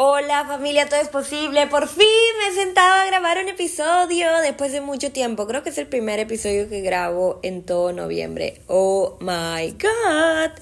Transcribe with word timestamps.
Hola 0.00 0.44
familia, 0.46 0.88
todo 0.88 1.00
es 1.00 1.08
posible. 1.08 1.66
Por 1.66 1.88
fin 1.88 2.06
me 2.38 2.52
he 2.52 2.64
sentado 2.64 3.02
a 3.02 3.06
grabar 3.06 3.38
un 3.38 3.48
episodio 3.48 4.28
después 4.44 4.70
de 4.70 4.80
mucho 4.80 5.10
tiempo. 5.10 5.48
Creo 5.48 5.64
que 5.64 5.70
es 5.70 5.78
el 5.78 5.88
primer 5.88 6.20
episodio 6.20 6.68
que 6.68 6.82
grabo 6.82 7.40
en 7.42 7.64
todo 7.64 7.92
noviembre. 7.92 8.60
Oh 8.68 9.16
my 9.18 9.72
god. 9.72 10.52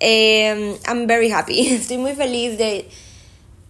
Em, 0.00 0.74
I'm 0.88 1.06
very 1.06 1.30
happy. 1.30 1.68
Estoy 1.74 1.98
muy 1.98 2.14
feliz 2.14 2.58
de... 2.58 2.88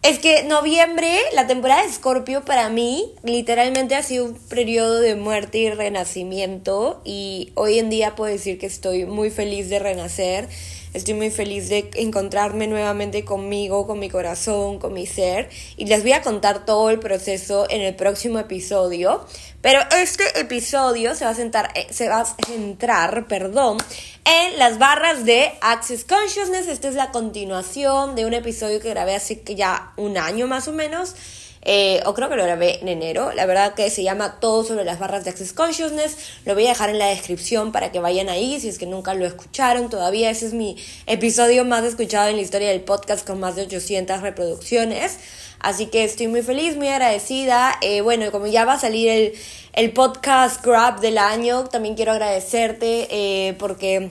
Es 0.03 0.21
que 0.21 0.45
noviembre, 0.45 1.15
la 1.35 1.47
temporada 1.47 1.83
de 1.83 1.93
Scorpio 1.93 2.43
para 2.47 2.71
mí 2.71 3.13
literalmente 3.23 3.97
ha 3.97 4.03
sido 4.03 4.25
un 4.25 4.35
periodo 4.49 5.01
de 5.01 5.17
muerte 5.17 5.59
y 5.59 5.69
renacimiento 5.69 7.03
y 7.05 7.53
hoy 7.57 7.79
en 7.79 7.91
día 7.91 8.17
puedo 8.17 8.33
decir 8.33 8.59
que 8.59 8.65
estoy 8.65 9.05
muy 9.05 9.29
feliz 9.29 9.69
de 9.69 9.81
renacer 9.81 10.49
Estoy 10.93 11.15
muy 11.15 11.31
feliz 11.31 11.69
de 11.69 11.89
encontrarme 11.95 12.67
nuevamente 12.67 13.25
conmigo, 13.25 13.87
con 13.87 14.01
mi 14.01 14.11
corazón, 14.11 14.81
con 14.81 14.93
mi 14.93 15.07
ser. 15.07 15.49
Y 15.77 15.87
les 15.87 16.03
voy 16.03 16.13
a 16.13 16.23
contar 16.23 16.65
todo 16.65 16.91
el 16.91 16.99
proceso 16.99 17.67
en 17.71 17.81
el 17.81 17.95
próximo 17.95 18.41
episodio. 18.41 19.25
Pero 19.61 19.81
este 19.97 20.25
episodio 20.41 21.15
se 21.15 21.25
va 21.25 21.31
a, 21.31 21.35
sentar, 21.35 21.71
eh, 21.77 21.87
se 21.91 22.09
va 22.09 22.23
a 22.23 22.25
centrar 22.25 23.29
perdón, 23.29 23.79
en 24.25 24.59
las 24.59 24.79
barras 24.79 25.25
de 25.25 25.53
Access 25.61 26.05
Consciousness. 26.05 26.67
Esta 26.67 26.89
es 26.89 26.97
la 26.97 27.13
continuación 27.13 28.17
de 28.17 28.27
un 28.27 28.35
episodio 28.35 28.81
que 28.81 28.91
grabé 28.91 29.15
hace 29.15 29.43
ya 29.47 29.93
un 29.97 30.19
año 30.19 30.49
más 30.49 30.67
o 30.67 30.73
menos 30.73 31.15
eh, 31.63 32.01
o 32.07 32.15
creo 32.15 32.31
que 32.31 32.37
lo 32.37 32.45
grabé 32.45 32.81
en 32.81 32.89
enero. 32.89 33.33
La 33.33 33.45
verdad 33.47 33.75
que 33.75 33.91
se 33.91 34.03
llama 34.03 34.41
Todo 34.41 34.65
sobre 34.65 34.85
las 34.85 34.99
barras 34.99 35.25
de 35.25 35.31
Access 35.31 35.53
Consciousness. 35.53 36.17
Lo 36.47 36.55
voy 36.55 36.67
a 36.67 36.71
dejar 36.71 36.91
en 36.91 36.99
la 36.99 37.07
descripción 37.07 37.71
para 37.73 37.93
que 37.93 38.01
vayan 38.01 38.29
ahí 38.29 38.59
si 38.61 38.69
es 38.69 38.79
que 38.79 38.87
nunca 38.87 39.15
lo 39.15 39.27
escucharon. 39.27 39.91
Todavía 39.91 40.31
ese 40.31 40.47
es 40.47 40.55
mi 40.55 40.77
episodio 41.07 41.65
más 41.65 41.85
escuchado 41.85 42.29
en 42.29 42.37
la 42.37 42.43
historia 42.43 42.69
del 42.69 42.81
podcast 42.81 43.27
con 43.27 43.41
más 43.41 43.57
de 43.57 43.63
800 43.63 44.23
reproducciones. 44.23 45.19
Así 45.59 45.87
que 45.87 46.05
estoy 46.05 46.29
muy 46.29 46.41
feliz, 46.41 46.77
muy 46.77 46.89
agradecida. 46.89 47.79
Eh, 47.83 48.01
bueno, 48.01 48.33
como 48.33 48.47
ya 48.47 48.65
va 48.65 48.75
a 48.75 48.81
salir 48.81 49.11
el, 49.11 49.33
el, 49.75 49.93
podcast 49.93 50.65
Grab 50.65 51.01
del 51.01 51.19
año, 51.19 51.65
también 51.65 51.95
quiero 51.97 52.13
agradecerte 52.13 53.09
eh, 53.11 53.55
porque 53.59 54.11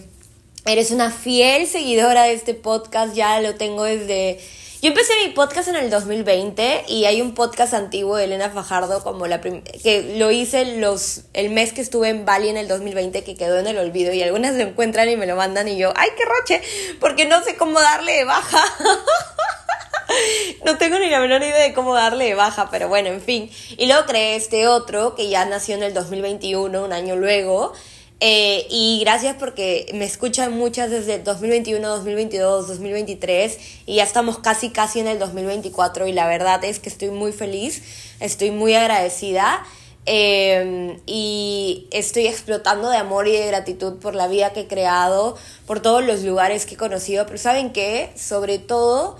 eres 0.65 0.91
una 0.91 1.09
fiel 1.09 1.65
seguidora 1.65 2.25
de 2.25 2.33
este 2.33 2.53
podcast. 2.53 3.15
Ya 3.15 3.41
lo 3.41 3.55
tengo 3.55 3.85
desde 3.85 4.39
yo 4.81 4.87
empecé 4.87 5.11
mi 5.25 5.33
podcast 5.33 5.67
en 5.67 5.75
el 5.75 5.89
2020 5.89 6.85
y 6.87 7.03
hay 7.03 7.21
un 7.21 7.33
podcast 7.33 7.73
antiguo 7.73 8.15
de 8.15 8.23
Elena 8.23 8.49
Fajardo 8.49 9.03
como 9.03 9.27
la 9.27 9.41
que 9.41 10.15
lo 10.17 10.31
hice 10.31 10.77
los 10.77 11.23
el 11.33 11.49
mes 11.49 11.73
que 11.73 11.81
estuve 11.81 12.07
en 12.07 12.23
Bali 12.23 12.47
en 12.47 12.55
el 12.55 12.69
2020 12.69 13.25
que 13.25 13.35
quedó 13.35 13.59
en 13.59 13.67
el 13.67 13.77
olvido 13.77 14.13
y 14.13 14.23
algunas 14.23 14.55
lo 14.55 14.61
encuentran 14.61 15.09
y 15.09 15.17
me 15.17 15.25
lo 15.25 15.35
mandan 15.35 15.67
y 15.67 15.77
yo, 15.77 15.91
"Ay, 15.97 16.11
qué 16.15 16.23
roche", 16.23 16.61
porque 17.01 17.25
no 17.25 17.43
sé 17.43 17.57
cómo 17.57 17.81
darle 17.81 18.13
de 18.13 18.23
baja. 18.23 18.63
no 20.65 20.77
tengo 20.77 20.97
ni 20.97 21.09
la 21.09 21.19
menor 21.19 21.41
idea 21.41 21.57
de 21.61 21.73
cómo 21.73 21.93
darle 21.93 22.25
de 22.25 22.35
baja, 22.35 22.69
pero 22.71 22.87
bueno, 22.87 23.09
en 23.09 23.21
fin. 23.21 23.51
Y 23.77 23.85
luego 23.85 24.05
creé 24.05 24.37
este 24.37 24.69
otro 24.69 25.13
que 25.13 25.27
ya 25.27 25.43
nació 25.43 25.75
en 25.75 25.83
el 25.83 25.93
2021, 25.93 26.85
un 26.85 26.93
año 26.93 27.17
luego 27.17 27.73
eh, 28.21 28.67
y 28.69 28.99
gracias 29.01 29.35
porque 29.39 29.89
me 29.93 30.03
escuchan 30.03 30.57
muchas 30.57 30.91
desde 30.91 31.19
2021, 31.19 31.87
2022, 31.87 32.67
2023 32.67 33.57
y 33.85 33.95
ya 33.95 34.03
estamos 34.03 34.39
casi 34.39 34.71
casi 34.71 34.99
en 34.99 35.07
el 35.07 35.19
2024 35.19 36.07
y 36.07 36.11
la 36.11 36.27
verdad 36.27 36.63
es 36.65 36.79
que 36.79 36.89
estoy 36.89 37.11
muy 37.11 37.31
feliz, 37.31 37.81
estoy 38.19 38.51
muy 38.51 38.75
agradecida 38.75 39.63
eh, 40.05 40.99
y 41.05 41.87
estoy 41.91 42.27
explotando 42.27 42.89
de 42.89 42.97
amor 42.97 43.27
y 43.27 43.33
de 43.33 43.45
gratitud 43.47 43.99
por 43.99 44.15
la 44.15 44.27
vida 44.27 44.51
que 44.51 44.61
he 44.61 44.67
creado, 44.67 45.37
por 45.65 45.81
todos 45.81 46.03
los 46.03 46.23
lugares 46.23 46.65
que 46.65 46.73
he 46.73 46.77
conocido, 46.77 47.25
pero 47.25 47.37
¿saben 47.37 47.71
qué? 47.71 48.11
Sobre 48.15 48.59
todo 48.59 49.17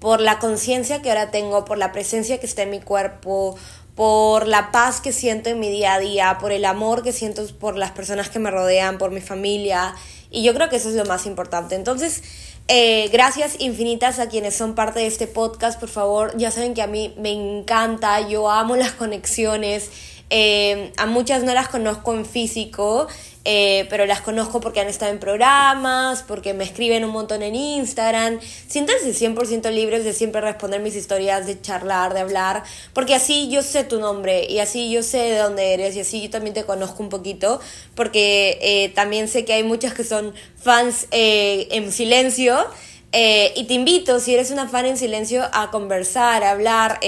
por 0.00 0.20
la 0.20 0.38
conciencia 0.38 1.02
que 1.02 1.10
ahora 1.10 1.30
tengo, 1.30 1.66
por 1.66 1.76
la 1.78 1.92
presencia 1.92 2.40
que 2.40 2.46
está 2.46 2.62
en 2.62 2.70
mi 2.70 2.80
cuerpo, 2.80 3.56
por 4.00 4.48
la 4.48 4.72
paz 4.72 5.02
que 5.02 5.12
siento 5.12 5.50
en 5.50 5.60
mi 5.60 5.68
día 5.68 5.92
a 5.92 5.98
día, 5.98 6.38
por 6.40 6.52
el 6.52 6.64
amor 6.64 7.02
que 7.02 7.12
siento 7.12 7.46
por 7.58 7.76
las 7.76 7.90
personas 7.90 8.30
que 8.30 8.38
me 8.38 8.50
rodean, 8.50 8.96
por 8.96 9.10
mi 9.10 9.20
familia. 9.20 9.94
Y 10.30 10.42
yo 10.42 10.54
creo 10.54 10.70
que 10.70 10.76
eso 10.76 10.88
es 10.88 10.94
lo 10.94 11.04
más 11.04 11.26
importante. 11.26 11.74
Entonces, 11.74 12.22
eh, 12.68 13.10
gracias 13.12 13.56
infinitas 13.58 14.18
a 14.18 14.30
quienes 14.30 14.56
son 14.56 14.74
parte 14.74 15.00
de 15.00 15.06
este 15.06 15.26
podcast. 15.26 15.78
Por 15.78 15.90
favor, 15.90 16.34
ya 16.38 16.50
saben 16.50 16.72
que 16.72 16.80
a 16.80 16.86
mí 16.86 17.14
me 17.18 17.30
encanta, 17.32 18.26
yo 18.26 18.50
amo 18.50 18.74
las 18.74 18.92
conexiones. 18.92 19.90
Eh, 20.30 20.92
a 20.96 21.04
muchas 21.04 21.42
no 21.42 21.52
las 21.52 21.68
conozco 21.68 22.14
en 22.14 22.24
físico, 22.24 23.06
eh, 23.44 23.86
pero 23.88 24.04
las 24.04 24.20
conozco 24.20 24.60
porque 24.60 24.80
han 24.80 24.88
estado 24.88 25.12
en 25.12 25.18
programas, 25.18 26.22
porque 26.22 26.52
me 26.52 26.64
escriben 26.64 27.04
un 27.04 27.10
montón 27.10 27.42
en 27.42 27.54
Instagram. 27.54 28.38
Siéntense 28.68 29.12
100% 29.14 29.70
libres 29.70 30.04
de 30.04 30.12
siempre 30.12 30.40
responder 30.42 30.80
mis 30.80 30.94
historias, 30.94 31.46
de 31.46 31.60
charlar, 31.60 32.12
de 32.12 32.20
hablar, 32.20 32.64
porque 32.92 33.14
así 33.14 33.48
yo 33.50 33.62
sé 33.62 33.84
tu 33.84 33.98
nombre 33.98 34.46
y 34.46 34.58
así 34.58 34.90
yo 34.90 35.02
sé 35.02 35.18
de 35.18 35.38
dónde 35.38 35.72
eres 35.72 35.96
y 35.96 36.00
así 36.00 36.20
yo 36.20 36.30
también 36.30 36.54
te 36.54 36.64
conozco 36.64 37.02
un 37.02 37.08
poquito, 37.08 37.60
porque 37.94 38.58
eh, 38.60 38.90
también 38.90 39.26
sé 39.26 39.44
que 39.44 39.54
hay 39.54 39.62
muchas 39.62 39.94
que 39.94 40.04
son 40.04 40.34
fans 40.62 41.06
eh, 41.10 41.68
en 41.70 41.92
silencio. 41.92 42.58
y 43.12 43.64
te 43.64 43.74
invito, 43.74 44.20
si 44.20 44.34
eres 44.34 44.50
una 44.50 44.68
fan 44.68 44.86
en 44.86 44.96
silencio, 44.96 45.48
a 45.52 45.70
conversar, 45.70 46.44
a 46.44 46.50
hablar. 46.52 47.00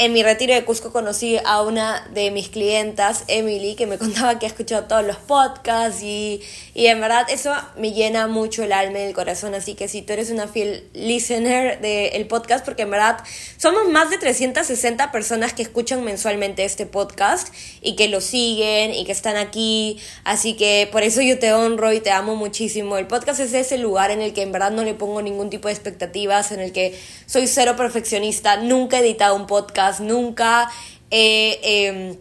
En 0.00 0.12
mi 0.12 0.22
retiro 0.22 0.54
de 0.54 0.64
Cusco 0.64 0.92
conocí 0.92 1.40
a 1.44 1.60
una 1.60 2.06
de 2.14 2.30
mis 2.30 2.50
clientas, 2.50 3.24
Emily, 3.26 3.74
que 3.74 3.88
me 3.88 3.98
contaba 3.98 4.38
que 4.38 4.46
ha 4.46 4.48
escuchado 4.48 4.84
todos 4.84 5.04
los 5.04 5.16
podcasts 5.16 6.04
y, 6.04 6.40
y 6.72 6.86
en 6.86 7.00
verdad 7.00 7.26
eso 7.28 7.52
me 7.76 7.90
llena 7.90 8.28
mucho 8.28 8.62
el 8.62 8.70
alma 8.70 9.00
y 9.00 9.02
el 9.02 9.12
corazón. 9.12 9.56
Así 9.56 9.74
que 9.74 9.88
si 9.88 10.02
tú 10.02 10.12
eres 10.12 10.30
una 10.30 10.46
fiel 10.46 10.88
listener 10.92 11.80
del 11.80 12.28
podcast, 12.28 12.64
porque 12.64 12.82
en 12.82 12.92
verdad 12.92 13.18
somos 13.56 13.88
más 13.88 14.08
de 14.10 14.18
360 14.18 15.10
personas 15.10 15.52
que 15.52 15.62
escuchan 15.62 16.04
mensualmente 16.04 16.64
este 16.64 16.86
podcast 16.86 17.52
y 17.80 17.96
que 17.96 18.06
lo 18.06 18.20
siguen 18.20 18.94
y 18.94 19.04
que 19.04 19.10
están 19.10 19.36
aquí. 19.36 19.98
Así 20.22 20.54
que 20.54 20.88
por 20.92 21.02
eso 21.02 21.22
yo 21.22 21.40
te 21.40 21.52
honro 21.52 21.92
y 21.92 21.98
te 21.98 22.12
amo 22.12 22.36
muchísimo. 22.36 22.98
El 22.98 23.08
podcast 23.08 23.40
es 23.40 23.52
ese 23.52 23.78
lugar 23.78 24.12
en 24.12 24.22
el 24.22 24.32
que 24.32 24.42
en 24.42 24.52
verdad 24.52 24.70
no 24.70 24.84
le 24.84 24.94
pongo 24.94 25.22
ningún 25.22 25.50
tipo 25.50 25.66
de 25.66 25.74
expectativas, 25.74 26.52
en 26.52 26.60
el 26.60 26.70
que 26.70 26.96
soy 27.26 27.48
cero 27.48 27.74
perfeccionista. 27.76 28.58
Nunca 28.58 28.98
he 28.98 29.00
editado 29.00 29.34
un 29.34 29.48
podcast 29.48 29.87
nunca 30.00 30.70
he 31.10 31.58
em, 31.62 32.16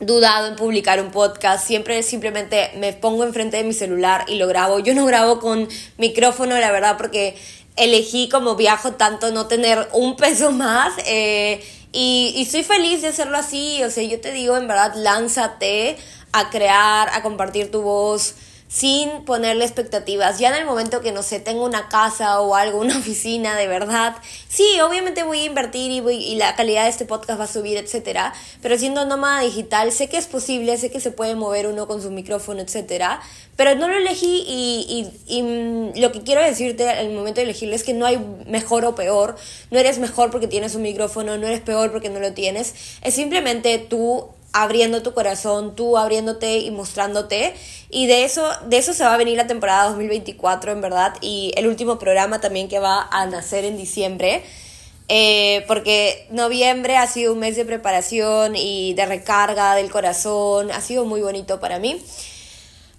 dudado 0.00 0.46
en 0.48 0.56
publicar 0.56 1.00
un 1.00 1.10
podcast, 1.10 1.66
siempre 1.66 2.02
simplemente 2.02 2.70
me 2.76 2.92
pongo 2.92 3.24
enfrente 3.24 3.56
de 3.56 3.64
mi 3.64 3.72
celular 3.72 4.24
y 4.28 4.36
lo 4.36 4.46
grabo. 4.46 4.78
Yo 4.78 4.94
no 4.94 5.06
grabo 5.06 5.40
con 5.40 5.68
micrófono, 5.96 6.58
la 6.58 6.70
verdad, 6.70 6.96
porque 6.96 7.36
elegí 7.76 8.28
como 8.28 8.54
viajo 8.54 8.92
tanto 8.92 9.30
no 9.32 9.46
tener 9.46 9.88
un 9.92 10.16
peso 10.16 10.52
más. 10.52 10.92
Eh, 11.06 11.62
y, 11.92 12.34
y 12.36 12.44
soy 12.44 12.62
feliz 12.62 13.02
de 13.02 13.08
hacerlo 13.08 13.38
así, 13.38 13.82
o 13.82 13.90
sea, 13.90 14.02
yo 14.04 14.20
te 14.20 14.32
digo, 14.32 14.56
en 14.56 14.68
verdad, 14.68 14.92
lánzate 14.94 15.96
a 16.32 16.50
crear, 16.50 17.08
a 17.12 17.22
compartir 17.22 17.70
tu 17.70 17.82
voz, 17.82 18.34
sin 18.68 19.24
ponerle 19.24 19.64
expectativas. 19.64 20.38
Ya 20.38 20.50
en 20.50 20.54
el 20.54 20.66
momento 20.66 21.00
que, 21.00 21.10
no 21.10 21.22
sé, 21.22 21.40
tengo 21.40 21.64
una 21.64 21.88
casa 21.88 22.40
o 22.40 22.54
algo, 22.54 22.78
una 22.78 22.98
oficina 22.98 23.56
de 23.56 23.66
verdad, 23.66 24.16
sí, 24.48 24.80
obviamente 24.80 25.22
voy 25.22 25.40
a 25.40 25.44
invertir 25.46 25.90
y, 25.90 26.00
voy, 26.00 26.16
y 26.16 26.36
la 26.36 26.54
calidad 26.54 26.84
de 26.84 26.90
este 26.90 27.06
podcast 27.06 27.40
va 27.40 27.44
a 27.44 27.48
subir, 27.48 27.78
etcétera, 27.78 28.34
pero 28.60 28.76
siendo 28.78 29.04
nómada 29.06 29.40
digital, 29.40 29.90
sé 29.90 30.08
que 30.08 30.18
es 30.18 30.26
posible, 30.26 30.76
sé 30.76 30.90
que 30.90 31.00
se 31.00 31.10
puede 31.10 31.34
mover 31.34 31.66
uno 31.66 31.86
con 31.86 32.02
su 32.02 32.10
micrófono, 32.10 32.60
etcétera, 32.60 33.20
pero 33.56 33.74
no 33.74 33.88
lo 33.88 33.96
elegí 33.96 34.44
y, 34.46 35.10
y, 35.26 35.38
y 35.38 36.00
lo 36.00 36.12
que 36.12 36.22
quiero 36.22 36.42
decirte 36.42 36.88
al 36.88 37.10
momento 37.10 37.40
de 37.40 37.44
elegirlo 37.44 37.74
es 37.74 37.82
que 37.82 37.94
no 37.94 38.06
hay 38.06 38.18
mejor 38.46 38.84
o 38.84 38.94
peor, 38.94 39.36
no 39.70 39.78
eres 39.78 39.98
mejor 39.98 40.30
porque 40.30 40.46
tienes 40.46 40.74
un 40.74 40.82
micrófono, 40.82 41.38
no 41.38 41.46
eres 41.46 41.60
peor 41.60 41.90
porque 41.90 42.10
no 42.10 42.20
lo 42.20 42.32
tienes, 42.34 42.74
es 43.02 43.14
simplemente 43.14 43.78
tú 43.78 44.28
abriendo 44.52 45.02
tu 45.02 45.14
corazón, 45.14 45.76
tú 45.76 45.96
abriéndote 45.96 46.58
y 46.58 46.70
mostrándote. 46.70 47.54
Y 47.90 48.06
de 48.06 48.24
eso, 48.24 48.48
de 48.66 48.78
eso 48.78 48.92
se 48.92 49.04
va 49.04 49.14
a 49.14 49.16
venir 49.16 49.36
la 49.36 49.46
temporada 49.46 49.88
2024, 49.88 50.72
en 50.72 50.80
verdad. 50.80 51.14
Y 51.20 51.52
el 51.56 51.66
último 51.66 51.98
programa 51.98 52.40
también 52.40 52.68
que 52.68 52.78
va 52.78 53.08
a 53.10 53.26
nacer 53.26 53.64
en 53.64 53.76
diciembre. 53.76 54.42
Eh, 55.10 55.64
porque 55.66 56.26
noviembre 56.30 56.98
ha 56.98 57.06
sido 57.06 57.32
un 57.32 57.38
mes 57.38 57.56
de 57.56 57.64
preparación 57.64 58.56
y 58.56 58.94
de 58.94 59.06
recarga 59.06 59.74
del 59.74 59.90
corazón. 59.90 60.70
Ha 60.70 60.80
sido 60.80 61.04
muy 61.04 61.20
bonito 61.20 61.60
para 61.60 61.78
mí. 61.78 62.02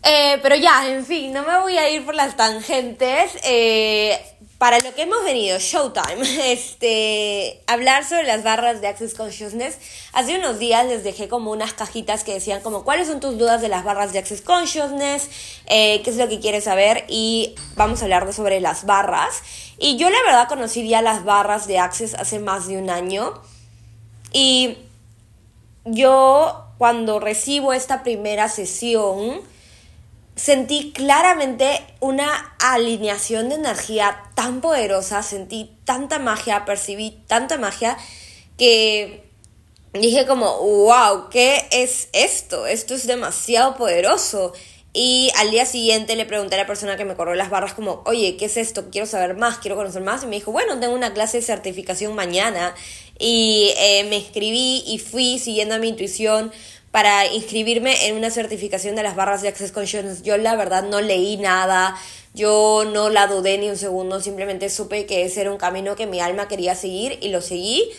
Eh, 0.03 0.39
pero 0.41 0.55
ya, 0.55 0.89
en 0.89 1.05
fin, 1.05 1.33
no 1.33 1.43
me 1.43 1.59
voy 1.59 1.77
a 1.77 1.89
ir 1.89 2.05
por 2.05 2.15
las 2.15 2.35
tangentes. 2.35 3.31
Eh, 3.43 4.19
para 4.59 4.77
lo 4.79 4.93
que 4.93 5.03
hemos 5.03 5.23
venido, 5.23 5.57
Showtime, 5.57 6.51
este, 6.51 7.63
hablar 7.65 8.05
sobre 8.05 8.23
las 8.23 8.43
barras 8.43 8.81
de 8.81 8.87
Access 8.87 9.13
Consciousness. 9.13 9.77
Hace 10.11 10.37
unos 10.37 10.59
días 10.59 10.85
les 10.85 11.05
dejé 11.05 11.29
como 11.29 11.51
unas 11.51 11.73
cajitas 11.73 12.25
que 12.25 12.33
decían 12.33 12.61
como 12.61 12.83
cuáles 12.83 13.07
son 13.07 13.21
tus 13.21 13.37
dudas 13.37 13.61
de 13.61 13.69
las 13.69 13.85
barras 13.85 14.11
de 14.11 14.19
Access 14.19 14.41
Consciousness, 14.41 15.29
eh, 15.65 16.01
qué 16.03 16.09
es 16.09 16.17
lo 16.17 16.27
que 16.27 16.41
quieres 16.41 16.65
saber 16.65 17.05
y 17.07 17.55
vamos 17.75 18.01
a 18.01 18.03
hablar 18.03 18.31
sobre 18.33 18.59
las 18.59 18.85
barras. 18.85 19.41
Y 19.77 19.95
yo 19.95 20.09
la 20.09 20.21
verdad 20.25 20.49
conocí 20.49 20.87
ya 20.87 21.01
las 21.01 21.23
barras 21.23 21.65
de 21.65 21.79
Access 21.79 22.13
hace 22.15 22.39
más 22.39 22.67
de 22.67 22.77
un 22.77 22.89
año 22.89 23.41
y 24.33 24.77
yo 25.85 26.65
cuando 26.77 27.21
recibo 27.21 27.71
esta 27.71 28.03
primera 28.03 28.49
sesión, 28.49 29.39
sentí 30.39 30.93
claramente 30.93 31.85
una 31.99 32.55
alineación 32.59 33.49
de 33.49 33.55
energía 33.55 34.23
tan 34.35 34.61
poderosa, 34.61 35.21
sentí 35.21 35.71
tanta 35.83 36.17
magia, 36.17 36.63
percibí 36.63 37.19
tanta 37.27 37.57
magia 37.57 37.97
que 38.57 39.25
dije 39.93 40.25
como, 40.25 40.59
wow, 40.59 41.29
¿qué 41.29 41.67
es 41.71 42.07
esto? 42.13 42.67
Esto 42.67 42.95
es 42.95 43.05
demasiado 43.05 43.75
poderoso. 43.75 44.53
Y 44.93 45.29
al 45.37 45.51
día 45.51 45.65
siguiente 45.65 46.15
le 46.15 46.25
pregunté 46.25 46.55
a 46.55 46.59
la 46.59 46.65
persona 46.65 46.95
que 46.95 47.05
me 47.05 47.15
corrió 47.15 47.35
las 47.35 47.49
barras 47.49 47.73
como, 47.73 48.01
oye, 48.05 48.37
¿qué 48.37 48.45
es 48.45 48.57
esto? 48.57 48.89
Quiero 48.89 49.05
saber 49.05 49.35
más, 49.35 49.57
quiero 49.57 49.75
conocer 49.75 50.01
más. 50.01 50.23
Y 50.23 50.27
me 50.27 50.37
dijo, 50.37 50.51
bueno, 50.51 50.79
tengo 50.79 50.95
una 50.95 51.13
clase 51.13 51.37
de 51.37 51.43
certificación 51.43 52.15
mañana. 52.15 52.73
Y 53.19 53.73
eh, 53.77 54.05
me 54.09 54.17
inscribí 54.17 54.83
y 54.87 54.99
fui 54.99 55.37
siguiendo 55.37 55.75
a 55.75 55.79
mi 55.79 55.89
intuición 55.89 56.51
para 56.91 57.27
inscribirme 57.27 58.07
en 58.07 58.15
una 58.15 58.31
certificación 58.31 58.95
de 58.95 59.03
las 59.03 59.15
barras 59.15 59.41
de 59.41 59.49
Access 59.49 59.71
Consciousness. 59.71 60.23
Yo 60.23 60.37
la 60.37 60.55
verdad 60.55 60.83
no 60.83 61.01
leí 61.01 61.37
nada, 61.37 61.95
yo 62.33 62.83
no 62.91 63.09
la 63.09 63.27
dudé 63.27 63.57
ni 63.57 63.69
un 63.69 63.77
segundo, 63.77 64.19
simplemente 64.21 64.69
supe 64.69 65.05
que 65.05 65.23
ese 65.25 65.41
era 65.41 65.51
un 65.51 65.57
camino 65.57 65.95
que 65.95 66.07
mi 66.07 66.19
alma 66.19 66.47
quería 66.47 66.75
seguir 66.75 67.19
y 67.21 67.29
lo 67.29 67.41
seguí. 67.41 67.91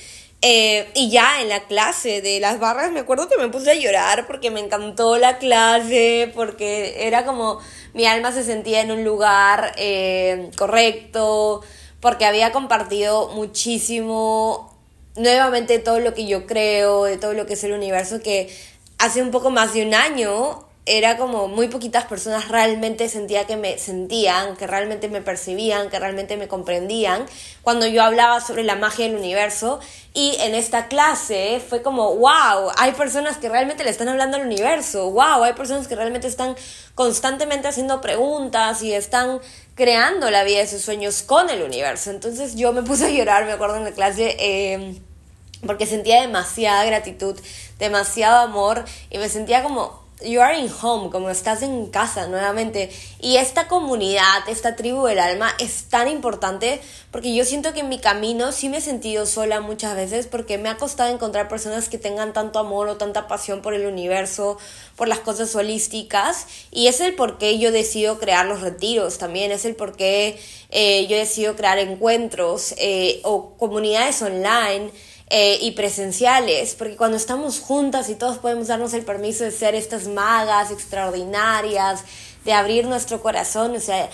Eh, 0.43 0.89
y 0.95 1.11
ya 1.11 1.43
en 1.43 1.51
la 1.51 1.65
clase 1.65 2.23
de 2.23 2.41
las 2.41 2.59
barras 2.59 2.91
me 2.93 3.01
acuerdo 3.01 3.29
que 3.29 3.37
me 3.37 3.49
puse 3.49 3.73
a 3.73 3.75
llorar 3.75 4.27
porque 4.27 4.51
me 4.51 4.61
encantó 4.61 5.19
la 5.19 5.39
clase, 5.39 6.33
porque 6.35 7.07
era 7.07 7.27
como 7.27 7.61
mi 7.93 8.07
alma 8.07 8.33
se 8.33 8.43
sentía 8.43 8.81
en 8.81 8.91
un 8.91 9.05
lugar 9.05 9.75
eh, 9.77 10.51
correcto, 10.57 11.61
porque 12.01 12.25
había 12.25 12.53
compartido 12.53 13.29
muchísimo 13.35 14.75
nuevamente 15.17 15.79
todo 15.79 16.01
lo 16.01 16.15
que 16.15 16.27
yo 16.27 16.47
creo, 16.47 17.05
de 17.05 17.19
todo 17.19 17.35
lo 17.35 17.47
que 17.47 17.55
es 17.55 17.65
el 17.65 17.73
universo, 17.73 18.21
que 18.23 18.49
hace 19.00 19.23
un 19.23 19.31
poco 19.31 19.50
más 19.50 19.75
de 19.75 19.85
un 19.87 19.94
año 19.94 20.67
era 20.87 21.17
como 21.19 21.47
muy 21.47 21.69
poquitas 21.69 22.06
personas 22.06 22.49
realmente 22.49 23.08
sentía 23.08 23.47
que 23.47 23.56
me 23.56 23.79
sentían, 23.79 24.56
que 24.56 24.67
realmente 24.67 25.08
me 25.08 25.20
percibían, 25.20 25.91
que 25.91 25.99
realmente 25.99 26.37
me 26.37 26.49
comprendían 26.49 27.26
cuando 27.62 27.87
yo 27.87 28.02
hablaba 28.02 28.41
sobre 28.41 28.64
la 28.64 28.76
magia 28.76 29.06
del 29.06 29.17
universo 29.17 29.79
y 30.14 30.37
en 30.41 30.55
esta 30.55 30.88
clase 30.88 31.62
fue 31.67 31.82
como, 31.82 32.17
wow, 32.17 32.73
hay 32.76 32.93
personas 32.93 33.37
que 33.37 33.49
realmente 33.49 33.85
le 33.85 33.91
están 33.91 34.08
hablando 34.08 34.38
al 34.38 34.47
universo, 34.47 35.11
wow, 35.11 35.44
hay 35.44 35.53
personas 35.53 35.87
que 35.87 35.94
realmente 35.94 36.26
están 36.26 36.56
constantemente 36.94 37.69
haciendo 37.69 38.00
preguntas 38.00 38.82
y 38.82 38.93
están 38.93 39.41
creando 39.75 40.31
la 40.31 40.44
vida 40.44 40.58
de 40.58 40.67
sus 40.67 40.82
sueños 40.82 41.23
con 41.23 41.50
el 41.50 41.62
universo. 41.62 42.11
Entonces 42.11 42.56
yo 42.56 42.73
me 42.73 42.82
puse 42.82 43.06
a 43.06 43.11
llorar, 43.11 43.44
me 43.44 43.53
acuerdo 43.53 43.76
en 43.76 43.85
la 43.85 43.93
clase. 43.93 44.37
Eh, 44.41 45.00
porque 45.67 45.87
sentía 45.87 46.23
demasiada 46.23 46.85
gratitud, 46.85 47.38
demasiado 47.81 48.38
amor 48.38 48.85
y 49.11 49.19
me 49.19 49.29
sentía 49.29 49.65
como 49.65 50.00
you 50.23 50.41
are 50.41 50.59
in 50.59 50.71
home, 50.81 51.11
como 51.11 51.31
estás 51.31 51.62
en 51.62 51.87
casa 51.87 52.27
nuevamente. 52.27 52.91
Y 53.21 53.37
esta 53.37 53.69
comunidad, 53.69 54.49
esta 54.49 54.77
tribu 54.77 55.06
del 55.06 55.19
alma 55.19 55.53
es 55.59 55.85
tan 55.85 56.09
importante 56.09 56.81
porque 57.11 57.35
yo 57.35 57.44
siento 57.44 57.73
que 57.73 57.81
en 57.81 57.88
mi 57.88 57.99
camino 57.99 58.53
sí 58.53 58.69
me 58.69 58.79
he 58.79 58.81
sentido 58.81 59.27
sola 59.27 59.61
muchas 59.61 59.97
veces 59.97 60.27
porque 60.27 60.59
me 60.59 60.69
ha 60.69 60.77
costado 60.77 61.12
encontrar 61.12 61.49
personas 61.49 61.88
que 61.88 61.99
tengan 61.99 62.32
tanto 62.32 62.59
amor 62.59 62.88
o 62.88 62.97
tanta 62.97 63.29
pasión 63.29 63.62
por 63.62 63.75
el 63.75 63.87
universo, 63.87 64.59
por 64.97 65.09
las 65.09 65.21
cosas 65.21 65.55
holísticas. 65.55 66.47
Y 66.71 66.87
es 66.87 67.00
el 67.00 67.15
por 67.15 67.38
qué 67.38 67.59
yo 67.59 67.73
decido 67.73 68.19
crear 68.19 68.47
los 68.47 68.61
retiros 68.61 69.19
también, 69.19 69.53
es 69.53 69.65
el 69.65 69.75
por 69.75 69.97
qué 69.97 70.38
eh, 70.71 71.06
yo 71.06 71.17
decido 71.17 71.56
crear 71.56 71.79
encuentros 71.79 72.75
eh, 72.79 73.21
o 73.25 73.56
comunidades 73.56 74.21
online 74.23 74.91
eh, 75.31 75.59
y 75.61 75.71
presenciales, 75.73 76.75
porque 76.75 76.97
cuando 76.97 77.17
estamos 77.17 77.61
juntas 77.61 78.09
y 78.09 78.17
todos 78.17 78.38
podemos 78.38 78.67
darnos 78.67 78.93
el 78.94 79.05
permiso 79.05 79.44
de 79.44 79.53
ser 79.53 79.75
estas 79.75 80.09
magas 80.09 80.71
extraordinarias, 80.71 82.05
de 82.44 82.53
abrir 82.53 82.87
nuestro 82.87 83.23
corazón, 83.23 83.77
o 83.77 83.81
sea, 83.81 84.11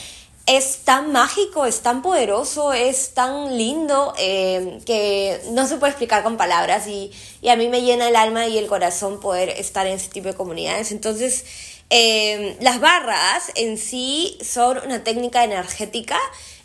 es 0.47 0.79
tan 0.85 1.11
mágico, 1.13 1.67
es 1.67 1.81
tan 1.81 2.03
poderoso, 2.03 2.73
es 2.73 3.15
tan 3.15 3.57
lindo 3.57 4.15
eh, 4.19 4.79
que 4.87 5.41
no 5.51 5.67
se 5.67 5.79
puede 5.79 5.91
explicar 5.91 6.23
con 6.23 6.37
palabras 6.37 6.87
y, 6.87 7.11
y, 7.41 7.49
a 7.49 7.57
mí 7.57 7.69
me 7.69 7.83
llena 7.83 8.09
el 8.09 8.15
alma 8.15 8.47
y 8.47 8.59
el 8.59 8.67
corazón 8.67 9.19
poder 9.19 9.49
estar 9.49 9.87
en 9.87 9.95
ese 9.95 10.09
tipo 10.09 10.29
de 10.29 10.35
comunidades. 10.35 10.93
Entonces, 10.93 11.45
eh, 11.91 12.57
las 12.61 12.81
barras 12.81 13.53
en 13.55 13.79
sí 13.79 14.39
son 14.45 14.79
una 14.85 15.05
técnica 15.05 15.45
energética 15.45 16.19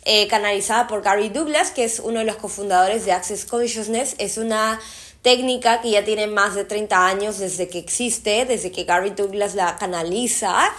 eh, 0.04 0.26
canalizada 0.28 0.86
por 0.88 1.02
Gary 1.02 1.28
Douglas, 1.28 1.70
que 1.70 1.84
es 1.84 2.00
uno 2.00 2.20
de 2.20 2.24
los 2.24 2.36
cofundadores 2.36 3.04
de 3.04 3.12
Access 3.12 3.44
Consciousness. 3.44 4.14
Es 4.18 4.36
una 4.38 4.80
técnica 5.22 5.80
que 5.80 5.90
ya 5.90 6.04
tiene 6.04 6.26
más 6.26 6.54
de 6.54 6.64
30 6.64 7.06
años 7.06 7.38
desde 7.38 7.68
que 7.68 7.78
existe, 7.78 8.44
desde 8.44 8.72
que 8.72 8.84
Gary 8.84 9.10
Douglas 9.10 9.54
la 9.54 9.76
canaliza 9.76 10.72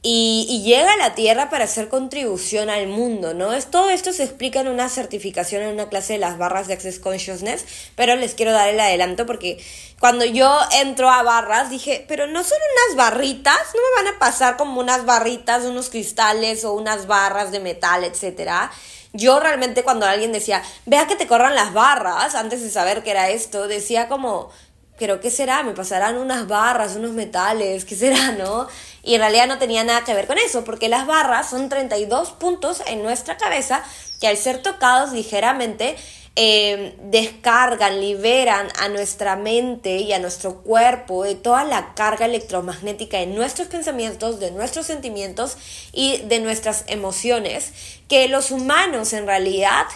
y, 0.00 0.62
llega 0.64 0.92
a 0.92 0.96
la 0.96 1.14
Tierra 1.14 1.50
para 1.50 1.64
hacer 1.64 1.88
contribución 1.88 2.70
al 2.70 2.86
mundo, 2.86 3.34
¿no? 3.34 3.52
Es, 3.52 3.66
todo 3.66 3.90
esto 3.90 4.12
se 4.12 4.22
explica 4.22 4.60
en 4.60 4.68
una 4.68 4.88
certificación, 4.88 5.62
en 5.62 5.74
una 5.74 5.88
clase 5.88 6.12
de 6.12 6.20
las 6.20 6.38
barras 6.38 6.68
de 6.68 6.74
Access 6.74 7.00
Consciousness, 7.00 7.64
pero 7.96 8.14
les 8.14 8.34
quiero 8.34 8.52
dar 8.52 8.68
el 8.68 8.78
adelanto 8.78 9.26
porque 9.26 9.58
cuando 9.98 10.24
yo 10.24 10.56
entro 10.80 11.10
a 11.10 11.24
barras 11.24 11.68
dije, 11.68 12.04
pero 12.06 12.28
no 12.28 12.44
son 12.44 12.58
unas 12.86 12.96
barritas, 12.96 13.58
no 13.74 13.80
me 13.80 14.04
van 14.04 14.14
a 14.14 14.18
pasar 14.20 14.56
como 14.56 14.80
unas 14.80 15.04
barritas, 15.04 15.64
unos 15.64 15.90
cristales 15.90 16.64
o 16.64 16.74
unas 16.74 17.08
barras 17.08 17.50
de 17.50 17.58
metal, 17.58 18.04
etcétera. 18.04 18.70
Yo 19.12 19.40
realmente 19.40 19.82
cuando 19.82 20.06
alguien 20.06 20.30
decía, 20.32 20.62
vea 20.86 21.08
que 21.08 21.16
te 21.16 21.26
corran 21.26 21.56
las 21.56 21.72
barras, 21.72 22.36
antes 22.36 22.62
de 22.62 22.70
saber 22.70 23.02
qué 23.02 23.10
era 23.10 23.30
esto, 23.30 23.66
decía 23.66 24.06
como, 24.06 24.50
pero 24.98 25.20
¿qué 25.20 25.30
será? 25.30 25.62
Me 25.62 25.72
pasarán 25.72 26.18
unas 26.18 26.46
barras, 26.46 26.96
unos 26.96 27.12
metales, 27.12 27.84
¿qué 27.84 27.96
será, 27.96 28.32
no? 28.32 28.68
Y 29.08 29.14
en 29.14 29.22
realidad 29.22 29.46
no 29.46 29.56
tenía 29.56 29.84
nada 29.84 30.04
que 30.04 30.12
ver 30.12 30.26
con 30.26 30.36
eso, 30.36 30.64
porque 30.64 30.90
las 30.90 31.06
barras 31.06 31.48
son 31.48 31.70
32 31.70 32.32
puntos 32.32 32.82
en 32.86 33.02
nuestra 33.02 33.38
cabeza 33.38 33.82
que 34.20 34.28
al 34.28 34.36
ser 34.36 34.60
tocados 34.60 35.12
ligeramente 35.12 35.96
eh, 36.36 36.94
descargan, 37.04 38.02
liberan 38.02 38.68
a 38.78 38.90
nuestra 38.90 39.34
mente 39.34 39.96
y 39.96 40.12
a 40.12 40.18
nuestro 40.18 40.56
cuerpo 40.60 41.24
de 41.24 41.36
toda 41.36 41.64
la 41.64 41.94
carga 41.94 42.26
electromagnética 42.26 43.16
de 43.16 43.28
nuestros 43.28 43.68
pensamientos, 43.68 44.40
de 44.40 44.50
nuestros 44.50 44.84
sentimientos 44.84 45.56
y 45.94 46.18
de 46.26 46.40
nuestras 46.40 46.84
emociones, 46.86 47.72
que 48.08 48.28
los 48.28 48.50
humanos 48.50 49.14
en 49.14 49.26
realidad 49.26 49.86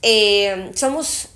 eh, 0.00 0.70
somos 0.74 1.28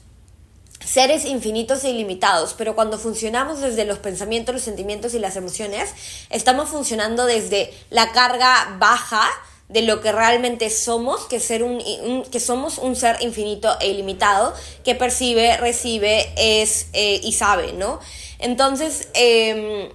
seres 0.87 1.25
infinitos 1.25 1.83
e 1.85 1.91
ilimitados, 1.91 2.55
pero 2.57 2.75
cuando 2.75 2.99
funcionamos 2.99 3.61
desde 3.61 3.85
los 3.85 3.99
pensamientos, 3.99 4.55
los 4.55 4.65
sentimientos 4.65 5.15
y 5.15 5.19
las 5.19 5.37
emociones, 5.37 5.91
estamos 6.31 6.69
funcionando 6.69 7.27
desde 7.27 7.75
la 7.91 8.13
carga 8.13 8.77
baja 8.79 9.29
de 9.69 9.83
lo 9.83 10.01
que 10.01 10.13
realmente 10.13 10.71
somos, 10.71 11.25
que, 11.27 11.41
ser 11.41 11.65
un, 11.65 11.83
que 12.31 12.39
somos 12.39 12.79
un 12.79 12.95
ser 12.95 13.17
infinito 13.21 13.77
e 13.81 13.89
ilimitado, 13.89 14.55
que 14.85 14.95
percibe, 14.95 15.57
recibe, 15.57 16.33
es 16.37 16.87
eh, 16.93 17.21
y 17.23 17.33
sabe, 17.33 17.73
¿no? 17.73 17.99
Entonces, 18.39 19.09
em, 19.15 19.89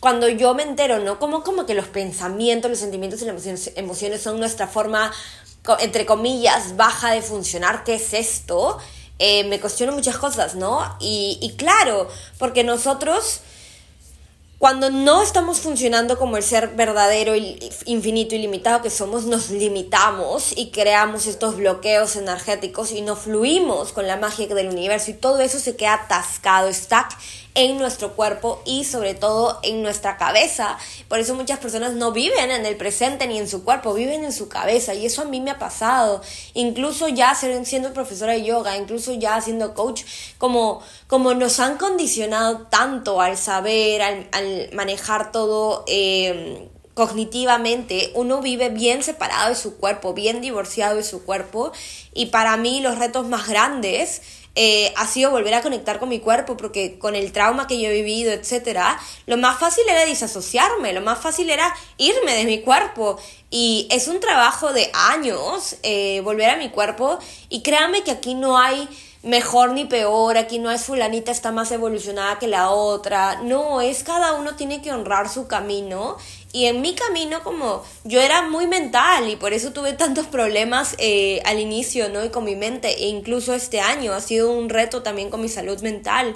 cuando 0.00 0.28
yo 0.28 0.54
me 0.54 0.62
entero, 0.62 1.00
¿no? 1.00 1.18
Como, 1.18 1.42
como 1.42 1.66
que 1.66 1.74
los 1.74 1.88
pensamientos, 1.88 2.70
los 2.70 2.78
sentimientos 2.78 3.20
y 3.22 3.24
las 3.24 3.32
emociones, 3.32 3.72
emociones 3.74 4.22
son 4.22 4.38
nuestra 4.38 4.68
forma, 4.68 5.12
entre 5.80 6.06
comillas, 6.06 6.76
baja 6.76 7.10
de 7.10 7.20
funcionar, 7.20 7.82
¿qué 7.82 7.94
es 7.94 8.12
esto? 8.12 8.78
Eh, 9.18 9.44
me 9.44 9.60
cuestiono 9.60 9.92
muchas 9.92 10.16
cosas, 10.18 10.54
¿no? 10.54 10.96
Y, 11.00 11.38
y 11.40 11.56
claro, 11.56 12.08
porque 12.38 12.64
nosotros 12.64 13.40
cuando 14.58 14.90
no 14.90 15.22
estamos 15.22 15.60
funcionando 15.60 16.18
como 16.18 16.36
el 16.36 16.42
ser 16.42 16.70
verdadero, 16.70 17.32
infinito 17.86 18.34
y 18.34 18.38
limitado 18.38 18.82
que 18.82 18.90
somos, 18.90 19.24
nos 19.24 19.50
limitamos 19.50 20.52
y 20.56 20.70
creamos 20.70 21.26
estos 21.26 21.56
bloqueos 21.56 22.16
energéticos 22.16 22.90
y 22.90 23.02
no 23.02 23.14
fluimos 23.14 23.92
con 23.92 24.08
la 24.08 24.16
magia 24.16 24.48
del 24.48 24.70
universo 24.70 25.12
y 25.12 25.14
todo 25.14 25.38
eso 25.38 25.60
se 25.60 25.76
queda 25.76 25.94
atascado, 25.94 26.72
stuck 26.72 27.06
en 27.58 27.76
nuestro 27.76 28.14
cuerpo 28.14 28.62
y 28.64 28.84
sobre 28.84 29.14
todo 29.14 29.58
en 29.64 29.82
nuestra 29.82 30.16
cabeza. 30.16 30.78
Por 31.08 31.18
eso 31.18 31.34
muchas 31.34 31.58
personas 31.58 31.94
no 31.94 32.12
viven 32.12 32.52
en 32.52 32.64
el 32.64 32.76
presente 32.76 33.26
ni 33.26 33.36
en 33.36 33.48
su 33.48 33.64
cuerpo, 33.64 33.94
viven 33.94 34.22
en 34.22 34.32
su 34.32 34.48
cabeza 34.48 34.94
y 34.94 35.04
eso 35.04 35.22
a 35.22 35.24
mí 35.24 35.40
me 35.40 35.50
ha 35.50 35.58
pasado. 35.58 36.22
Incluso 36.54 37.08
ya 37.08 37.34
siendo 37.34 37.92
profesora 37.92 38.34
de 38.34 38.44
yoga, 38.44 38.76
incluso 38.76 39.12
ya 39.12 39.40
siendo 39.40 39.74
coach, 39.74 40.04
como, 40.38 40.80
como 41.08 41.34
nos 41.34 41.58
han 41.58 41.78
condicionado 41.78 42.68
tanto 42.70 43.20
al 43.20 43.36
saber, 43.36 44.02
al, 44.02 44.70
manejar 44.72 45.32
todo. 45.32 45.84
Eh, 45.88 46.68
cognitivamente 46.94 48.10
uno 48.14 48.40
vive 48.40 48.70
bien 48.70 49.04
separado 49.04 49.50
de 49.50 49.54
su 49.54 49.76
cuerpo, 49.76 50.14
bien 50.14 50.40
divorciado 50.40 50.96
de 50.96 51.04
su 51.04 51.24
cuerpo 51.24 51.70
y 52.12 52.26
para 52.26 52.56
mí 52.56 52.80
los 52.80 52.98
retos 52.98 53.28
más 53.28 53.48
grandes 53.48 54.20
eh, 54.60 54.92
ha 54.96 55.06
sido 55.06 55.30
volver 55.30 55.54
a 55.54 55.62
conectar 55.62 56.00
con 56.00 56.08
mi 56.08 56.18
cuerpo, 56.18 56.56
porque 56.56 56.98
con 56.98 57.14
el 57.14 57.30
trauma 57.30 57.68
que 57.68 57.80
yo 57.80 57.90
he 57.90 57.92
vivido, 57.92 58.32
etcétera, 58.32 58.98
lo 59.26 59.36
más 59.36 59.60
fácil 59.60 59.84
era 59.88 60.04
disasociarme, 60.04 60.92
lo 60.92 61.00
más 61.00 61.20
fácil 61.20 61.48
era 61.48 61.72
irme 61.96 62.34
de 62.34 62.44
mi 62.44 62.62
cuerpo. 62.62 63.20
Y 63.52 63.86
es 63.92 64.08
un 64.08 64.18
trabajo 64.18 64.72
de 64.72 64.90
años 64.92 65.76
eh, 65.84 66.22
volver 66.24 66.50
a 66.50 66.56
mi 66.56 66.70
cuerpo. 66.70 67.20
Y 67.48 67.62
créanme 67.62 68.02
que 68.02 68.10
aquí 68.10 68.34
no 68.34 68.58
hay 68.58 68.88
mejor 69.22 69.74
ni 69.74 69.84
peor, 69.84 70.36
aquí 70.36 70.58
no 70.58 70.72
es 70.72 70.82
fulanita 70.82 71.30
está 71.30 71.52
más 71.52 71.70
evolucionada 71.70 72.40
que 72.40 72.48
la 72.48 72.70
otra, 72.70 73.40
no, 73.42 73.80
es 73.80 74.02
cada 74.02 74.34
uno 74.34 74.54
tiene 74.54 74.80
que 74.80 74.92
honrar 74.92 75.28
su 75.28 75.48
camino 75.48 76.16
Y 76.52 76.64
en 76.64 76.80
mi 76.80 76.94
camino, 76.94 77.42
como 77.42 77.84
yo 78.04 78.20
era 78.20 78.48
muy 78.48 78.66
mental 78.66 79.28
y 79.28 79.36
por 79.36 79.52
eso 79.52 79.72
tuve 79.72 79.92
tantos 79.92 80.26
problemas 80.26 80.94
eh, 80.98 81.42
al 81.44 81.60
inicio, 81.60 82.08
¿no? 82.08 82.24
Y 82.24 82.30
con 82.30 82.44
mi 82.44 82.56
mente, 82.56 82.88
e 82.88 83.08
incluso 83.08 83.52
este 83.54 83.80
año 83.80 84.14
ha 84.14 84.20
sido 84.20 84.50
un 84.50 84.70
reto 84.70 85.02
también 85.02 85.28
con 85.28 85.42
mi 85.42 85.48
salud 85.48 85.78
mental 85.80 86.34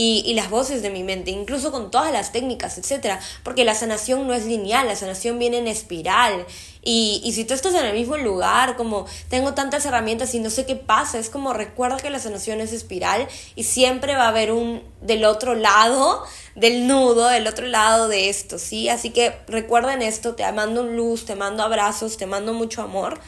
y, 0.00 0.32
las 0.34 0.48
voces 0.48 0.80
de 0.80 0.90
mi 0.90 1.02
mente, 1.02 1.32
incluso 1.32 1.72
con 1.72 1.90
todas 1.90 2.12
las 2.12 2.30
técnicas, 2.30 2.78
etcétera, 2.78 3.18
porque 3.42 3.64
la 3.64 3.74
sanación 3.74 4.28
no 4.28 4.32
es 4.32 4.46
lineal, 4.46 4.86
la 4.86 4.94
sanación 4.94 5.40
viene 5.40 5.58
en 5.58 5.66
espiral. 5.66 6.46
Y, 6.84 7.20
y 7.24 7.32
si 7.32 7.44
tú 7.44 7.52
estás 7.52 7.74
en 7.74 7.84
el 7.84 7.94
mismo 7.94 8.16
lugar, 8.16 8.76
como 8.76 9.06
tengo 9.28 9.54
tantas 9.54 9.84
herramientas 9.86 10.32
y 10.36 10.38
no 10.38 10.50
sé 10.50 10.66
qué 10.66 10.76
pasa, 10.76 11.18
es 11.18 11.30
como 11.30 11.52
recuerda 11.52 11.96
que 11.96 12.10
la 12.10 12.20
sanación 12.20 12.60
es 12.60 12.72
espiral 12.72 13.26
y 13.56 13.64
siempre 13.64 14.14
va 14.14 14.26
a 14.26 14.28
haber 14.28 14.52
un 14.52 14.84
del 15.00 15.24
otro 15.24 15.56
lado 15.56 16.22
del 16.54 16.86
nudo, 16.86 17.26
del 17.26 17.48
otro 17.48 17.66
lado 17.66 18.06
de 18.06 18.28
esto, 18.28 18.60
¿sí? 18.60 18.88
Así 18.88 19.10
que 19.10 19.34
recuerden 19.48 20.00
esto, 20.02 20.36
te 20.36 20.50
mando 20.52 20.84
luz, 20.84 21.24
te 21.24 21.34
mando 21.34 21.64
abrazos, 21.64 22.16
te 22.16 22.26
mando 22.26 22.54
mucho 22.54 22.82
amor. 22.82 23.18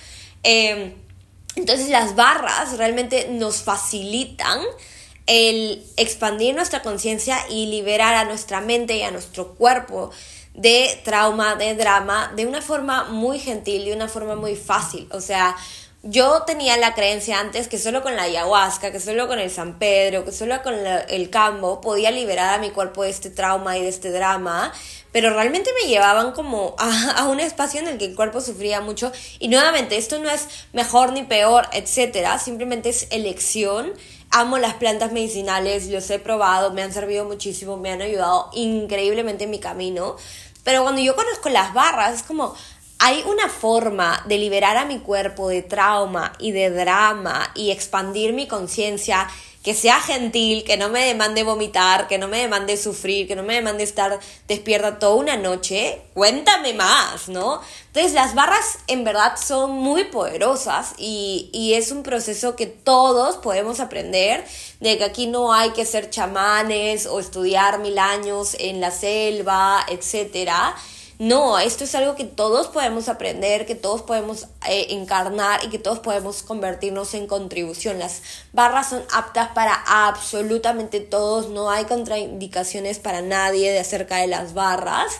Eh, 0.45 0.95
entonces 1.57 1.89
las 1.89 2.15
barras 2.15 2.79
realmente 2.79 3.27
nos 3.29 3.65
facilitan 3.65 4.61
el 5.33 5.87
expandir 5.97 6.57
nuestra 6.57 6.83
conciencia 6.83 7.39
y 7.49 7.67
liberar 7.67 8.17
a 8.17 8.25
nuestra 8.25 8.61
mente 8.61 8.97
y 8.97 9.03
a 9.03 9.13
nuestro 9.13 9.55
cuerpo 9.55 10.11
de 10.55 11.01
trauma, 11.05 11.55
de 11.55 11.77
drama, 11.77 12.33
de 12.35 12.47
una 12.47 12.61
forma 12.61 13.05
muy 13.05 13.39
gentil, 13.39 13.85
de 13.85 13.95
una 13.95 14.09
forma 14.09 14.35
muy 14.35 14.57
fácil. 14.57 15.09
O 15.13 15.21
sea, 15.21 15.57
yo 16.03 16.43
tenía 16.47 16.77
la 16.77 16.95
creencia 16.95 17.39
antes 17.41 17.69
que 17.69 17.79
solo 17.79 18.03
con 18.03 18.17
la 18.17 18.23
ayahuasca, 18.23 18.91
que 18.91 19.01
solo 19.01 19.29
con 19.29 19.39
el 19.39 19.51
San 19.51 19.79
Pedro, 19.79 20.25
que 20.25 20.33
solo 20.33 20.63
con 20.63 20.75
el 20.75 21.31
cambo 21.31 21.81
podía 21.81 22.11
liberar 22.11 22.55
a 22.55 22.59
mi 22.59 22.71
cuerpo 22.71 23.03
de 23.03 23.11
este 23.11 23.31
trauma 23.31 23.77
y 23.77 23.83
de 23.83 23.89
este 23.89 24.11
drama, 24.11 24.73
pero 25.13 25.35
realmente 25.35 25.71
me 25.83 25.89
llevaban 25.89 26.33
como 26.33 26.75
a, 26.79 27.11
a, 27.19 27.29
un 27.29 27.41
espacio 27.41 27.81
en 27.81 27.89
el 27.89 27.99
que 27.99 28.07
el 28.07 28.15
cuerpo 28.15 28.41
sufría 28.41 28.81
mucho. 28.81 29.13
Y 29.39 29.49
nuevamente, 29.49 29.97
esto 29.97 30.19
no 30.19 30.31
es 30.31 30.47
mejor 30.73 31.13
ni 31.13 31.25
peor, 31.25 31.67
etcétera, 31.73 32.39
simplemente 32.39 32.89
es 32.89 33.09
elección 33.11 33.93
Amo 34.33 34.59
las 34.59 34.75
plantas 34.75 35.11
medicinales, 35.11 35.89
los 35.89 36.09
he 36.09 36.21
probado, 36.21 36.71
me 36.71 36.83
han 36.83 36.93
servido 36.93 37.25
muchísimo, 37.25 37.77
me 37.77 37.91
han 37.91 38.01
ayudado 38.01 38.49
increíblemente 38.53 39.43
en 39.43 39.51
mi 39.51 39.59
camino. 39.59 40.15
Pero 40.63 40.85
cuando 40.85 41.01
yo 41.01 41.17
conozco 41.17 41.49
las 41.49 41.75
barras, 41.75 42.15
es 42.15 42.23
como, 42.23 42.55
hay 43.03 43.25
una 43.27 43.49
forma 43.49 44.23
de 44.27 44.37
liberar 44.37 44.77
a 44.77 44.85
mi 44.85 44.99
cuerpo 44.99 45.49
de 45.49 45.63
trauma 45.63 46.35
y 46.39 46.53
de 46.53 46.69
drama 46.69 47.51
y 47.55 47.71
expandir 47.71 48.35
mi 48.35 48.47
conciencia 48.47 49.27
que 49.63 49.75
sea 49.75 50.01
gentil, 50.01 50.65
que 50.65 50.77
no 50.77 50.91
me 50.91 51.07
demande 51.07 51.43
vomitar, 51.43 52.09
que 52.09 52.19
no 52.19 52.29
me 52.29 52.41
demande 52.41 52.77
sufrir, 52.77 53.27
que 53.27 53.37
no 53.37 53.43
me 53.43 53.55
demande 53.55 53.85
estar 53.85 54.19
despierta 54.49 54.99
toda 54.99 55.15
una 55.15 55.37
noche, 55.37 56.03
cuéntame 56.13 56.75
más, 56.75 57.29
¿no? 57.29 57.63
Entonces 57.87 58.13
las 58.13 58.35
barras 58.35 58.79
en 58.87 59.05
verdad 59.05 59.37
son 59.37 59.73
muy 59.73 60.05
poderosas 60.05 60.93
y, 60.99 61.49
y 61.53 61.75
es 61.75 61.93
un 61.93 62.03
proceso 62.03 62.55
que 62.55 62.67
todos 62.67 63.37
podemos 63.37 63.81
aprender, 63.81 64.45
de 64.81 64.99
que 64.99 65.05
aquí 65.05 65.27
no 65.27 65.55
hay 65.55 65.71
que 65.71 65.87
ser 65.87 66.11
chamanes 66.11 67.07
o 67.07 67.19
estudiar 67.19 67.81
mil 67.81 67.99
años 67.99 68.57
en 68.59 68.81
la 68.81 68.91
selva, 68.91 69.87
etcétera 69.89 70.75
no, 71.21 71.59
esto 71.59 71.85
es 71.85 71.95
algo 71.95 72.15
que 72.15 72.25
todos 72.25 72.69
podemos 72.69 73.11
aprender, 73.11 73.67
que 73.67 73.75
todos 73.75 74.01
podemos 74.01 74.45
eh, 74.67 74.87
encarnar 74.89 75.63
y 75.63 75.69
que 75.69 75.79
todos 75.79 75.99
podemos 75.99 76.43
convertirnos 76.43 77.13
en 77.13 77.27
contribución. 77.27 77.99
Las 77.99 78.23
barras 78.55 78.89
son 78.89 79.03
aptas 79.13 79.49
para 79.49 79.75
absolutamente 79.87 80.99
todos, 80.99 81.51
no 81.51 81.71
hay 81.71 81.85
contraindicaciones 81.85 83.01
para 83.01 83.21
nadie 83.21 83.71
de 83.71 83.81
acerca 83.81 84.17
de 84.17 84.29
las 84.29 84.55
barras. 84.55 85.13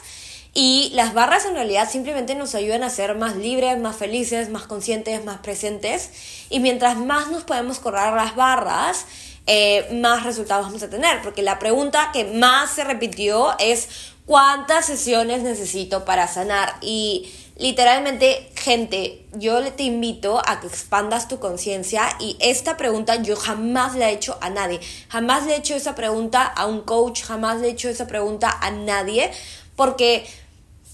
Y 0.55 0.91
las 0.95 1.13
barras 1.13 1.45
en 1.45 1.55
realidad 1.55 1.87
simplemente 1.91 2.35
nos 2.35 2.55
ayudan 2.55 2.83
a 2.83 2.89
ser 2.89 3.15
más 3.15 3.37
libres, 3.37 3.79
más 3.79 3.95
felices, 3.95 4.49
más 4.49 4.63
conscientes, 4.63 5.23
más 5.23 5.41
presentes. 5.41 6.13
Y 6.49 6.61
mientras 6.61 6.97
más 6.97 7.31
nos 7.31 7.45
podemos 7.45 7.79
correr 7.79 8.15
las 8.15 8.35
barras, 8.37 9.05
eh, 9.47 9.89
más 10.01 10.25
resultados 10.25 10.67
vamos 10.67 10.83
a 10.83 10.89
tener. 10.89 11.21
Porque 11.23 11.43
la 11.43 11.59
pregunta 11.59 12.11
que 12.13 12.25
más 12.25 12.71
se 12.71 12.85
repitió 12.85 13.55
es 13.59 14.10
cuántas 14.31 14.87
sesiones 14.87 15.43
necesito 15.43 16.05
para 16.05 16.29
sanar 16.29 16.77
y 16.83 17.29
literalmente 17.57 18.49
gente 18.55 19.27
yo 19.33 19.61
te 19.73 19.83
invito 19.83 20.41
a 20.47 20.61
que 20.61 20.69
expandas 20.69 21.27
tu 21.27 21.41
conciencia 21.41 22.03
y 22.21 22.37
esta 22.39 22.77
pregunta 22.77 23.17
yo 23.17 23.35
jamás 23.35 23.97
la 23.97 24.09
he 24.09 24.13
hecho 24.13 24.39
a 24.41 24.49
nadie 24.49 24.79
jamás 25.09 25.47
le 25.47 25.55
he 25.55 25.57
hecho 25.57 25.75
esa 25.75 25.97
pregunta 25.97 26.45
a 26.45 26.67
un 26.67 26.83
coach 26.83 27.25
jamás 27.25 27.61
le 27.61 27.67
he 27.67 27.71
hecho 27.73 27.89
esa 27.89 28.07
pregunta 28.07 28.57
a 28.61 28.71
nadie 28.71 29.33
porque 29.75 30.25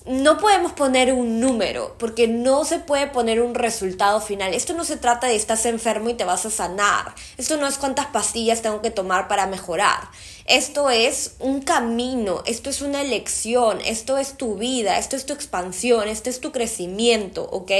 no 0.06 0.38
podemos 0.38 0.72
poner 0.72 1.12
un 1.12 1.40
número, 1.40 1.96
porque 1.98 2.28
no 2.28 2.64
se 2.64 2.78
puede 2.78 3.08
poner 3.08 3.40
un 3.42 3.56
resultado 3.56 4.20
final. 4.20 4.54
Esto 4.54 4.72
no 4.72 4.84
se 4.84 4.96
trata 4.96 5.26
de 5.26 5.34
estás 5.34 5.66
enfermo 5.66 6.08
y 6.08 6.14
te 6.14 6.24
vas 6.24 6.46
a 6.46 6.50
sanar. 6.50 7.12
Esto 7.36 7.56
no 7.56 7.66
es 7.66 7.76
cuántas 7.76 8.06
pastillas 8.06 8.62
tengo 8.62 8.82
que 8.82 8.92
tomar 8.92 9.26
para 9.26 9.48
mejorar. 9.48 10.08
Esto 10.48 10.90
es 10.90 11.34
un 11.40 11.60
camino, 11.60 12.42
esto 12.46 12.70
es 12.70 12.80
una 12.80 13.02
elección, 13.02 13.80
esto 13.84 14.16
es 14.16 14.36
tu 14.36 14.54
vida, 14.54 14.96
esto 14.96 15.16
es 15.16 15.26
tu 15.26 15.32
expansión, 15.32 16.06
esto 16.06 16.30
es 16.30 16.40
tu 16.40 16.52
crecimiento, 16.52 17.42
¿ok? 17.50 17.72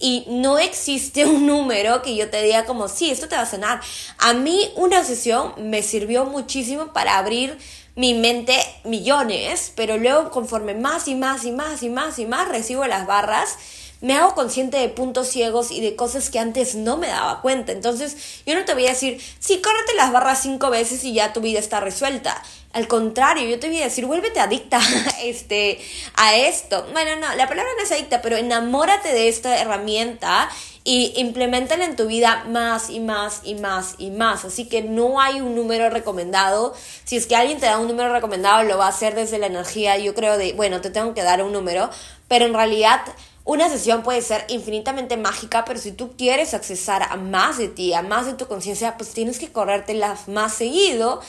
Y 0.00 0.24
no 0.28 0.58
existe 0.58 1.24
un 1.26 1.46
número 1.46 2.02
que 2.02 2.16
yo 2.16 2.28
te 2.28 2.42
diga 2.42 2.64
como, 2.64 2.88
sí, 2.88 3.10
esto 3.10 3.28
te 3.28 3.36
va 3.36 3.42
a 3.42 3.46
sanar. 3.46 3.80
A 4.18 4.32
mí 4.32 4.72
una 4.74 5.04
sesión 5.04 5.54
me 5.58 5.82
sirvió 5.82 6.24
muchísimo 6.24 6.92
para 6.92 7.18
abrir 7.18 7.56
mi 7.94 8.14
mente 8.14 8.56
millones, 8.84 9.72
pero 9.76 9.96
luego 9.96 10.30
conforme 10.30 10.74
más 10.74 11.06
y 11.06 11.14
más 11.14 11.44
y 11.44 11.52
más 11.52 11.82
y 11.82 11.88
más 11.88 12.18
y 12.18 12.26
más 12.26 12.48
recibo 12.48 12.84
las 12.86 13.06
barras, 13.06 13.56
me 14.02 14.14
hago 14.14 14.34
consciente 14.34 14.76
de 14.76 14.88
puntos 14.88 15.28
ciegos 15.28 15.70
y 15.70 15.80
de 15.80 15.96
cosas 15.96 16.28
que 16.28 16.40
antes 16.40 16.74
no 16.74 16.96
me 16.98 17.06
daba 17.06 17.40
cuenta. 17.40 17.72
Entonces, 17.72 18.42
yo 18.44 18.54
no 18.54 18.64
te 18.64 18.74
voy 18.74 18.86
a 18.86 18.90
decir, 18.90 19.22
sí, 19.38 19.62
córrete 19.62 19.94
las 19.94 20.12
barras 20.12 20.42
cinco 20.42 20.70
veces 20.70 21.04
y 21.04 21.14
ya 21.14 21.32
tu 21.32 21.40
vida 21.40 21.60
está 21.60 21.80
resuelta. 21.80 22.42
Al 22.72 22.88
contrario, 22.88 23.48
yo 23.48 23.60
te 23.60 23.68
voy 23.68 23.80
a 23.80 23.84
decir, 23.84 24.06
vuélvete 24.06 24.40
adicta 24.40 24.80
este, 25.22 25.78
a 26.14 26.34
esto. 26.34 26.84
Bueno, 26.92 27.16
no, 27.16 27.34
la 27.36 27.48
palabra 27.48 27.70
no 27.76 27.84
es 27.84 27.92
adicta, 27.92 28.22
pero 28.22 28.36
enamórate 28.36 29.12
de 29.12 29.28
esta 29.28 29.60
herramienta 29.60 30.50
y 30.84 31.12
implementala 31.16 31.84
en 31.84 31.94
tu 31.94 32.06
vida 32.06 32.44
más 32.48 32.90
y 32.90 32.98
más 32.98 33.42
y 33.44 33.54
más 33.54 33.94
y 33.98 34.10
más. 34.10 34.44
Así 34.44 34.68
que 34.68 34.82
no 34.82 35.20
hay 35.20 35.40
un 35.40 35.54
número 35.54 35.90
recomendado. 35.90 36.74
Si 37.04 37.16
es 37.16 37.26
que 37.26 37.36
alguien 37.36 37.60
te 37.60 37.66
da 37.66 37.78
un 37.78 37.86
número 37.86 38.12
recomendado, 38.12 38.64
lo 38.64 38.78
va 38.78 38.86
a 38.86 38.88
hacer 38.88 39.14
desde 39.14 39.38
la 39.38 39.46
energía. 39.46 39.96
Yo 39.98 40.14
creo 40.14 40.38
de, 40.38 40.54
bueno, 40.54 40.80
te 40.80 40.90
tengo 40.90 41.14
que 41.14 41.22
dar 41.22 41.42
un 41.42 41.52
número, 41.52 41.88
pero 42.26 42.46
en 42.46 42.54
realidad 42.54 43.02
una 43.44 43.68
sesión 43.68 44.02
puede 44.02 44.22
ser 44.22 44.44
infinitamente 44.48 45.16
mágica, 45.16 45.64
pero 45.64 45.80
si 45.80 45.92
tú 45.92 46.16
quieres 46.16 46.54
accesar 46.54 47.02
a 47.02 47.16
más 47.16 47.58
de 47.58 47.68
ti, 47.68 47.92
a 47.92 48.02
más 48.02 48.26
de 48.26 48.34
tu 48.34 48.46
conciencia, 48.46 48.96
pues 48.96 49.10
tienes 49.10 49.38
que 49.38 49.50
corrértelas 49.50 50.28
más 50.28 50.54
seguido, 50.54 51.20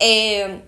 eh, 0.00 0.62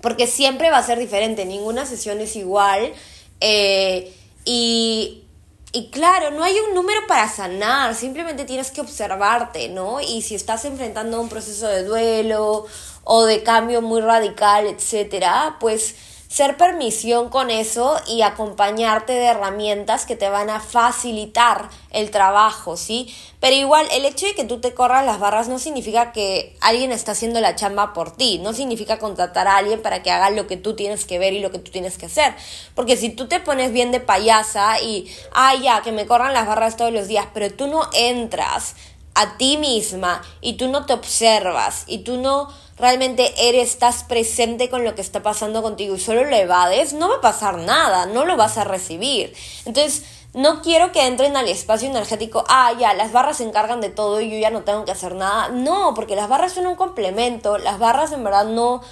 porque 0.00 0.26
siempre 0.26 0.70
va 0.70 0.78
a 0.78 0.82
ser 0.82 0.98
diferente, 0.98 1.44
ninguna 1.44 1.84
sesión 1.84 2.20
es 2.20 2.34
igual. 2.36 2.92
Eh, 3.40 4.12
y, 4.46 5.24
y 5.72 5.90
claro, 5.90 6.30
no 6.30 6.44
hay 6.44 6.58
un 6.58 6.74
número 6.74 7.00
para 7.06 7.28
sanar, 7.28 7.94
simplemente 7.94 8.44
tienes 8.44 8.70
que 8.70 8.80
observarte, 8.80 9.68
¿no? 9.68 10.00
Y 10.00 10.22
si 10.22 10.34
estás 10.34 10.64
enfrentando 10.64 11.20
un 11.20 11.28
proceso 11.28 11.68
de 11.68 11.84
duelo 11.84 12.64
o 13.04 13.24
de 13.26 13.42
cambio 13.42 13.82
muy 13.82 14.00
radical, 14.00 14.66
etcétera, 14.66 15.56
pues 15.60 15.94
ser 16.32 16.56
permisión 16.56 17.28
con 17.28 17.50
eso 17.50 18.00
y 18.08 18.22
acompañarte 18.22 19.12
de 19.12 19.26
herramientas 19.26 20.06
que 20.06 20.16
te 20.16 20.30
van 20.30 20.48
a 20.48 20.60
facilitar 20.60 21.68
el 21.90 22.10
trabajo, 22.10 22.78
¿sí? 22.78 23.14
Pero 23.38 23.54
igual, 23.54 23.86
el 23.92 24.06
hecho 24.06 24.24
de 24.24 24.34
que 24.34 24.44
tú 24.44 24.58
te 24.58 24.72
corras 24.72 25.04
las 25.04 25.18
barras 25.18 25.48
no 25.48 25.58
significa 25.58 26.10
que 26.12 26.56
alguien 26.62 26.90
está 26.90 27.12
haciendo 27.12 27.38
la 27.40 27.54
chamba 27.54 27.92
por 27.92 28.16
ti, 28.16 28.38
no 28.38 28.54
significa 28.54 28.98
contratar 28.98 29.46
a 29.46 29.58
alguien 29.58 29.82
para 29.82 30.02
que 30.02 30.10
haga 30.10 30.30
lo 30.30 30.46
que 30.46 30.56
tú 30.56 30.74
tienes 30.74 31.04
que 31.04 31.18
ver 31.18 31.34
y 31.34 31.40
lo 31.40 31.50
que 31.50 31.58
tú 31.58 31.70
tienes 31.70 31.98
que 31.98 32.06
hacer. 32.06 32.34
Porque 32.74 32.96
si 32.96 33.10
tú 33.10 33.28
te 33.28 33.38
pones 33.38 33.70
bien 33.70 33.92
de 33.92 34.00
payasa 34.00 34.80
y, 34.80 35.14
ah, 35.34 35.54
ya, 35.56 35.82
que 35.82 35.92
me 35.92 36.06
corran 36.06 36.32
las 36.32 36.46
barras 36.46 36.78
todos 36.78 36.94
los 36.94 37.08
días, 37.08 37.26
pero 37.34 37.52
tú 37.52 37.66
no 37.66 37.90
entras 37.92 38.74
a 39.12 39.36
ti 39.36 39.58
misma 39.58 40.22
y 40.40 40.54
tú 40.54 40.68
no 40.68 40.86
te 40.86 40.94
observas 40.94 41.84
y 41.86 41.98
tú 41.98 42.16
no 42.16 42.48
realmente 42.82 43.32
eres, 43.48 43.70
estás 43.70 44.02
presente 44.02 44.68
con 44.68 44.82
lo 44.82 44.96
que 44.96 45.02
está 45.02 45.22
pasando 45.22 45.62
contigo 45.62 45.94
y 45.94 46.00
solo 46.00 46.24
lo 46.24 46.34
evades, 46.34 46.92
no 46.92 47.08
va 47.08 47.16
a 47.16 47.20
pasar 47.20 47.58
nada, 47.58 48.06
no 48.06 48.24
lo 48.24 48.36
vas 48.36 48.58
a 48.58 48.64
recibir. 48.64 49.32
Entonces, 49.64 50.02
no 50.34 50.62
quiero 50.62 50.90
que 50.90 51.06
entren 51.06 51.36
al 51.36 51.46
espacio 51.48 51.88
energético, 51.88 52.44
ah, 52.48 52.72
ya, 52.76 52.92
las 52.94 53.12
barras 53.12 53.36
se 53.36 53.44
encargan 53.44 53.80
de 53.80 53.90
todo 53.90 54.20
y 54.20 54.30
yo 54.30 54.36
ya 54.36 54.50
no 54.50 54.62
tengo 54.62 54.84
que 54.84 54.90
hacer 54.90 55.14
nada. 55.14 55.48
No, 55.50 55.94
porque 55.94 56.16
las 56.16 56.28
barras 56.28 56.54
son 56.54 56.66
un 56.66 56.74
complemento, 56.74 57.56
las 57.56 57.78
barras 57.78 58.10
en 58.10 58.24
verdad 58.24 58.46
no, 58.46 58.82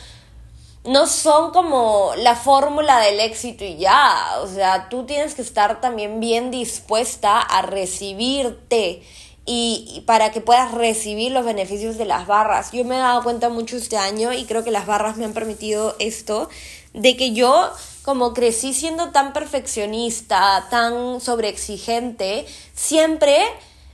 no 0.84 1.08
son 1.08 1.50
como 1.50 2.12
la 2.16 2.36
fórmula 2.36 3.00
del 3.00 3.18
éxito 3.18 3.64
y 3.64 3.76
ya. 3.76 4.36
O 4.40 4.46
sea, 4.46 4.88
tú 4.88 5.04
tienes 5.04 5.34
que 5.34 5.42
estar 5.42 5.80
también 5.80 6.20
bien 6.20 6.52
dispuesta 6.52 7.40
a 7.40 7.62
recibirte 7.62 9.02
y, 9.46 10.02
para 10.06 10.30
que 10.30 10.40
puedas 10.40 10.72
recibir 10.72 11.32
los 11.32 11.44
beneficios 11.44 11.98
de 11.98 12.04
las 12.04 12.26
barras. 12.26 12.72
Yo 12.72 12.84
me 12.84 12.96
he 12.96 12.98
dado 12.98 13.22
cuenta 13.22 13.48
mucho 13.48 13.76
este 13.76 13.96
año 13.96 14.32
y 14.32 14.44
creo 14.44 14.64
que 14.64 14.70
las 14.70 14.86
barras 14.86 15.16
me 15.16 15.24
han 15.24 15.32
permitido 15.32 15.96
esto, 15.98 16.48
de 16.92 17.16
que 17.16 17.32
yo 17.32 17.70
como 18.02 18.32
crecí 18.32 18.72
siendo 18.72 19.10
tan 19.10 19.32
perfeccionista, 19.32 20.66
tan 20.70 21.20
sobreexigente, 21.20 22.46
siempre 22.74 23.36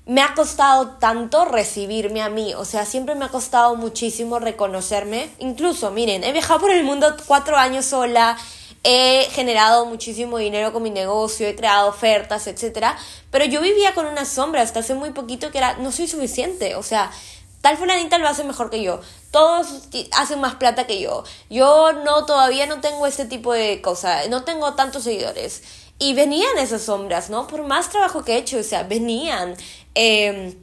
me 0.06 0.22
ha 0.22 0.34
costado 0.34 0.90
tanto 1.00 1.44
recibirme 1.44 2.22
a 2.22 2.28
mí, 2.28 2.54
o 2.54 2.64
sea, 2.64 2.86
siempre 2.86 3.16
me 3.16 3.24
ha 3.24 3.28
costado 3.28 3.74
muchísimo 3.74 4.38
reconocerme. 4.38 5.28
Incluso, 5.40 5.90
miren, 5.90 6.22
he 6.22 6.32
viajado 6.32 6.60
por 6.60 6.70
el 6.70 6.84
mundo 6.84 7.14
cuatro 7.26 7.56
años 7.56 7.86
sola, 7.86 8.38
he 8.84 9.28
generado 9.32 9.86
muchísimo 9.86 10.38
dinero 10.38 10.72
con 10.72 10.82
mi 10.82 10.90
negocio, 10.90 11.46
he 11.46 11.56
creado 11.56 11.88
ofertas, 11.88 12.46
etc. 12.46 12.86
Pero 13.30 13.44
yo 13.44 13.60
vivía 13.60 13.94
con 13.94 14.06
una 14.06 14.24
sombra 14.24 14.62
hasta 14.62 14.80
hace 14.80 14.94
muy 14.94 15.10
poquito 15.10 15.50
que 15.50 15.58
era, 15.58 15.76
no 15.78 15.92
soy 15.92 16.06
suficiente, 16.08 16.76
o 16.76 16.82
sea, 16.82 17.10
tal 17.60 17.76
fulanita 17.76 18.18
lo 18.18 18.28
hace 18.28 18.44
mejor 18.44 18.70
que 18.70 18.82
yo, 18.82 19.00
todos 19.30 19.88
hacen 20.12 20.40
más 20.40 20.54
plata 20.54 20.86
que 20.86 21.00
yo, 21.00 21.24
yo 21.50 21.92
no, 21.92 22.24
todavía 22.24 22.66
no 22.66 22.80
tengo 22.80 23.06
este 23.06 23.24
tipo 23.24 23.52
de 23.52 23.80
cosas, 23.82 24.28
no 24.28 24.44
tengo 24.44 24.74
tantos 24.74 25.02
seguidores. 25.02 25.62
Y 25.98 26.12
venían 26.12 26.58
esas 26.58 26.82
sombras, 26.82 27.30
¿no? 27.30 27.46
Por 27.46 27.62
más 27.62 27.88
trabajo 27.88 28.22
que 28.22 28.34
he 28.34 28.36
hecho, 28.36 28.58
o 28.58 28.62
sea, 28.62 28.82
venían. 28.82 29.56
Em, 29.94 30.54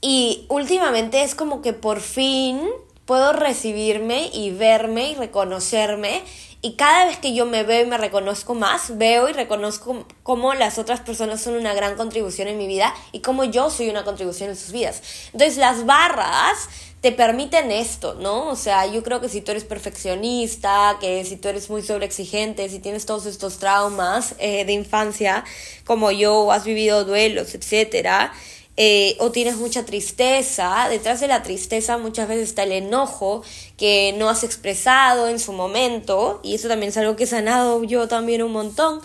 y 0.00 0.46
últimamente 0.48 1.22
es 1.22 1.34
como 1.34 1.60
que 1.62 1.74
por 1.74 2.00
fin 2.00 2.66
puedo 3.04 3.32
recibirme 3.32 4.30
y 4.32 4.50
verme 4.50 5.10
y 5.10 5.14
reconocerme. 5.14 6.22
Y 6.64 6.74
cada 6.74 7.06
vez 7.06 7.18
que 7.18 7.34
yo 7.34 7.44
me 7.44 7.64
veo 7.64 7.84
y 7.84 7.88
me 7.88 7.98
reconozco 7.98 8.54
más, 8.54 8.96
veo 8.96 9.28
y 9.28 9.32
reconozco 9.32 10.06
cómo 10.22 10.54
las 10.54 10.78
otras 10.78 11.00
personas 11.00 11.42
son 11.42 11.54
una 11.54 11.74
gran 11.74 11.96
contribución 11.96 12.46
en 12.46 12.56
mi 12.56 12.68
vida 12.68 12.94
y 13.10 13.18
cómo 13.18 13.42
yo 13.42 13.68
soy 13.68 13.90
una 13.90 14.04
contribución 14.04 14.50
en 14.50 14.56
sus 14.56 14.70
vidas. 14.70 15.02
Entonces 15.32 15.56
las 15.56 15.84
barras 15.86 16.68
te 17.00 17.10
permiten 17.10 17.72
esto, 17.72 18.14
¿no? 18.14 18.46
O 18.46 18.54
sea, 18.54 18.86
yo 18.86 19.02
creo 19.02 19.20
que 19.20 19.28
si 19.28 19.40
tú 19.40 19.50
eres 19.50 19.64
perfeccionista, 19.64 20.98
que 21.00 21.24
si 21.24 21.36
tú 21.36 21.48
eres 21.48 21.68
muy 21.68 21.82
sobreexigente, 21.82 22.68
si 22.68 22.78
tienes 22.78 23.06
todos 23.06 23.26
estos 23.26 23.58
traumas 23.58 24.36
eh, 24.38 24.64
de 24.64 24.72
infancia, 24.72 25.44
como 25.84 26.12
yo, 26.12 26.42
o 26.42 26.52
has 26.52 26.64
vivido 26.64 27.04
duelos, 27.04 27.56
etcétera, 27.56 28.32
eh, 28.76 29.16
o 29.20 29.30
tienes 29.30 29.56
mucha 29.56 29.84
tristeza, 29.84 30.86
detrás 30.88 31.20
de 31.20 31.28
la 31.28 31.42
tristeza 31.42 31.98
muchas 31.98 32.28
veces 32.28 32.48
está 32.48 32.62
el 32.62 32.72
enojo 32.72 33.42
que 33.76 34.14
no 34.16 34.30
has 34.30 34.44
expresado 34.44 35.28
en 35.28 35.38
su 35.38 35.52
momento, 35.52 36.40
y 36.42 36.54
eso 36.54 36.68
también 36.68 36.88
es 36.88 36.96
algo 36.96 37.14
que 37.14 37.24
he 37.24 37.26
sanado 37.26 37.84
yo 37.84 38.08
también 38.08 38.42
un 38.42 38.52
montón, 38.52 39.00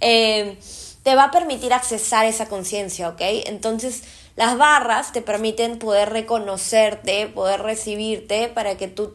eh, 0.00 0.56
te 1.02 1.14
va 1.14 1.24
a 1.24 1.30
permitir 1.30 1.72
accesar 1.72 2.24
esa 2.26 2.46
conciencia, 2.46 3.08
¿ok? 3.08 3.20
Entonces, 3.46 4.02
las 4.36 4.56
barras 4.56 5.12
te 5.12 5.20
permiten 5.20 5.78
poder 5.78 6.10
reconocerte, 6.10 7.26
poder 7.26 7.60
recibirte 7.60 8.48
para 8.48 8.76
que 8.76 8.88
tú 8.88 9.14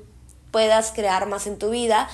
puedas 0.52 0.92
crear 0.92 1.28
más 1.28 1.48
en 1.48 1.58
tu 1.58 1.72
vida 1.72 2.08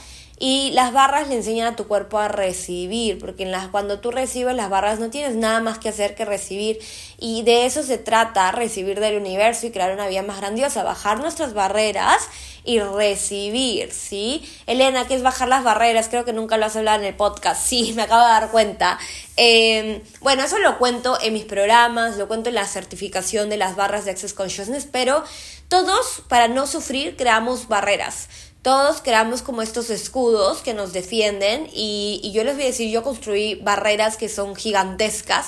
y 0.44 0.72
las 0.72 0.92
barras 0.92 1.28
le 1.28 1.36
enseñan 1.36 1.74
a 1.74 1.76
tu 1.76 1.88
cuerpo 1.88 2.18
a 2.18 2.28
recibir, 2.28 3.20
porque 3.20 3.44
en 3.44 3.52
las, 3.52 3.68
cuando 3.68 4.00
tú 4.00 4.10
recibes 4.10 4.56
las 4.56 4.72
barras 4.72 5.00
no 5.00 5.12
tienes 5.12 5.36
nada 5.36 5.60
más 5.60 5.78
que 5.78 5.88
hacer 5.88 6.16
que 6.16 6.26
recibir. 6.26 6.80
Y 7.20 7.44
de 7.44 7.68
eso 7.68 7.84
se 7.84 8.00
trata, 8.00 8.52
recibir 8.52 9.00
del 9.00 9.18
universo 9.18 9.68
y 9.68 9.72
crear 9.72 9.92
una 9.92 10.08
vida 10.08 10.24
más 10.24 10.38
grandiosa, 10.38 10.82
bajar 10.82 11.20
nuestras 11.20 11.54
barreras 11.54 12.28
y 12.64 12.80
recibir, 12.80 13.92
¿sí? 13.92 14.44
Elena, 14.66 15.08
¿qué 15.08 15.14
es 15.14 15.22
bajar 15.22 15.48
las 15.48 15.64
barreras? 15.64 16.08
Creo 16.10 16.26
que 16.26 16.34
nunca 16.34 16.58
lo 16.58 16.66
has 16.66 16.76
hablado 16.76 17.02
en 17.02 17.06
el 17.06 17.16
podcast, 17.16 17.64
sí, 17.64 17.94
me 17.96 18.02
acabo 18.02 18.24
de 18.24 18.30
dar 18.30 18.50
cuenta. 18.50 18.98
Em, 19.36 20.02
bueno, 20.22 20.42
eso 20.44 20.58
lo 20.58 20.80
cuento 20.80 21.20
en 21.22 21.34
mis 21.34 21.46
programas, 21.46 22.18
lo 22.18 22.28
cuento 22.28 22.50
en 22.50 22.56
la 22.56 22.66
certificación 22.66 23.48
de 23.50 23.58
las 23.58 23.76
barras 23.76 24.06
de 24.06 24.12
Access 24.12 24.34
Consciousness, 24.34 24.88
pero 24.92 25.24
todos, 25.68 26.24
para 26.28 26.48
no 26.48 26.66
sufrir, 26.66 27.16
creamos 27.16 27.68
barreras 27.68 28.28
todos 28.62 29.02
creamos 29.02 29.42
como 29.42 29.62
estos 29.62 29.90
escudos 29.90 30.62
que 30.62 30.74
nos 30.74 30.94
defienden 30.94 31.68
y, 31.74 32.32
yo 32.34 32.44
les 32.44 32.56
voy 32.56 32.64
a 32.64 32.68
decir, 32.68 32.90
yo 32.92 33.04
construí 33.04 33.56
barreras 33.56 34.18
que 34.18 34.30
son 34.30 34.56
gigantescas 34.56 35.48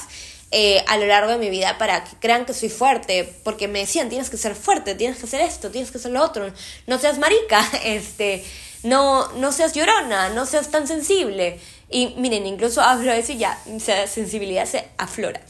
eh, 0.51 0.83
a 0.87 0.97
lo 0.97 1.05
largo 1.05 1.31
de 1.31 1.37
mi 1.37 1.49
vida 1.49 1.77
para 1.77 2.03
que 2.03 2.15
crean 2.19 2.45
que 2.45 2.53
soy 2.53 2.69
fuerte, 2.69 3.31
porque 3.43 3.67
me 3.67 3.79
decían, 3.79 4.09
tienes 4.09 4.29
que 4.29 4.37
ser 4.37 4.55
fuerte, 4.55 4.95
tienes 4.95 5.17
que 5.17 5.25
hacer 5.25 5.41
esto, 5.41 5.69
tienes 5.69 5.91
que 5.91 5.97
hacer 5.97 6.11
lo 6.11 6.23
otro, 6.23 6.51
no 6.87 6.99
seas 6.99 7.19
marica, 7.19 7.63
este, 7.83 8.43
no, 8.83 9.27
no 9.33 9.51
seas 9.51 9.73
llorona, 9.73 10.29
no 10.29 10.45
seas 10.45 10.69
tan 10.69 10.87
sensible. 10.87 11.59
Y 11.89 12.15
miren, 12.17 12.47
incluso 12.47 12.81
hablo 12.81 13.11
de 13.11 13.19
eso 13.19 13.33
y 13.33 13.37
ya, 13.37 13.59
o 13.67 13.79
sensibilidad 13.79 14.65
se 14.65 14.87
aflora. 14.97 15.41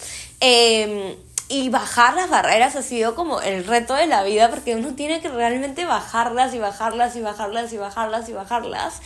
Eh, 0.42 1.16
y 1.54 1.70
bajar 1.70 2.16
las 2.16 2.32
barreras 2.32 2.76
ha 2.76 2.82
sido 2.82 3.14
como 3.14 3.40
el 3.40 3.64
reto 3.68 3.94
de 3.94 4.08
la 4.08 4.24
vida 4.24 4.50
porque 4.50 4.76
uno 4.76 4.96
tiene 4.96 5.22
que 5.22 5.30
realmente 5.30 5.86
bajarlas 5.86 6.52
y 6.56 6.58
bajarlas 6.58 7.16
y 7.16 7.22
bajarlas 7.22 7.72
y 7.72 7.78
bajarlas 7.78 8.28
y 8.28 8.34
bajarlas. 8.34 9.02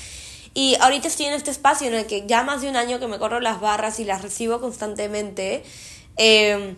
Y 0.53 0.77
ahorita 0.79 1.09
estoy 1.09 1.25
en 1.25 1.33
este 1.33 1.51
espacio 1.51 1.89
en 1.89 1.93
el 1.93 2.05
que 2.05 2.25
ya 2.25 2.43
más 2.43 2.61
de 2.61 2.69
un 2.69 2.77
año 2.77 2.99
que 2.99 3.07
me 3.07 3.19
corro 3.19 3.41
las 3.41 3.59
barras 3.59 3.99
y 3.99 4.05
las 4.05 4.21
recibo 4.21 4.61
constantemente. 4.61 5.65
Em, 6.15 6.77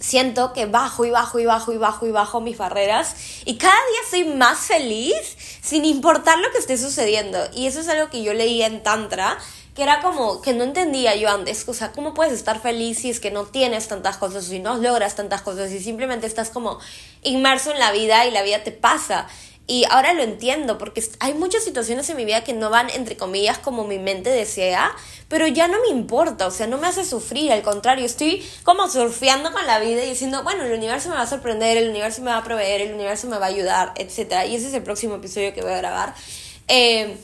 siento 0.00 0.54
que 0.54 0.64
bajo 0.64 1.04
y 1.04 1.10
bajo 1.10 1.38
y 1.38 1.44
bajo 1.44 1.74
y 1.74 1.76
bajo 1.76 2.06
y 2.06 2.10
bajo 2.10 2.40
mis 2.40 2.56
barreras 2.56 3.14
y 3.44 3.58
cada 3.58 3.74
día 3.74 4.00
soy 4.10 4.24
más 4.34 4.58
feliz 4.58 5.36
sin 5.60 5.84
importar 5.84 6.38
lo 6.38 6.50
que 6.50 6.56
esté 6.56 6.78
sucediendo. 6.78 7.38
Y 7.54 7.66
eso 7.66 7.80
es 7.80 7.90
algo 7.90 8.08
que 8.08 8.22
yo 8.22 8.32
leía 8.32 8.68
en 8.68 8.82
Tantra 8.82 9.36
que 9.74 9.82
era 9.82 10.02
como 10.02 10.42
que 10.42 10.52
no 10.52 10.64
entendía 10.64 11.16
yo 11.16 11.30
antes, 11.30 11.66
o 11.66 11.74
sea, 11.74 11.92
¿cómo 11.92 12.12
puedes 12.12 12.32
estar 12.32 12.60
feliz 12.60 12.98
si 12.98 13.10
es 13.10 13.20
que 13.20 13.30
no 13.30 13.46
tienes 13.46 13.88
tantas 13.88 14.18
cosas, 14.18 14.44
si 14.44 14.58
no 14.58 14.76
logras 14.76 15.16
tantas 15.16 15.42
cosas, 15.42 15.70
y 15.72 15.80
simplemente 15.80 16.26
estás 16.26 16.50
como 16.50 16.78
inmerso 17.22 17.72
en 17.72 17.78
la 17.78 17.92
vida 17.92 18.26
y 18.26 18.30
la 18.30 18.42
vida 18.42 18.62
te 18.62 18.72
pasa? 18.72 19.28
Y 19.66 19.84
ahora 19.90 20.12
lo 20.12 20.22
entiendo, 20.22 20.76
porque 20.76 21.02
hay 21.20 21.34
muchas 21.34 21.62
situaciones 21.62 22.10
en 22.10 22.16
mi 22.16 22.24
vida 22.24 22.42
que 22.42 22.52
no 22.52 22.68
van, 22.68 22.90
entre 22.90 23.16
comillas, 23.16 23.58
como 23.58 23.84
mi 23.84 23.98
mente 23.98 24.28
desea, 24.28 24.94
pero 25.28 25.46
ya 25.46 25.68
no 25.68 25.80
me 25.80 25.88
importa, 25.88 26.48
o 26.48 26.50
sea, 26.50 26.66
no 26.66 26.78
me 26.78 26.88
hace 26.88 27.04
sufrir, 27.04 27.52
al 27.52 27.62
contrario, 27.62 28.04
estoy 28.04 28.44
como 28.64 28.88
surfeando 28.90 29.52
con 29.52 29.64
la 29.66 29.78
vida 29.78 30.04
y 30.04 30.10
diciendo, 30.10 30.42
bueno, 30.42 30.64
el 30.64 30.72
universo 30.72 31.08
me 31.10 31.14
va 31.14 31.22
a 31.22 31.26
sorprender, 31.26 31.78
el 31.78 31.88
universo 31.90 32.22
me 32.22 32.32
va 32.32 32.38
a 32.38 32.44
proveer, 32.44 32.82
el 32.82 32.92
universo 32.92 33.28
me 33.28 33.38
va 33.38 33.46
a 33.46 33.48
ayudar, 33.50 33.92
etc. 33.96 34.46
Y 34.48 34.56
ese 34.56 34.68
es 34.68 34.74
el 34.74 34.82
próximo 34.82 35.14
episodio 35.14 35.54
que 35.54 35.62
voy 35.62 35.72
a 35.72 35.78
grabar. 35.78 36.14
Eh, 36.66 37.16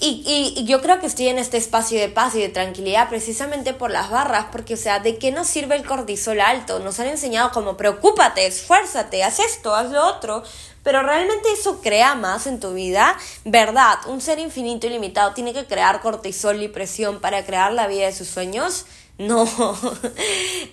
y, 0.00 0.54
y, 0.56 0.64
yo 0.64 0.80
creo 0.80 1.00
que 1.00 1.06
estoy 1.06 1.28
en 1.28 1.38
este 1.38 1.56
espacio 1.56 1.98
de 1.98 2.08
paz 2.08 2.34
y 2.34 2.40
de 2.40 2.48
tranquilidad 2.48 3.08
precisamente 3.08 3.74
por 3.74 3.90
las 3.90 4.10
barras, 4.10 4.46
porque, 4.52 4.74
o 4.74 4.76
sea, 4.76 5.00
¿de 5.00 5.18
qué 5.18 5.32
nos 5.32 5.48
sirve 5.48 5.74
el 5.74 5.84
cortisol 5.84 6.40
alto? 6.40 6.78
Nos 6.78 7.00
han 7.00 7.08
enseñado 7.08 7.50
como, 7.50 7.76
preocúpate, 7.76 8.46
esfuérzate, 8.46 9.24
haz 9.24 9.40
esto, 9.40 9.74
haz 9.74 9.90
lo 9.90 10.06
otro, 10.06 10.44
pero 10.84 11.02
realmente 11.02 11.50
eso 11.52 11.80
crea 11.80 12.14
más 12.14 12.46
en 12.46 12.60
tu 12.60 12.74
vida, 12.74 13.16
¿verdad? 13.44 13.98
Un 14.06 14.20
ser 14.20 14.38
infinito 14.38 14.86
y 14.86 14.90
limitado 14.90 15.34
tiene 15.34 15.52
que 15.52 15.66
crear 15.66 16.00
cortisol 16.00 16.62
y 16.62 16.68
presión 16.68 17.20
para 17.20 17.44
crear 17.44 17.72
la 17.72 17.88
vida 17.88 18.06
de 18.06 18.12
sus 18.12 18.28
sueños. 18.28 18.86
No. 19.18 19.48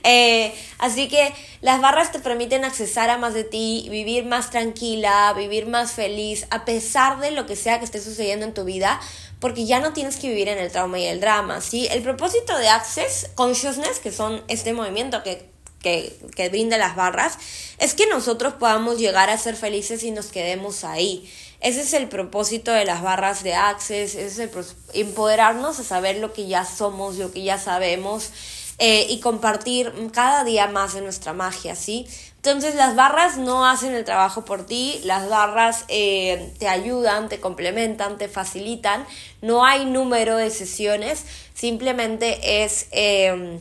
Eh, 0.08 0.54
así 0.78 1.08
que 1.08 1.34
las 1.62 1.82
barras 1.82 2.12
te 2.12 2.20
permiten 2.20 2.64
accesar 2.64 3.10
a 3.10 3.18
más 3.18 3.34
de 3.34 3.44
ti, 3.44 3.88
vivir 3.90 4.24
más 4.24 4.52
tranquila, 4.52 5.34
vivir 5.36 5.66
más 5.66 5.94
feliz, 5.94 6.46
a 6.52 6.64
pesar 6.64 7.20
de 7.20 7.32
lo 7.32 7.48
que 7.48 7.56
sea 7.56 7.80
que 7.80 7.86
esté 7.86 8.00
sucediendo 8.00 8.46
en 8.46 8.54
tu 8.54 8.66
vida, 8.66 9.02
porque 9.40 9.66
ya 9.66 9.80
no 9.80 9.94
tienes 9.94 10.18
que 10.18 10.28
vivir 10.30 10.48
en 10.48 10.60
el 10.60 10.72
trauma 10.72 11.00
y 11.00 11.06
el 11.08 11.22
drama, 11.22 11.60
¿sí? 11.60 11.88
El 11.90 12.04
propósito 12.04 12.56
de 12.56 12.68
Access 12.68 13.32
Consciousness, 13.34 13.98
que 13.98 14.12
son 14.12 14.44
este 14.48 14.74
movimiento 14.74 15.24
que, 15.24 15.50
que, 15.80 16.16
que 16.36 16.50
brinda 16.50 16.78
las 16.78 16.96
barras, 16.96 17.40
es 17.80 17.96
que 17.96 18.06
nosotros 18.06 18.54
podamos 18.60 19.00
llegar 19.00 19.32
a 19.32 19.38
ser 19.40 19.56
felices 19.56 20.04
y 20.04 20.12
nos 20.12 20.28
quedemos 20.28 20.84
ahí. 20.84 21.28
Ese 21.60 21.82
es 21.82 21.94
el 21.94 22.08
propósito 22.08 22.72
de 22.72 22.86
las 22.86 23.02
barras 23.02 23.44
de 23.44 23.54
Access, 23.54 24.16
es 24.16 24.40
el 24.40 24.52
empoderarnos 24.94 25.80
a 25.80 25.84
saber 25.84 26.18
lo 26.18 26.34
que 26.34 26.48
ya 26.48 26.66
somos, 26.66 27.16
lo 27.16 27.32
que 27.32 27.44
ya 27.44 27.58
sabemos 27.58 28.32
eh, 28.78 29.08
y 29.10 29.20
compartir 29.22 29.94
cada 30.12 30.44
día 30.44 30.68
más 30.68 30.94
de 30.94 31.02
nuestra 31.02 31.34
magia, 31.34 31.76
¿sí? 31.76 32.08
Entonces 32.36 32.76
las 32.76 32.96
barras 32.96 33.38
no 33.38 33.66
hacen 33.66 33.94
el 33.94 34.04
trabajo 34.04 34.46
por 34.46 34.66
ti, 34.66 35.00
las 35.04 35.30
barras 35.30 35.86
eh, 35.88 36.54
te 36.60 36.68
ayudan, 36.68 37.30
te 37.30 37.40
complementan, 37.40 38.18
te 38.18 38.28
facilitan, 38.28 39.06
no 39.42 39.66
hay 39.66 39.86
número 39.86 40.36
de 40.36 40.50
sesiones, 40.50 41.26
simplemente 41.54 42.64
es... 42.64 42.88
Eh, 42.92 43.60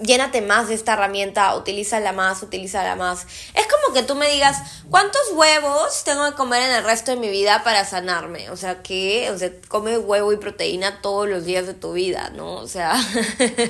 llénate 0.00 0.42
más 0.42 0.68
de 0.68 0.74
esta 0.74 0.92
herramienta, 0.92 1.54
utilízala 1.56 2.12
más, 2.12 2.42
utilízala 2.42 2.94
más. 2.94 3.26
Es 3.54 3.66
como 3.66 3.92
que 3.92 4.02
tú 4.02 4.14
me 4.14 4.28
digas, 4.28 4.82
¿cuántos 4.90 5.22
huevos 5.32 6.04
tengo 6.04 6.24
que 6.26 6.34
comer 6.34 6.62
en 6.62 6.76
el 6.76 6.84
resto 6.84 7.10
de 7.10 7.16
mi 7.16 7.28
vida 7.28 7.64
para 7.64 7.84
sanarme? 7.84 8.50
O 8.50 8.56
sea, 8.56 8.82
que, 8.82 9.30
o 9.30 9.38
sea, 9.38 9.50
come 9.66 9.98
huevo 9.98 10.32
y 10.32 10.36
proteína 10.36 11.00
todos 11.02 11.28
los 11.28 11.44
días 11.44 11.66
de 11.66 11.74
tu 11.74 11.94
vida, 11.94 12.30
¿no? 12.34 12.54
O 12.56 12.68
sea, 12.68 12.94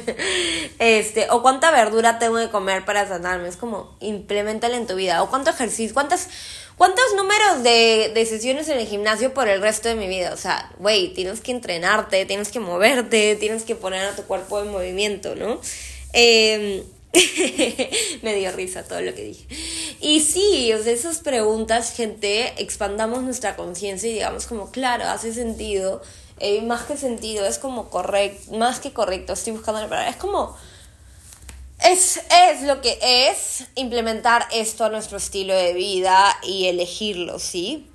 este, 0.78 1.28
o 1.30 1.40
cuánta 1.40 1.70
verdura 1.70 2.18
tengo 2.18 2.36
que 2.36 2.50
comer 2.50 2.84
para 2.84 3.08
sanarme. 3.08 3.48
Es 3.48 3.56
como, 3.56 3.96
implementala 4.00 4.76
en 4.76 4.86
tu 4.86 4.96
vida. 4.96 5.22
O 5.22 5.30
cuánto 5.30 5.48
ejercicio, 5.48 5.94
cuántas, 5.94 6.28
cuántos 6.76 7.04
números 7.16 7.62
de, 7.62 8.12
de 8.14 8.26
sesiones 8.26 8.68
en 8.68 8.78
el 8.78 8.86
gimnasio 8.86 9.32
por 9.32 9.48
el 9.48 9.62
resto 9.62 9.88
de 9.88 9.94
mi 9.94 10.08
vida. 10.08 10.34
O 10.34 10.36
sea, 10.36 10.70
güey, 10.78 11.14
tienes 11.14 11.40
que 11.40 11.52
entrenarte, 11.52 12.26
tienes 12.26 12.50
que 12.50 12.60
moverte, 12.60 13.34
tienes 13.36 13.62
que 13.62 13.74
poner 13.74 14.04
a 14.04 14.14
tu 14.14 14.24
cuerpo 14.24 14.60
en 14.60 14.70
movimiento, 14.70 15.34
¿no? 15.34 15.58
Eh, 16.20 16.84
me 18.22 18.34
dio 18.34 18.50
risa 18.50 18.82
todo 18.82 19.00
lo 19.00 19.14
que 19.14 19.22
dije. 19.22 19.46
Y 20.00 20.20
sí, 20.20 20.72
o 20.72 20.82
sea, 20.82 20.92
esas 20.92 21.18
preguntas, 21.18 21.92
gente, 21.92 22.60
expandamos 22.60 23.22
nuestra 23.22 23.54
conciencia 23.54 24.10
y 24.10 24.14
digamos 24.14 24.46
como, 24.46 24.70
claro, 24.72 25.04
hace 25.04 25.32
sentido. 25.32 26.02
Eh, 26.40 26.62
más 26.62 26.82
que 26.82 26.96
sentido, 26.96 27.46
es 27.46 27.58
como 27.58 27.88
correcto, 27.88 28.56
más 28.56 28.80
que 28.80 28.92
correcto, 28.92 29.32
estoy 29.32 29.52
buscando 29.52 29.80
la 29.80 29.88
palabra, 29.88 30.10
es 30.10 30.16
como... 30.16 30.56
Es, 31.84 32.20
es 32.50 32.62
lo 32.62 32.80
que 32.80 32.98
es 33.00 33.64
implementar 33.76 34.48
esto 34.52 34.84
a 34.84 34.88
nuestro 34.88 35.18
estilo 35.18 35.54
de 35.54 35.74
vida 35.74 36.36
y 36.42 36.66
elegirlo, 36.66 37.38
¿sí? 37.38 37.88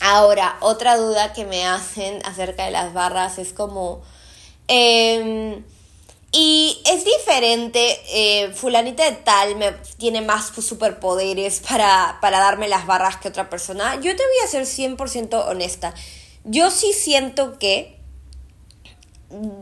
Ahora, 0.00 0.56
otra 0.60 0.96
duda 0.96 1.32
que 1.32 1.44
me 1.44 1.64
hacen 1.64 2.20
acerca 2.24 2.64
de 2.64 2.72
las 2.72 2.92
barras 2.92 3.38
es 3.38 3.52
como... 3.52 4.02
Eh, 4.66 5.62
y 6.36 6.82
es 6.92 7.04
diferente, 7.04 8.00
eh, 8.08 8.52
fulanita 8.54 9.04
de 9.04 9.12
tal 9.12 9.54
me, 9.54 9.70
tiene 9.98 10.20
más 10.20 10.46
superpoderes 10.46 11.60
para, 11.60 12.18
para 12.20 12.40
darme 12.40 12.66
las 12.66 12.86
barras 12.86 13.18
que 13.18 13.28
otra 13.28 13.48
persona. 13.48 13.94
Yo 14.00 14.16
te 14.16 14.22
voy 14.24 14.44
a 14.44 14.48
ser 14.48 14.64
100% 14.64 15.48
honesta. 15.48 15.94
Yo 16.42 16.72
sí 16.72 16.92
siento 16.92 17.56
que 17.60 18.00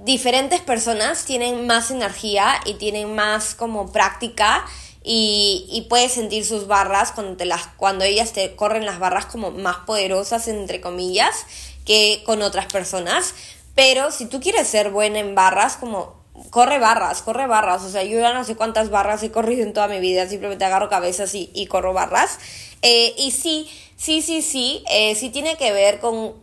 diferentes 0.07 0.63
personas 0.63 1.27
tienen 1.27 1.67
más 1.67 1.91
energía 1.91 2.59
y 2.65 2.75
tienen 2.75 3.15
más 3.15 3.55
como 3.55 3.93
práctica 3.93 4.65
y, 5.05 5.67
y, 5.69 5.83
puedes 5.91 6.13
sentir 6.13 6.47
sus 6.47 6.69
barras 6.69 7.13
cuando, 7.13 7.45
las, 7.45 7.67
cuando 7.77 8.05
ellas 8.05 8.33
te 8.33 8.57
corren 8.57 8.87
las 8.87 8.99
barras 8.99 9.27
como 9.27 9.51
más 9.51 9.77
poderosas, 9.85 10.49
entre 10.49 10.81
comillas, 10.81 11.45
que 11.85 12.23
con 12.25 12.41
otras 12.41 12.65
personas. 12.73 13.35
Pero 13.75 14.11
si 14.11 14.25
tú 14.25 14.41
quieres 14.41 14.69
ser 14.69 14.91
buena 14.91 15.19
en 15.19 15.35
barras, 15.35 15.77
como 15.77 16.22
corre 16.51 16.79
barras, 16.79 17.23
corre 17.23 17.47
barras. 17.47 17.83
O 17.83 17.91
sea, 17.91 18.03
yo 18.05 18.19
ya 18.21 18.33
no 18.33 18.45
sé 18.45 18.57
cuántas 18.57 18.91
barras 18.91 19.23
he 19.23 19.31
corrido 19.31 19.63
en 19.63 19.73
toda 19.73 19.89
mi 19.89 20.01
vida, 20.01 20.29
simplemente 20.29 20.65
agarro 20.65 20.89
cabezas 20.89 21.35
y, 21.35 21.51
y 21.55 21.67
corro 21.67 21.93
barras. 21.93 22.39
Eh, 22.83 23.15
y 23.19 23.31
sí, 23.31 23.71
sí, 23.97 24.23
sí, 24.23 24.43
sí, 24.43 24.85
eh, 24.91 25.15
sí 25.15 25.31
tiene 25.31 25.57
que 25.57 25.73
ver 25.73 26.01
con 26.01 26.35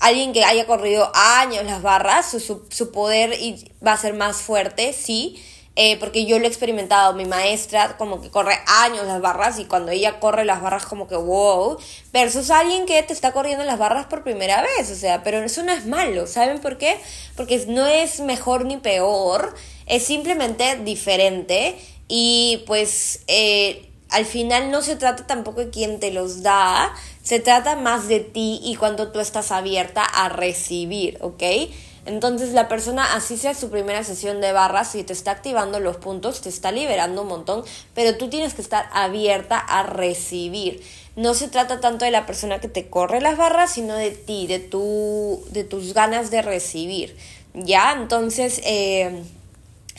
alguien 0.00 0.32
que 0.32 0.44
haya 0.44 0.66
corrido 0.66 1.10
años 1.14 1.64
las 1.64 1.82
barras, 1.82 2.30
su, 2.30 2.40
su, 2.40 2.66
su 2.70 2.92
poder 2.92 3.36
va 3.84 3.92
a 3.92 3.96
ser 3.96 4.14
más 4.14 4.36
fuerte, 4.38 4.92
sí. 4.92 5.42
Eh, 5.80 5.96
porque 6.00 6.26
yo 6.26 6.40
lo 6.40 6.44
he 6.44 6.48
experimentado, 6.48 7.14
mi 7.14 7.24
maestra 7.24 7.96
como 7.98 8.20
que 8.20 8.30
corre 8.30 8.58
años 8.66 9.06
las 9.06 9.20
barras 9.20 9.60
y 9.60 9.64
cuando 9.64 9.92
ella 9.92 10.18
corre 10.18 10.44
las 10.44 10.60
barras 10.60 10.84
como 10.84 11.06
que 11.06 11.14
wow, 11.14 11.78
versus 12.12 12.50
alguien 12.50 12.84
que 12.84 13.00
te 13.04 13.12
está 13.12 13.30
corriendo 13.30 13.64
las 13.64 13.78
barras 13.78 14.06
por 14.06 14.24
primera 14.24 14.60
vez, 14.60 14.90
o 14.90 14.96
sea, 14.96 15.22
pero 15.22 15.38
eso 15.38 15.62
no 15.62 15.70
es 15.70 15.86
malo, 15.86 16.26
¿saben 16.26 16.58
por 16.58 16.78
qué? 16.78 16.98
Porque 17.36 17.64
no 17.68 17.86
es 17.86 18.18
mejor 18.18 18.64
ni 18.64 18.78
peor, 18.78 19.54
es 19.86 20.02
simplemente 20.02 20.78
diferente 20.78 21.78
y 22.08 22.64
pues 22.66 23.20
eh, 23.28 23.88
al 24.10 24.26
final 24.26 24.72
no 24.72 24.82
se 24.82 24.96
trata 24.96 25.28
tampoco 25.28 25.60
de 25.60 25.70
quién 25.70 26.00
te 26.00 26.10
los 26.10 26.42
da, 26.42 26.92
se 27.22 27.38
trata 27.38 27.76
más 27.76 28.08
de 28.08 28.18
ti 28.18 28.58
y 28.64 28.74
cuando 28.74 29.12
tú 29.12 29.20
estás 29.20 29.52
abierta 29.52 30.02
a 30.02 30.28
recibir, 30.28 31.18
¿ok? 31.20 31.44
Entonces 32.08 32.54
la 32.54 32.68
persona, 32.68 33.14
así 33.14 33.36
sea 33.36 33.54
su 33.54 33.68
primera 33.68 34.02
sesión 34.02 34.40
de 34.40 34.52
barras, 34.52 34.92
si 34.92 35.04
te 35.04 35.12
está 35.12 35.32
activando 35.32 35.78
los 35.78 35.98
puntos, 35.98 36.40
te 36.40 36.48
está 36.48 36.72
liberando 36.72 37.20
un 37.20 37.28
montón, 37.28 37.64
pero 37.94 38.16
tú 38.16 38.30
tienes 38.30 38.54
que 38.54 38.62
estar 38.62 38.88
abierta 38.94 39.58
a 39.58 39.82
recibir. 39.82 40.82
No 41.16 41.34
se 41.34 41.48
trata 41.48 41.80
tanto 41.80 42.06
de 42.06 42.10
la 42.10 42.24
persona 42.24 42.60
que 42.60 42.68
te 42.68 42.88
corre 42.88 43.20
las 43.20 43.36
barras, 43.36 43.72
sino 43.72 43.94
de 43.94 44.12
ti, 44.12 44.46
de, 44.46 44.58
tu, 44.58 45.44
de 45.50 45.64
tus 45.64 45.92
ganas 45.92 46.30
de 46.30 46.40
recibir. 46.40 47.14
¿Ya? 47.52 47.92
Entonces, 47.92 48.62
eh, 48.64 49.22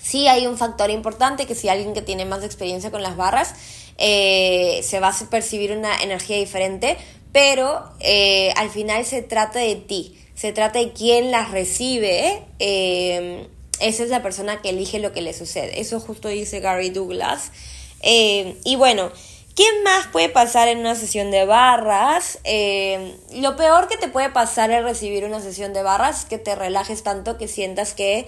sí 0.02 0.28
hay 0.28 0.48
un 0.48 0.58
factor 0.58 0.90
importante 0.90 1.46
que 1.46 1.54
si 1.54 1.70
alguien 1.70 1.94
que 1.94 2.02
tiene 2.02 2.26
más 2.26 2.44
experiencia 2.44 2.90
con 2.90 3.04
las 3.04 3.18
barras, 3.18 3.54
eh, 4.00 4.82
se 4.84 5.00
va 5.00 5.10
a 5.10 5.30
percibir 5.30 5.74
una 5.74 6.02
energía 6.02 6.38
diferente, 6.38 6.98
pero 7.32 7.84
eh, 8.00 8.52
al 8.56 8.72
final 8.72 9.06
se 9.06 9.22
trata 9.22 9.60
de 9.60 9.76
ti 9.76 10.16
se 10.40 10.54
trata 10.54 10.80
de 10.80 10.94
quién 10.94 11.32
las 11.32 11.52
recibe, 11.52 12.42
eh, 12.60 13.46
esa 13.82 14.04
es 14.04 14.10
la 14.10 14.24
persona 14.24 14.62
que 14.62 14.70
elige 14.70 15.00
lo 15.00 15.12
que 15.12 15.22
le 15.22 15.34
sucede. 15.34 15.82
Eso 15.82 16.00
justo 16.00 16.30
dice 16.30 16.62
Gary 16.62 16.92
Douglas. 16.92 17.52
Eh, 18.00 18.58
y 18.64 18.78
bueno, 18.78 19.12
¿quién 19.54 19.84
más 19.84 20.08
puede 20.08 20.30
pasar 20.30 20.70
en 20.70 20.78
una 20.78 20.96
sesión 20.96 21.30
de 21.30 21.44
barras? 21.44 22.40
Eh, 22.46 23.18
lo 23.34 23.58
peor 23.58 23.90
que 23.90 23.98
te 23.98 24.08
puede 24.08 24.30
pasar 24.30 24.72
es 24.72 24.82
recibir 24.82 25.26
una 25.26 25.42
sesión 25.42 25.74
de 25.74 25.84
barras, 25.84 26.24
que 26.24 26.38
te 26.38 26.56
relajes 26.56 27.04
tanto 27.04 27.38
que 27.38 27.50
sientas 27.50 27.94
que 27.94 28.26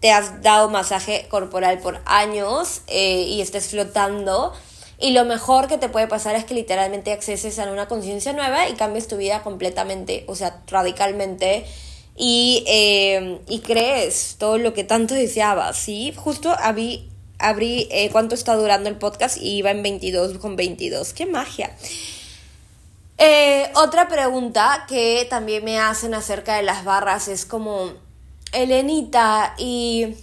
te 0.00 0.10
has 0.12 0.42
dado 0.42 0.68
masaje 0.68 1.26
corporal 1.30 1.78
por 1.78 2.02
años 2.04 2.82
y 2.86 3.40
estés 3.40 3.68
flotando 3.68 4.52
y 4.98 5.10
lo 5.10 5.24
mejor 5.24 5.68
que 5.68 5.76
te 5.76 5.88
puede 5.88 6.06
pasar 6.06 6.36
es 6.36 6.44
que 6.44 6.54
literalmente 6.54 7.12
acceses 7.12 7.58
a 7.58 7.70
una 7.70 7.86
conciencia 7.86 8.32
nueva 8.32 8.68
y 8.68 8.74
cambies 8.74 9.08
tu 9.08 9.16
vida 9.16 9.42
completamente, 9.42 10.24
o 10.26 10.34
sea, 10.34 10.62
radicalmente. 10.68 11.66
Y, 12.18 12.64
eh, 12.66 13.40
y 13.46 13.60
crees 13.60 14.36
todo 14.38 14.56
lo 14.56 14.72
que 14.72 14.84
tanto 14.84 15.14
deseabas, 15.14 15.76
¿sí? 15.76 16.14
Justo 16.16 16.56
abrí, 16.58 17.10
abrí 17.38 17.88
eh, 17.90 18.08
cuánto 18.10 18.34
está 18.34 18.54
durando 18.54 18.88
el 18.88 18.96
podcast 18.96 19.36
y 19.36 19.58
iba 19.58 19.70
en 19.70 19.82
22 19.82 20.38
con 20.38 20.56
22. 20.56 21.12
¡Qué 21.12 21.26
magia! 21.26 21.76
Eh, 23.18 23.70
otra 23.74 24.08
pregunta 24.08 24.86
que 24.88 25.26
también 25.28 25.62
me 25.62 25.78
hacen 25.78 26.14
acerca 26.14 26.56
de 26.56 26.62
las 26.62 26.84
barras 26.84 27.28
es 27.28 27.44
como, 27.44 27.92
Elenita, 28.52 29.54
y 29.58 30.16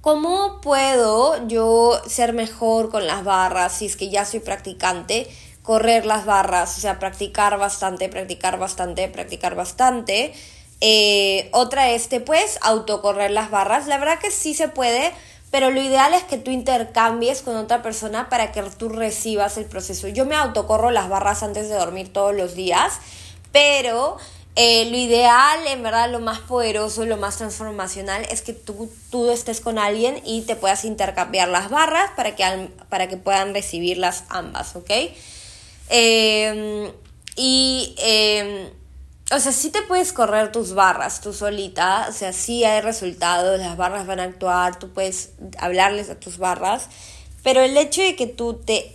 ¿Cómo 0.00 0.62
puedo 0.62 1.46
yo 1.46 2.00
ser 2.06 2.32
mejor 2.32 2.90
con 2.90 3.06
las 3.06 3.22
barras 3.22 3.72
si 3.72 3.84
es 3.84 3.96
que 3.96 4.08
ya 4.08 4.24
soy 4.24 4.40
practicante? 4.40 5.28
Correr 5.62 6.06
las 6.06 6.24
barras, 6.24 6.78
o 6.78 6.80
sea, 6.80 6.98
practicar 6.98 7.58
bastante, 7.58 8.08
practicar 8.08 8.58
bastante, 8.58 9.08
practicar 9.08 9.54
bastante. 9.56 10.32
Eh, 10.80 11.50
otra 11.52 11.90
es, 11.90 12.08
¿te 12.08 12.20
puedes 12.20 12.58
autocorrer 12.62 13.30
las 13.30 13.50
barras? 13.50 13.88
La 13.88 13.98
verdad 13.98 14.18
que 14.18 14.30
sí 14.30 14.54
se 14.54 14.68
puede, 14.68 15.12
pero 15.50 15.70
lo 15.70 15.82
ideal 15.82 16.14
es 16.14 16.24
que 16.24 16.38
tú 16.38 16.50
intercambies 16.50 17.42
con 17.42 17.56
otra 17.56 17.82
persona 17.82 18.30
para 18.30 18.52
que 18.52 18.62
tú 18.62 18.88
recibas 18.88 19.58
el 19.58 19.66
proceso. 19.66 20.08
Yo 20.08 20.24
me 20.24 20.34
autocorro 20.34 20.90
las 20.90 21.10
barras 21.10 21.42
antes 21.42 21.68
de 21.68 21.74
dormir 21.74 22.10
todos 22.10 22.34
los 22.34 22.54
días, 22.54 22.94
pero 23.52 24.16
eh, 24.56 24.90
lo 24.90 24.96
ideal, 24.96 25.66
en 25.68 25.82
verdad, 25.82 26.10
lo 26.10 26.20
más 26.20 26.40
poderoso, 26.40 27.06
lo 27.06 27.16
más 27.16 27.38
transformacional 27.38 28.26
es 28.30 28.42
que 28.42 28.52
tú, 28.52 28.90
tú 29.10 29.30
estés 29.30 29.60
con 29.60 29.78
alguien 29.78 30.20
y 30.24 30.42
te 30.42 30.56
puedas 30.56 30.84
intercambiar 30.84 31.48
las 31.48 31.70
barras 31.70 32.10
para 32.16 32.34
que, 32.34 32.68
para 32.88 33.08
que 33.08 33.16
puedan 33.16 33.54
recibirlas 33.54 34.24
ambas, 34.28 34.74
¿ok? 34.74 34.90
Em, 35.88 36.90
y, 37.36 37.94
em, 37.98 38.70
o 39.32 39.38
sea, 39.38 39.52
sí 39.52 39.70
te 39.70 39.82
puedes 39.82 40.12
correr 40.12 40.50
tus 40.50 40.74
barras 40.74 41.20
tú 41.20 41.32
solita, 41.32 42.06
o 42.08 42.12
sea, 42.12 42.32
sí 42.32 42.64
hay 42.64 42.80
resultados, 42.80 43.58
las 43.60 43.76
barras 43.76 44.06
van 44.06 44.18
a 44.18 44.24
actuar, 44.24 44.78
tú 44.80 44.90
puedes 44.92 45.30
hablarles 45.58 46.10
a 46.10 46.16
tus 46.18 46.38
barras. 46.38 46.88
Pero 47.42 47.62
el 47.62 47.76
hecho 47.76 48.02
de 48.02 48.16
que 48.16 48.26
tú, 48.26 48.54
te 48.54 48.94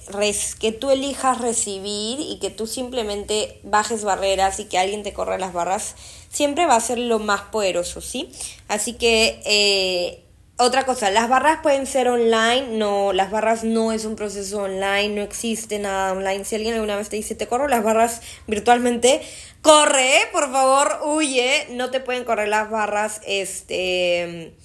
que 0.60 0.72
tú 0.72 0.92
elijas 0.92 1.42
recibir 1.42 2.20
y 2.20 2.38
que 2.40 2.52
tú 2.52 2.68
simplemente 2.68 3.60
bajes 3.64 4.04
barreras 4.04 4.60
y 4.60 4.66
que 4.66 4.78
alguien 4.78 5.04
te 5.04 5.14
corra 5.14 5.38
las 5.38 5.54
barras, 5.54 5.96
siempre 6.30 6.66
va 6.66 6.76
a 6.76 6.82
ser 6.82 7.00
lo 7.00 7.20
más 7.20 7.42
poderoso, 7.42 8.02
¿sí? 8.02 8.32
Así 8.68 8.94
que, 8.94 9.42
eh, 9.46 10.22
otra 10.58 10.86
cosa, 10.86 11.12
las 11.12 11.28
barras 11.28 11.60
pueden 11.62 11.86
ser 11.86 12.08
online, 12.08 12.78
no, 12.78 13.12
las 13.12 13.30
barras 13.30 13.66
no 13.66 13.92
es 13.92 14.06
un 14.06 14.16
proceso 14.16 14.62
online, 14.62 15.10
no 15.10 15.22
existe 15.22 15.80
nada 15.80 16.14
online. 16.14 16.46
Si 16.46 16.56
alguien 16.56 16.76
alguna 16.76 16.96
vez 16.96 17.10
te 17.10 17.18
dice, 17.18 17.36
te 17.36 17.48
corro 17.48 17.68
las 17.68 17.84
barras 17.84 18.22
virtualmente, 18.48 19.22
corre, 19.62 20.10
por 20.32 20.50
favor, 20.52 21.00
huye, 21.04 21.68
no 21.72 21.90
te 21.92 22.00
pueden 22.00 22.24
correr 22.24 22.48
las 22.48 22.70
barras, 22.70 23.22
este 23.26 24.56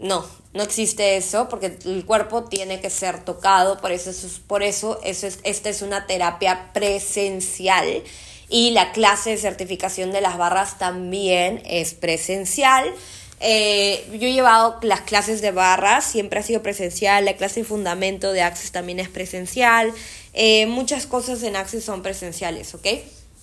no, 0.00 0.24
no 0.54 0.62
existe 0.62 1.16
eso 1.16 1.48
porque 1.48 1.76
el 1.84 2.06
cuerpo 2.06 2.44
tiene 2.44 2.80
que 2.80 2.88
ser 2.88 3.24
tocado, 3.24 3.80
por 3.80 3.90
eso, 3.90 4.10
es, 4.10 4.40
por 4.46 4.62
eso, 4.62 5.00
eso 5.04 5.26
es, 5.26 5.40
esta 5.42 5.68
es 5.68 5.82
una 5.82 6.06
terapia 6.06 6.70
presencial 6.72 8.04
y 8.48 8.70
la 8.70 8.92
clase 8.92 9.30
de 9.30 9.36
certificación 9.36 10.12
de 10.12 10.20
las 10.20 10.38
barras 10.38 10.78
también 10.78 11.60
es 11.66 11.94
presencial. 11.94 12.92
Eh, 13.40 14.06
yo 14.12 14.28
he 14.28 14.32
llevado 14.32 14.78
las 14.82 15.00
clases 15.00 15.42
de 15.42 15.50
barras, 15.50 16.04
siempre 16.04 16.38
ha 16.38 16.42
sido 16.44 16.62
presencial, 16.62 17.24
la 17.24 17.34
clase 17.34 17.60
de 17.60 17.66
fundamento 17.66 18.32
de 18.32 18.42
Access 18.42 18.70
también 18.70 19.00
es 19.00 19.08
presencial, 19.08 19.92
eh, 20.34 20.66
muchas 20.66 21.06
cosas 21.06 21.42
en 21.42 21.56
Access 21.56 21.84
son 21.84 22.00
presenciales, 22.02 22.74
¿ok? 22.74 22.86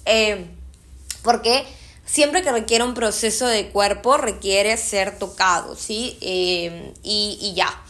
Eh, 0.06 0.46
porque 1.24 1.66
siempre 2.12 2.42
que 2.42 2.52
requiere 2.52 2.84
un 2.84 2.94
proceso 2.94 3.48
de 3.48 3.70
cuerpo 3.70 4.18
requiere 4.18 4.76
ser 4.76 5.18
tocado, 5.18 5.76
¿sí? 5.76 6.18
Em, 6.20 6.92
y, 7.04 7.54
ya. 7.56 7.82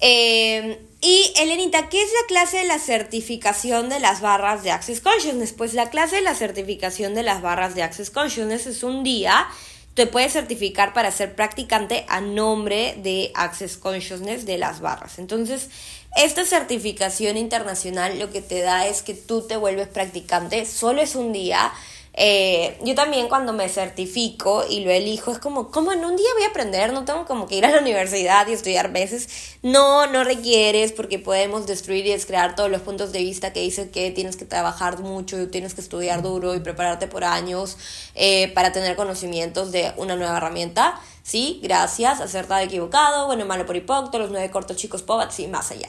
Em, 0.00 0.78
y 1.02 1.32
Elenita, 1.36 1.88
¿qué 1.90 2.02
es 2.02 2.08
la 2.08 2.26
clase 2.26 2.58
de 2.58 2.64
la 2.64 2.78
certificación 2.78 3.90
de 3.90 4.00
las 4.00 4.22
barras 4.22 4.62
de 4.62 4.70
Access 4.70 5.00
Consciousness? 5.00 5.52
Pues 5.52 5.74
la 5.74 5.90
clase 5.90 6.16
de 6.16 6.22
la 6.22 6.34
certificación 6.34 7.14
de 7.14 7.22
las 7.22 7.42
barras 7.42 7.74
de 7.74 7.82
Access 7.82 8.10
Consciousness 8.10 8.66
es 8.66 8.82
un 8.82 9.04
día 9.04 9.46
te 9.94 10.06
puedes 10.06 10.32
certificar 10.32 10.94
para 10.94 11.10
ser 11.10 11.34
practicante 11.34 12.06
a 12.08 12.20
nombre 12.20 12.94
de 13.02 13.32
Access 13.34 13.76
Consciousness 13.76 14.46
de 14.46 14.56
las 14.56 14.80
barras. 14.80 15.18
Entonces, 15.18 15.68
esta 16.16 16.44
certificación 16.44 17.36
internacional 17.36 18.18
lo 18.18 18.30
que 18.30 18.40
te 18.40 18.60
da 18.60 18.86
es 18.86 19.02
que 19.02 19.14
tú 19.14 19.46
te 19.46 19.56
vuelves 19.56 19.88
practicante, 19.88 20.64
solo 20.64 21.02
es 21.02 21.16
un 21.16 21.32
día, 21.32 21.72
eh, 22.14 22.78
yo 22.84 22.94
también 22.94 23.28
cuando 23.28 23.52
me 23.52 23.68
certifico 23.68 24.64
y 24.68 24.80
lo 24.80 24.90
elijo 24.90 25.30
es 25.30 25.38
como, 25.38 25.70
como 25.70 25.92
en 25.92 26.04
un 26.04 26.16
día 26.16 26.26
voy 26.34 26.44
a 26.44 26.48
aprender, 26.48 26.92
no 26.92 27.04
tengo 27.04 27.24
como 27.24 27.46
que 27.46 27.56
ir 27.56 27.64
a 27.64 27.70
la 27.70 27.80
universidad 27.80 28.46
y 28.48 28.52
estudiar 28.52 28.90
meses. 28.90 29.28
No, 29.62 30.06
no 30.06 30.24
requieres 30.24 30.92
porque 30.92 31.18
podemos 31.18 31.66
destruir 31.66 32.06
y 32.06 32.10
descrear 32.10 32.56
todos 32.56 32.70
los 32.70 32.82
puntos 32.82 33.12
de 33.12 33.20
vista 33.20 33.52
que 33.52 33.60
dicen 33.60 33.90
que 33.90 34.10
tienes 34.10 34.36
que 34.36 34.44
trabajar 34.44 34.98
mucho, 34.98 35.40
y 35.40 35.46
tienes 35.46 35.74
que 35.74 35.80
estudiar 35.80 36.22
duro 36.22 36.54
y 36.54 36.60
prepararte 36.60 37.06
por 37.06 37.24
años 37.24 37.76
eh, 38.14 38.52
para 38.54 38.72
tener 38.72 38.96
conocimientos 38.96 39.72
de 39.72 39.92
una 39.96 40.16
nueva 40.16 40.38
herramienta. 40.38 41.00
Sí, 41.22 41.60
gracias, 41.62 42.20
acertado, 42.20 42.60
equivocado, 42.60 43.26
bueno, 43.26 43.44
malo 43.44 43.66
por 43.66 43.76
hipócrita, 43.76 44.18
los 44.18 44.30
nueve 44.30 44.50
cortos 44.50 44.76
chicos 44.76 45.02
pobats 45.02 45.38
y 45.38 45.46
más 45.46 45.70
allá. 45.70 45.86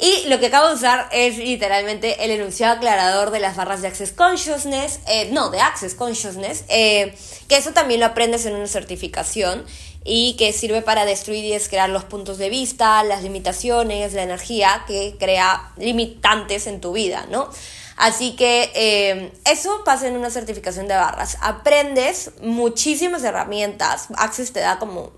Y 0.00 0.28
lo 0.28 0.40
que 0.40 0.46
acabo 0.46 0.68
de 0.68 0.74
usar 0.74 1.08
es 1.12 1.38
literalmente 1.38 2.24
el 2.24 2.32
enunciado 2.32 2.74
aclarador 2.74 3.30
de 3.30 3.38
las 3.38 3.54
barras 3.54 3.80
de 3.80 3.88
Access 3.88 4.10
Consciousness, 4.10 5.00
eh, 5.06 5.28
no, 5.30 5.50
de 5.50 5.60
Access 5.60 5.94
Consciousness, 5.94 6.64
eh, 6.68 7.16
que 7.48 7.56
eso 7.56 7.72
también 7.72 8.00
lo 8.00 8.06
aprendes 8.06 8.44
en 8.44 8.56
una 8.56 8.66
certificación 8.66 9.64
y 10.04 10.34
que 10.36 10.52
sirve 10.52 10.82
para 10.82 11.04
destruir 11.04 11.44
y 11.44 11.52
descrear 11.52 11.88
los 11.90 12.04
puntos 12.04 12.38
de 12.38 12.50
vista, 12.50 13.02
las 13.04 13.22
limitaciones, 13.22 14.12
la 14.12 14.22
energía 14.22 14.84
que 14.86 15.16
crea 15.18 15.72
limitantes 15.76 16.66
en 16.66 16.80
tu 16.80 16.92
vida, 16.92 17.26
¿no? 17.30 17.48
Así 17.96 18.34
que 18.34 18.72
eh, 18.74 19.32
eso 19.44 19.82
pasa 19.84 20.08
en 20.08 20.16
una 20.16 20.28
certificación 20.30 20.88
de 20.88 20.94
barras. 20.94 21.38
Aprendes 21.40 22.32
muchísimas 22.42 23.22
herramientas. 23.22 24.08
Access 24.16 24.52
te 24.52 24.60
da 24.60 24.78
como 24.80 25.12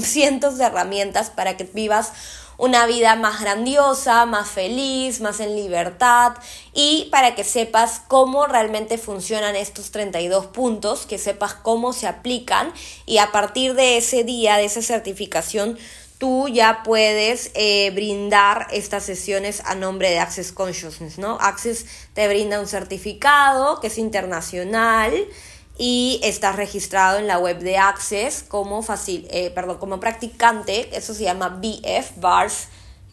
cientos 0.00 0.56
de 0.56 0.64
herramientas 0.64 1.30
para 1.30 1.56
que 1.56 1.64
vivas 1.64 2.12
una 2.60 2.84
vida 2.84 3.16
más 3.16 3.40
grandiosa, 3.40 4.26
más 4.26 4.50
feliz, 4.50 5.22
más 5.22 5.40
en 5.40 5.56
libertad 5.56 6.34
y 6.74 7.08
para 7.10 7.34
que 7.34 7.42
sepas 7.42 8.02
cómo 8.06 8.46
realmente 8.46 8.98
funcionan 8.98 9.56
estos 9.56 9.90
32 9.92 10.48
puntos, 10.48 11.06
que 11.06 11.16
sepas 11.16 11.54
cómo 11.54 11.94
se 11.94 12.06
aplican 12.06 12.70
y 13.06 13.16
a 13.16 13.32
partir 13.32 13.72
de 13.72 13.96
ese 13.96 14.24
día, 14.24 14.58
de 14.58 14.66
esa 14.66 14.82
certificación, 14.82 15.78
tú 16.18 16.48
ya 16.48 16.82
puedes 16.84 17.50
eh, 17.54 17.90
brindar 17.94 18.66
estas 18.72 19.04
sesiones 19.04 19.62
a 19.64 19.74
nombre 19.74 20.10
de 20.10 20.18
Access 20.18 20.52
Consciousness, 20.52 21.16
¿no? 21.16 21.38
Access 21.40 21.86
te 22.12 22.28
brinda 22.28 22.60
un 22.60 22.66
certificado 22.66 23.80
que 23.80 23.86
es 23.86 23.96
internacional 23.96 25.14
y 25.82 26.20
estás 26.22 26.56
registrado 26.56 27.18
en 27.18 27.26
la 27.26 27.38
web 27.38 27.58
de 27.60 27.78
Access 27.78 28.44
como, 28.46 28.82
facil, 28.82 29.26
eh, 29.30 29.48
perdón, 29.48 29.78
como 29.78 29.98
practicante, 29.98 30.94
eso 30.94 31.14
se 31.14 31.24
llama 31.24 31.48
BF, 31.48 32.20
Bars, 32.20 32.68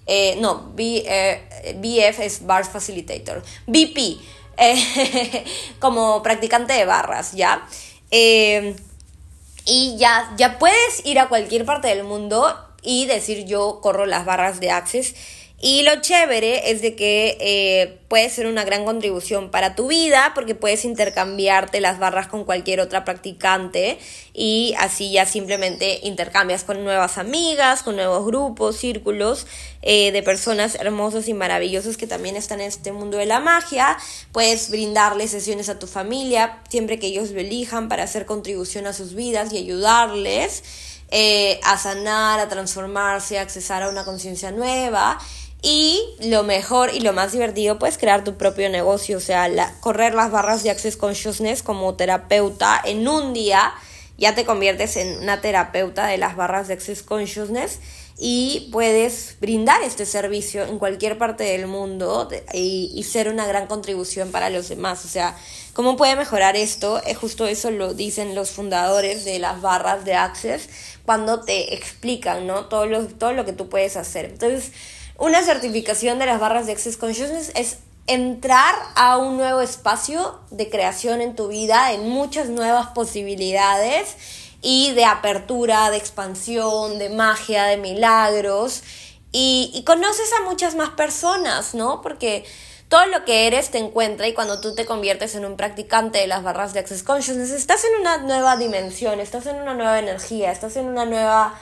eh, 0.06 0.38
no, 0.41 0.73
BF 0.75 2.19
es 2.19 2.45
Bars 2.45 2.67
Facilitator, 2.67 3.41
BP, 3.67 4.19
como 5.80 6.21
practicante 6.21 6.73
de 6.73 6.84
barras, 6.84 7.32
¿ya? 7.32 7.65
y 8.12 9.95
ya, 9.97 10.34
ya 10.36 10.60
puedes 10.60 11.06
ir 11.06 11.19
a 11.19 11.30
cualquier 11.30 11.63
parte 11.63 11.88
del 11.88 12.03
mundo 12.03 12.53
y 12.82 13.06
decir 13.06 13.45
yo 13.45 13.80
corro 13.82 14.06
las 14.06 14.25
barras 14.25 14.60
de 14.60 14.71
Access. 14.71 15.15
Y 15.60 15.82
lo 15.82 16.02
chévere 16.02 16.70
es 16.70 16.84
de 16.84 16.96
que 16.96 17.36
eh, 17.41 18.00
puede 18.10 18.30
ser 18.30 18.46
una 18.46 18.63
gran 18.63 18.86
contribución 18.86 19.50
para 19.50 19.74
tu 19.74 19.88
vida 19.88 20.34
porque 20.36 20.54
puedes 20.54 20.86
intercambiarte 20.86 21.82
las 21.82 21.98
barras 21.98 22.28
con 22.28 22.46
cualquier 22.46 22.80
otra 22.80 23.04
practicante 23.04 23.98
y 24.36 24.76
así 24.78 25.12
ya 25.12 25.26
simplemente 25.26 26.00
intercambias 26.04 26.63
con 26.63 26.84
nuevas 26.84 27.17
amigas, 27.17 27.82
con 27.82 27.96
nuevos 27.96 28.24
grupos, 28.24 28.78
círculos 28.78 29.48
eh, 29.82 30.12
de 30.12 30.22
personas 30.22 30.76
hermosas 30.76 31.28
y 31.28 31.34
maravillosas 31.34 31.98
que 31.98 32.06
también 32.06 32.36
están 32.36 32.62
en 32.62 32.67
este 32.67 32.91
mundo 32.91 33.17
de 33.17 33.26
la 33.26 33.39
magia. 33.39 33.98
Puedes 34.32 34.70
brindarles 34.70 35.32
sesiones 35.32 35.70
a 35.70 35.80
tu 35.80 35.88
familia 35.88 36.62
siempre 36.70 37.00
que 37.00 37.08
ellos 37.08 37.32
lo 37.32 37.39
elijan 37.39 37.89
para 37.89 38.04
hacer 38.04 38.28
contribución 38.28 38.86
a 38.86 38.93
sus 38.93 39.15
vidas 39.15 39.52
y 39.54 39.58
ayudarles. 39.58 40.63
Eh, 41.10 41.62
a 41.63 41.78
sanar, 41.78 42.41
a 42.41 42.50
transformarse, 42.50 43.39
a 43.39 43.41
accesar 43.41 43.82
a 43.82 43.88
una 43.88 44.04
conciencia 44.04 44.52
nueva. 44.52 45.17
Y 45.62 46.02
lo 46.20 46.43
mejor 46.43 46.93
y 46.93 47.00
lo 47.00 47.13
más 47.13 47.32
divertido, 47.32 47.80
pues 47.80 47.98
crear 47.98 48.24
tu 48.24 48.38
propio 48.38 48.70
negocio, 48.70 49.17
o 49.17 49.22
sea, 49.22 49.50
correr 49.80 50.13
las 50.13 50.32
barras 50.32 50.63
de 50.63 50.70
Access 50.70 50.98
Consciousness 50.98 51.63
como 51.63 51.96
terapeuta 51.96 52.80
en 52.86 53.08
un 53.08 53.34
día, 53.34 53.74
ya 54.17 54.36
te 54.36 54.46
conviertes 54.46 54.98
en 54.98 55.17
una 55.20 55.41
terapeuta 55.41 56.08
de 56.08 56.17
las 56.17 56.36
barras 56.36 56.67
de 56.67 56.76
Access 56.76 57.02
Consciousness 57.02 57.80
y 58.20 58.70
puedes 58.72 59.36
brindar 59.39 59.84
este 59.84 60.06
servicio 60.06 60.63
en 60.63 60.80
cualquier 60.80 61.17
parte 61.17 61.43
del 61.43 61.67
mundo 61.67 62.28
y, 62.52 62.91
y, 62.96 63.04
ser 63.04 63.30
una 63.30 63.46
gran 63.46 63.67
contribución 63.67 64.32
para 64.32 64.50
los 64.50 64.70
demás. 64.70 65.06
O 65.06 65.08
sea, 65.08 65.38
¿cómo 65.74 65.98
puede 65.98 66.15
mejorar 66.15 66.56
esto? 66.56 67.02
Es 67.04 67.17
justo 67.17 67.46
eso 67.46 67.70
lo 67.70 67.93
dicen 67.93 68.34
los 68.34 68.50
fundadores 68.50 69.24
de 69.24 69.38
las 69.38 69.62
barras 69.62 70.04
de 70.04 70.15
Access 70.15 70.67
cuando 71.06 71.41
te 71.41 71.76
explican, 71.76 72.48
¿no? 72.48 72.65
Todo 72.65 72.88
lo, 72.88 73.06
todo 73.06 73.34
lo 73.34 73.46
que 73.46 73.54
tú 73.54 73.70
puedes 73.70 73.96
hacer. 73.98 74.26
Entonces, 74.26 74.72
una 75.17 75.43
certificación 75.43 76.19
de 76.19 76.25
las 76.25 76.39
barras 76.39 76.65
de 76.65 76.73
Access 76.73 76.97
Consciousness 76.97 77.51
es 77.56 77.80
entrar 78.08 78.75
a 78.95 79.17
un 79.17 79.38
nuevo 79.38 79.62
espacio 79.62 80.39
de 80.49 80.69
creación 80.69 81.21
en 81.21 81.36
tu 81.36 81.49
vida, 81.49 81.91
en 81.91 82.08
muchas 82.10 82.49
nuevas 82.49 82.88
posibilidades 82.88 84.15
y 84.62 84.93
de 84.93 85.06
apertura, 85.06 85.89
de 85.89 85.97
expansión, 85.97 86.99
de 86.99 87.10
magia, 87.10 87.65
de 87.65 87.77
milagros. 87.77 88.84
Y, 89.32 89.84
conoces 89.86 90.32
a 90.34 90.49
muchas 90.49 90.75
más 90.75 90.89
personas, 90.91 91.75
¿no? 91.75 92.01
Porque 92.01 92.45
todo 92.88 93.06
lo 93.08 93.25
que 93.25 93.45
eres 93.45 93.71
te 93.71 93.77
encuentra 93.77 94.27
y 94.27 94.34
cuando 94.34 94.62
tú 94.62 94.73
te 94.73 94.86
conviertes 94.86 95.36
en 95.36 95.45
un 95.45 95.58
practicante 95.58 96.19
de 96.19 96.27
las 96.27 96.43
barras 96.43 96.73
de 96.73 96.80
Access 96.80 97.03
Consciousness, 97.03 97.51
estás 97.51 97.84
en 97.84 97.99
una 97.99 98.17
nueva 98.19 98.56
dimensión, 98.56 99.19
estás 99.19 99.45
en 99.47 99.58
una 99.58 99.73
nueva 99.73 99.99
energía, 99.99 100.51
estás 100.51 100.75
en 100.77 100.86
una 100.86 101.06
nueva... 101.06 101.60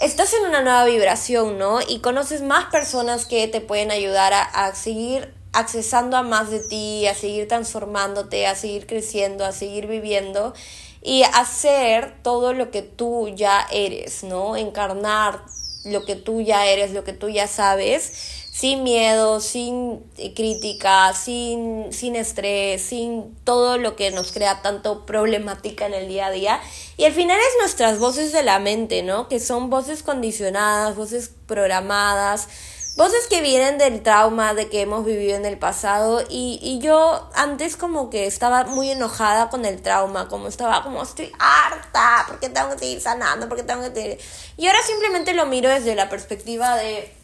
Estás 0.00 0.32
en 0.32 0.46
una 0.46 0.62
nueva 0.62 0.86
vibración, 0.86 1.58
¿no? 1.58 1.80
Y 1.86 1.98
conoces 1.98 2.40
más 2.40 2.70
personas 2.70 3.26
que 3.26 3.46
te 3.48 3.60
pueden 3.60 3.90
ayudar 3.90 4.32
a, 4.32 4.74
seguir 4.74 5.34
accesando 5.52 6.16
a 6.16 6.22
más 6.22 6.50
de 6.50 6.60
ti, 6.60 7.06
a 7.06 7.14
seguir 7.14 7.48
transformándote, 7.48 8.46
a 8.46 8.54
seguir 8.54 8.86
creciendo, 8.86 9.44
a 9.44 9.52
seguir 9.52 9.86
viviendo 9.86 10.54
y 11.02 11.24
hacer 11.24 12.14
todo 12.22 12.54
lo 12.54 12.70
que 12.70 12.80
tú 12.80 13.28
ya 13.28 13.66
eres, 13.70 14.24
¿no? 14.24 14.56
Encarnar 14.56 15.42
lo 15.84 16.02
que 16.06 16.16
tú 16.16 16.40
ya 16.40 16.64
eres, 16.64 16.92
lo 16.92 17.04
que 17.04 17.12
tú 17.12 17.28
ya 17.28 17.46
sabes, 17.46 18.39
sin 18.60 18.82
miedo, 18.82 19.40
sin 19.40 20.00
crítica, 20.36 21.14
sin, 21.14 21.90
sin 21.94 22.14
estrés, 22.14 22.82
sin 22.82 23.34
todo 23.42 23.78
lo 23.78 23.96
que 23.96 24.10
nos 24.10 24.32
crea 24.32 24.60
tanto 24.60 25.06
problemática 25.06 25.86
en 25.86 25.94
el 25.94 26.08
día 26.08 26.26
a 26.26 26.30
día. 26.30 26.60
Y 26.98 27.06
al 27.06 27.14
final 27.14 27.38
es 27.38 27.58
nuestras 27.58 27.98
voces 27.98 28.32
de 28.32 28.42
la 28.42 28.58
mente, 28.58 29.02
¿no? 29.02 29.28
Que 29.28 29.40
son 29.40 29.70
voces 29.70 30.02
condicionadas, 30.02 30.94
voces 30.94 31.30
programadas, 31.46 32.48
Voces 32.96 33.28
que 33.28 33.40
vienen 33.40 33.78
del 33.78 34.02
trauma 34.02 34.52
de 34.52 34.68
que 34.68 34.80
hemos 34.82 35.06
vivido 35.06 35.36
en 35.36 35.46
el 35.46 35.56
pasado 35.56 36.22
y, 36.28 36.58
y 36.60 36.80
yo 36.80 37.30
antes 37.34 37.76
como 37.76 38.10
que 38.10 38.26
estaba 38.26 38.64
muy 38.64 38.90
enojada 38.90 39.48
con 39.48 39.64
el 39.64 39.80
trauma, 39.80 40.28
como 40.28 40.48
estaba 40.48 40.82
como 40.82 41.02
estoy 41.02 41.32
harta, 41.38 42.24
porque 42.26 42.48
tengo 42.48 42.70
que 42.70 42.78
seguir 42.80 43.00
sanando, 43.00 43.48
porque 43.48 43.62
tengo 43.62 43.82
que 43.82 43.94
seguir... 43.94 44.18
Y 44.56 44.66
ahora 44.66 44.82
simplemente 44.82 45.34
lo 45.34 45.46
miro 45.46 45.70
desde 45.70 45.94
la 45.94 46.10
perspectiva 46.10 46.76
de 46.76 47.19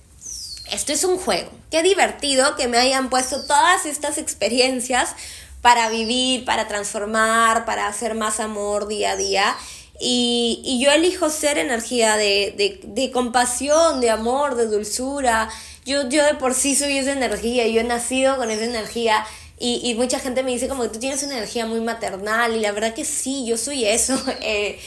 esto 0.73 0.93
es 0.93 1.05
un 1.05 1.19
juego. 1.19 1.51
Qué 1.71 1.83
divertido 1.83 2.57
que 2.57 2.69
me 2.69 2.79
hayan 2.79 3.11
puesto 3.11 3.45
todas 3.45 3.87
estas 3.87 4.19
experiencias 4.19 5.15
para 5.63 5.89
vivir, 5.89 6.45
para 6.45 6.69
transformar, 6.69 7.65
para 7.65 7.89
hacer 7.89 8.15
más 8.15 8.41
amor 8.41 8.87
día 8.87 9.13
a 9.13 9.17
día. 9.17 9.57
Y, 9.99 10.61
y 10.65 10.85
yo 10.85 10.91
elijo 10.93 11.31
ser 11.31 11.59
energía 11.59 12.17
de, 12.17 12.55
de, 12.57 12.81
de, 12.85 13.11
compasión, 13.11 14.01
de 14.01 14.11
amor, 14.11 14.55
de 14.57 14.67
dulzura. 14.67 15.49
Yo, 15.85 16.09
yo 16.09 16.25
de 16.25 16.35
por 16.35 16.55
sí 16.55 16.77
soy 16.77 16.99
esa 16.99 17.13
energía, 17.13 17.67
yo 17.67 17.81
he 17.81 17.85
nacido 17.85 18.37
con 18.37 18.51
esa 18.51 18.65
energía. 18.65 19.25
Y, 19.59 19.81
y 19.83 19.95
mucha 19.95 20.19
gente 20.19 20.43
me 20.43 20.51
dice 20.51 20.69
como 20.69 20.83
que 20.83 20.91
tú 20.91 20.99
tienes 20.99 21.23
una 21.23 21.39
energía 21.39 21.65
muy 21.65 21.81
maternal 21.81 22.55
y 22.55 22.61
la 22.61 22.73
verdad 22.73 22.93
que 22.93 23.05
sí, 23.05 23.47
yo 23.47 23.57
soy 23.57 23.85
eso. 23.87 24.21
Eh, 24.43 24.79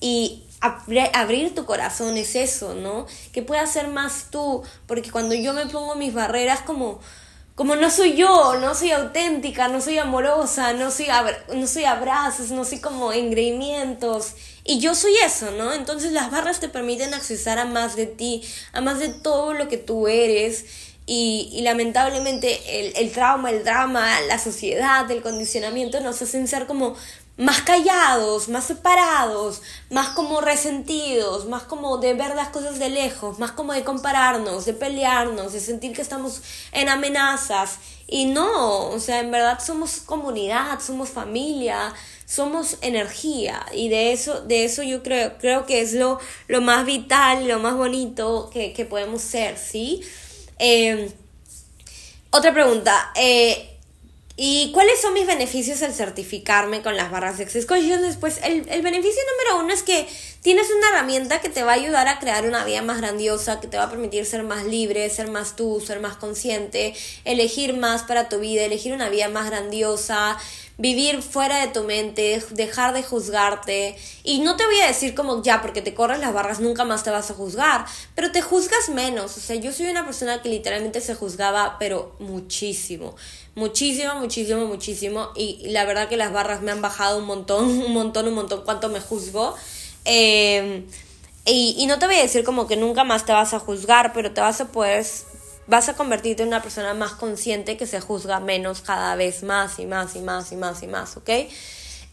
y 0.00 0.42
abrir 1.14 1.54
tu 1.54 1.64
corazón 1.64 2.16
es 2.16 2.34
eso, 2.36 2.74
¿no? 2.74 3.06
Que 3.32 3.42
puedas 3.42 3.72
ser 3.72 3.88
más 3.88 4.26
tú, 4.30 4.62
porque 4.86 5.10
cuando 5.10 5.34
yo 5.34 5.52
me 5.52 5.66
pongo 5.66 5.94
mis 5.94 6.14
barreras 6.14 6.60
como 6.60 7.00
como 7.56 7.74
no 7.74 7.90
soy 7.90 8.16
yo, 8.16 8.58
no 8.60 8.74
soy 8.74 8.90
auténtica, 8.90 9.66
no 9.68 9.80
soy 9.80 9.96
amorosa, 9.96 10.74
no 10.74 10.90
soy, 10.90 11.06
no 11.54 11.66
soy 11.66 11.84
abrazos, 11.86 12.50
no 12.50 12.66
soy 12.66 12.80
como 12.80 13.14
engreimientos. 13.14 14.34
Y 14.62 14.78
yo 14.78 14.94
soy 14.94 15.14
eso, 15.24 15.50
¿no? 15.52 15.72
Entonces 15.72 16.12
las 16.12 16.30
barras 16.30 16.60
te 16.60 16.68
permiten 16.68 17.14
accesar 17.14 17.58
a 17.58 17.64
más 17.64 17.96
de 17.96 18.04
ti, 18.04 18.42
a 18.74 18.82
más 18.82 18.98
de 18.98 19.08
todo 19.08 19.54
lo 19.54 19.68
que 19.68 19.78
tú 19.78 20.06
eres. 20.06 20.66
Y, 21.06 21.48
y 21.50 21.62
lamentablemente 21.62 22.80
el, 22.80 22.92
el 22.96 23.12
trauma, 23.12 23.50
el 23.50 23.64
drama, 23.64 24.20
la 24.28 24.38
sociedad, 24.38 25.10
el 25.10 25.22
condicionamiento 25.22 26.00
nos 26.00 26.20
hacen 26.20 26.48
ser 26.48 26.66
como 26.66 26.94
más 27.36 27.60
callados, 27.62 28.48
más 28.48 28.64
separados, 28.64 29.60
más 29.90 30.08
como 30.10 30.40
resentidos, 30.40 31.46
más 31.46 31.64
como 31.64 31.98
de 31.98 32.14
ver 32.14 32.34
las 32.34 32.48
cosas 32.48 32.78
de 32.78 32.88
lejos, 32.88 33.38
más 33.38 33.52
como 33.52 33.74
de 33.74 33.84
compararnos, 33.84 34.64
de 34.64 34.72
pelearnos, 34.72 35.52
de 35.52 35.60
sentir 35.60 35.92
que 35.92 36.00
estamos 36.00 36.42
en 36.72 36.88
amenazas. 36.88 37.78
Y 38.06 38.26
no, 38.26 38.88
o 38.88 38.98
sea, 39.00 39.20
en 39.20 39.30
verdad 39.30 39.58
somos 39.62 39.98
comunidad, 39.98 40.80
somos 40.80 41.10
familia, 41.10 41.92
somos 42.24 42.78
energía. 42.80 43.66
Y 43.72 43.90
de 43.90 44.12
eso, 44.12 44.40
de 44.40 44.64
eso 44.64 44.82
yo 44.82 45.02
creo, 45.02 45.36
creo 45.38 45.66
que 45.66 45.82
es 45.82 45.92
lo, 45.92 46.18
lo 46.48 46.62
más 46.62 46.86
vital, 46.86 47.46
lo 47.48 47.58
más 47.58 47.74
bonito 47.76 48.48
que, 48.50 48.72
que 48.72 48.86
podemos 48.86 49.20
ser, 49.20 49.58
¿sí? 49.58 50.02
Eh, 50.58 51.12
otra 52.30 52.54
pregunta. 52.54 53.12
Eh, 53.14 53.75
¿Y 54.38 54.70
cuáles 54.72 55.00
son 55.00 55.14
mis 55.14 55.26
beneficios 55.26 55.80
al 55.82 55.94
certificarme 55.94 56.82
con 56.82 56.94
las 56.94 57.10
barras 57.10 57.38
de 57.38 57.44
Access 57.44 57.64
Consciousness? 57.64 58.18
Pues 58.20 58.38
el, 58.42 58.68
el, 58.68 58.82
beneficio 58.82 59.22
número 59.32 59.64
uno 59.64 59.72
es 59.72 59.82
que 59.82 60.06
tienes 60.42 60.66
una 60.76 60.90
herramienta 60.90 61.40
que 61.40 61.48
te 61.48 61.62
va 61.62 61.72
a 61.72 61.76
ayudar 61.76 62.06
a 62.06 62.18
crear 62.18 62.46
una 62.46 62.62
vida 62.66 62.82
más 62.82 62.98
grandiosa, 62.98 63.60
que 63.60 63.66
te 63.66 63.78
va 63.78 63.84
a 63.84 63.90
permitir 63.90 64.26
ser 64.26 64.42
más 64.42 64.64
libre, 64.66 65.08
ser 65.08 65.30
más 65.30 65.56
tú, 65.56 65.80
ser 65.80 66.00
más 66.00 66.18
consciente, 66.18 66.94
elegir 67.24 67.78
más 67.78 68.02
para 68.02 68.28
tu 68.28 68.38
vida, 68.38 68.62
elegir 68.62 68.92
una 68.92 69.08
vida 69.08 69.30
más 69.30 69.46
grandiosa, 69.46 70.36
vivir 70.78 71.22
fuera 71.22 71.58
de 71.60 71.68
tu 71.68 71.84
mente, 71.84 72.42
dejar 72.50 72.92
de 72.92 73.02
juzgarte. 73.02 73.96
Y 74.22 74.40
no 74.40 74.56
te 74.56 74.66
voy 74.66 74.80
a 74.80 74.86
decir 74.86 75.14
como 75.14 75.42
ya, 75.42 75.62
porque 75.62 75.80
te 75.80 75.94
corres 75.94 76.18
las 76.18 76.34
barras, 76.34 76.60
nunca 76.60 76.84
más 76.84 77.04
te 77.04 77.10
vas 77.10 77.30
a 77.30 77.34
juzgar, 77.34 77.86
pero 78.14 78.32
te 78.32 78.42
juzgas 78.42 78.90
menos. 78.90 79.36
O 79.36 79.40
sea, 79.40 79.56
yo 79.56 79.72
soy 79.72 79.86
una 79.86 80.04
persona 80.04 80.42
que 80.42 80.50
literalmente 80.50 81.00
se 81.00 81.14
juzgaba, 81.14 81.76
pero 81.78 82.14
muchísimo. 82.18 83.16
Muchísimo, 83.56 84.14
muchísimo, 84.16 84.66
muchísimo. 84.66 85.30
Y 85.34 85.70
la 85.70 85.86
verdad 85.86 86.08
que 86.08 86.18
las 86.18 86.30
barras 86.30 86.60
me 86.60 86.70
han 86.70 86.82
bajado 86.82 87.18
un 87.18 87.24
montón, 87.24 87.64
un 87.86 87.92
montón, 87.92 88.28
un 88.28 88.34
montón, 88.34 88.62
cuánto 88.64 88.90
me 88.90 89.00
juzgo. 89.00 89.56
Eh, 90.04 90.84
y, 91.46 91.74
y 91.78 91.86
no 91.86 91.98
te 91.98 92.06
voy 92.06 92.16
a 92.16 92.22
decir 92.22 92.44
como 92.44 92.66
que 92.66 92.76
nunca 92.76 93.02
más 93.02 93.24
te 93.24 93.32
vas 93.32 93.54
a 93.54 93.58
juzgar, 93.58 94.12
pero 94.12 94.32
te 94.32 94.40
vas 94.40 94.60
a 94.60 94.68
poder 94.68 95.04
vas 95.68 95.88
a 95.88 95.94
convertirte 95.94 96.42
en 96.42 96.48
una 96.48 96.62
persona 96.62 96.94
más 96.94 97.12
consciente 97.12 97.76
que 97.76 97.86
se 97.86 98.00
juzga 98.00 98.38
menos 98.38 98.82
cada 98.82 99.16
vez 99.16 99.42
más 99.42 99.80
y 99.80 99.86
más 99.86 100.14
y 100.14 100.20
más 100.20 100.52
y 100.52 100.56
más 100.56 100.82
y 100.82 100.86
más, 100.86 101.16
¿ok? 101.16 101.30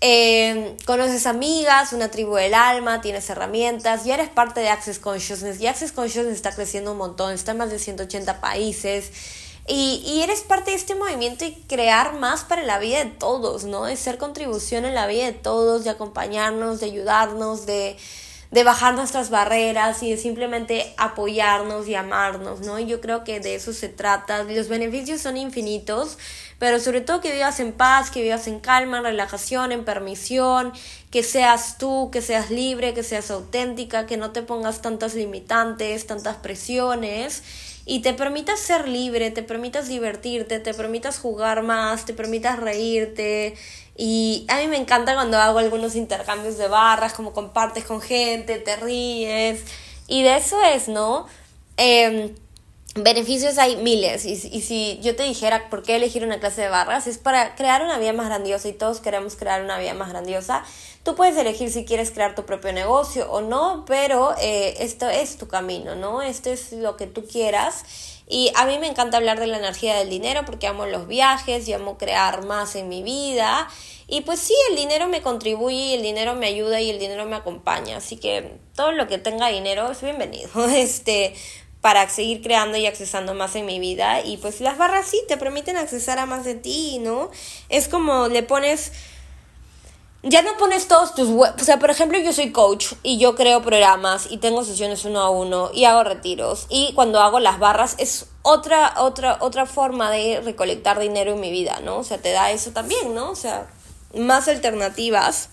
Eh, 0.01 0.75
conoces 0.85 1.27
amigas, 1.27 1.93
una 1.93 2.09
tribu 2.09 2.35
del 2.35 2.53
alma, 2.55 2.99
tienes 2.99 3.29
herramientas, 3.29 4.05
ya 4.05 4.15
eres 4.15 4.29
parte 4.29 4.59
de 4.59 4.69
Access 4.69 4.97
Consciousness 4.97 5.61
y 5.61 5.67
Access 5.67 5.91
Consciousness 5.91 6.35
está 6.35 6.53
creciendo 6.55 6.93
un 6.93 6.97
montón, 6.97 7.31
está 7.31 7.51
en 7.51 7.59
más 7.59 7.69
de 7.69 7.79
180 7.79 8.41
países 8.41 9.11
y, 9.67 10.03
y 10.05 10.21
eres 10.21 10.41
parte 10.41 10.71
de 10.71 10.77
este 10.77 10.95
movimiento 10.95 11.45
y 11.45 11.53
crear 11.67 12.13
más 12.19 12.43
para 12.43 12.63
la 12.63 12.79
vida 12.79 13.03
de 13.03 13.11
todos, 13.11 13.63
¿no? 13.63 13.85
De 13.85 13.95
ser 13.95 14.17
contribución 14.17 14.85
en 14.85 14.95
la 14.95 15.07
vida 15.07 15.25
de 15.25 15.33
todos, 15.33 15.83
de 15.83 15.89
acompañarnos, 15.89 16.79
de 16.79 16.87
ayudarnos, 16.87 17.65
de 17.65 17.97
de 18.53 18.63
bajar 18.63 18.93
nuestras 18.93 19.31
barreras 19.31 20.03
y 20.03 20.11
de 20.11 20.17
simplemente 20.17 20.93
apoyarnos 20.97 21.87
y 21.87 21.95
amarnos, 21.95 22.59
¿no? 22.61 22.77
Y 22.77 22.85
yo 22.85 23.01
creo 23.01 23.23
que 23.23 23.39
de 23.39 23.55
eso 23.55 23.73
se 23.73 23.89
trata. 23.89 24.43
Los 24.43 24.67
beneficios 24.67 25.21
son 25.21 25.37
infinitos, 25.37 26.19
pero 26.59 26.79
sobre 26.79 27.01
todo 27.01 27.19
que 27.19 27.33
vivas 27.33 27.59
en 27.59 27.73
paz, 27.73 28.11
que 28.11 28.21
vivas 28.21 28.45
en 28.45 28.59
calma, 28.59 28.99
en 28.99 29.05
relajación, 29.05 29.71
en 29.71 29.83
permisión, 29.83 30.71
que 31.09 31.23
seas 31.23 31.79
tú, 31.79 32.11
que 32.11 32.21
seas 32.21 32.51
libre, 32.51 32.93
que 32.93 33.01
seas 33.01 33.31
auténtica, 33.31 34.05
que 34.05 34.17
no 34.17 34.29
te 34.29 34.43
pongas 34.43 34.83
tantas 34.83 35.15
limitantes, 35.15 36.05
tantas 36.05 36.35
presiones 36.37 37.41
y 37.85 38.01
te 38.01 38.13
permitas 38.13 38.59
ser 38.59 38.87
libre, 38.87 39.31
te 39.31 39.43
permitas 39.43 39.87
divertirte, 39.87 40.59
te 40.59 40.73
permitas 40.73 41.19
jugar 41.19 41.63
más, 41.63 42.05
te 42.05 42.13
permitas 42.13 42.59
reírte. 42.59 43.55
Y 43.97 44.45
a 44.49 44.57
mí 44.57 44.67
me 44.67 44.77
encanta 44.77 45.13
cuando 45.13 45.37
hago 45.37 45.59
algunos 45.59 45.95
intercambios 45.95 46.57
de 46.57 46.67
barras, 46.67 47.13
como 47.13 47.33
compartes 47.33 47.83
con 47.83 48.01
gente, 48.01 48.57
te 48.57 48.75
ríes. 48.77 49.63
Y 50.07 50.23
de 50.23 50.37
eso 50.37 50.61
es, 50.63 50.87
¿no? 50.87 51.27
Eh, 51.77 52.33
beneficios 52.95 53.57
hay 53.57 53.77
miles. 53.77 54.25
Y, 54.25 54.35
si 54.37 54.99
yo 55.01 55.15
te 55.15 55.23
dijera 55.23 55.69
por 55.69 55.83
qué 55.83 55.95
elegir 55.95 56.23
una 56.23 56.39
clase 56.39 56.61
de 56.61 56.69
barras, 56.69 57.07
es 57.07 57.17
para 57.17 57.55
crear 57.55 57.83
una 57.83 57.97
vida 57.97 58.13
más 58.13 58.27
grandiosa 58.27 58.67
y 58.67 58.73
todos 58.73 58.99
queremos 58.99 59.35
crear 59.35 59.63
una 59.63 59.77
vida 59.77 59.93
más 59.93 60.09
grandiosa. 60.09 60.63
Tú 61.03 61.15
puedes 61.15 61.35
elegir 61.35 61.69
si 61.71 61.85
quieres 61.85 62.11
crear 62.11 62.35
tu 62.35 62.45
propio 62.45 62.71
negocio 62.71 63.29
o 63.29 63.41
no, 63.41 63.83
pero 63.85 64.35
eh, 64.39 64.75
esto 64.79 65.09
es 65.09 65.37
tu 65.37 65.47
camino, 65.47 65.95
¿no? 65.95 66.21
Esto 66.21 66.49
es 66.49 66.71
lo 66.71 66.95
que 66.95 67.07
tú 67.07 67.25
quieras. 67.25 67.83
Y 68.27 68.51
a 68.55 68.65
mí 68.65 68.79
me 68.79 68.87
encanta 68.87 69.17
hablar 69.17 69.39
de 69.39 69.47
la 69.47 69.57
energía 69.57 69.97
del 69.97 70.09
dinero 70.09 70.45
porque 70.45 70.67
amo 70.67 70.85
los 70.85 71.07
viajes 71.07 71.67
y 71.67 71.73
amo 71.73 71.97
crear 71.97 72.45
más 72.45 72.75
en 72.75 72.87
mi 72.87 73.03
vida. 73.03 73.67
Y 74.07 74.21
pues 74.21 74.39
sí, 74.39 74.53
el 74.69 74.75
dinero 74.75 75.07
me 75.07 75.21
contribuye 75.21 75.95
el 75.95 76.01
dinero 76.01 76.35
me 76.35 76.47
ayuda 76.47 76.79
y 76.79 76.89
el 76.89 76.99
dinero 76.99 77.25
me 77.25 77.35
acompaña. 77.35 77.97
Así 77.97 78.17
que 78.17 78.57
todo 78.75 78.91
lo 78.91 79.07
que 79.07 79.17
tenga 79.17 79.47
dinero 79.47 79.91
es 79.91 80.01
bienvenido. 80.01 80.49
Este, 80.73 81.35
para 81.83 82.07
seguir 82.07 82.41
creando 82.41 82.77
y 82.77 82.85
accesando 82.85 83.33
más 83.33 83.57
en 83.57 83.65
mi 83.65 83.77
vida. 83.77 84.21
Y 84.25 84.37
pues 84.37 84.61
las 84.61 84.77
barras 84.77 85.05
sí 85.05 85.21
te 85.27 85.35
permiten 85.35 85.75
accesar 85.75 86.17
a 86.17 86.25
más 86.25 86.45
de 86.45 86.55
ti, 86.55 86.97
¿no? 86.99 87.29
Es 87.67 87.89
como 87.89 88.29
le 88.29 88.41
pones 88.41 88.93
ya 90.23 90.41
no 90.41 90.55
pones 90.55 90.87
todos 90.87 91.13
tus 91.13 91.27
web. 91.27 91.53
O 91.59 91.63
sea, 91.65 91.79
por 91.79 91.89
ejemplo, 91.89 92.17
yo 92.17 92.31
soy 92.31 92.53
coach 92.53 92.93
y 93.03 93.17
yo 93.17 93.35
creo 93.35 93.61
programas 93.61 94.27
y 94.29 94.37
tengo 94.37 94.63
sesiones 94.63 95.03
uno 95.03 95.19
a 95.19 95.29
uno 95.29 95.71
y 95.73 95.83
hago 95.83 96.05
retiros. 96.05 96.67
Y 96.69 96.93
cuando 96.93 97.19
hago 97.19 97.41
las 97.41 97.59
barras 97.59 97.95
es 97.97 98.27
otra, 98.43 98.93
otra, 98.99 99.39
otra 99.41 99.65
forma 99.65 100.09
de 100.09 100.39
recolectar 100.39 100.97
dinero 100.99 101.33
en 101.33 101.41
mi 101.41 101.51
vida, 101.51 101.81
¿no? 101.83 101.97
O 101.97 102.03
sea, 102.05 102.17
te 102.17 102.31
da 102.31 102.51
eso 102.51 102.71
también, 102.71 103.13
¿no? 103.13 103.31
O 103.31 103.35
sea, 103.35 103.67
más 104.15 104.47
alternativas 104.47 105.49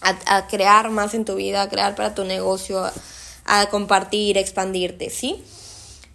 a, 0.00 0.46
crear 0.46 0.88
más 0.88 1.12
en 1.12 1.26
tu 1.26 1.34
vida, 1.34 1.60
a 1.60 1.68
crear 1.68 1.94
para 1.94 2.14
tu 2.14 2.24
negocio, 2.24 2.90
compartir, 3.70 4.38
expandirte, 4.38 5.10
¿sí? 5.10 5.42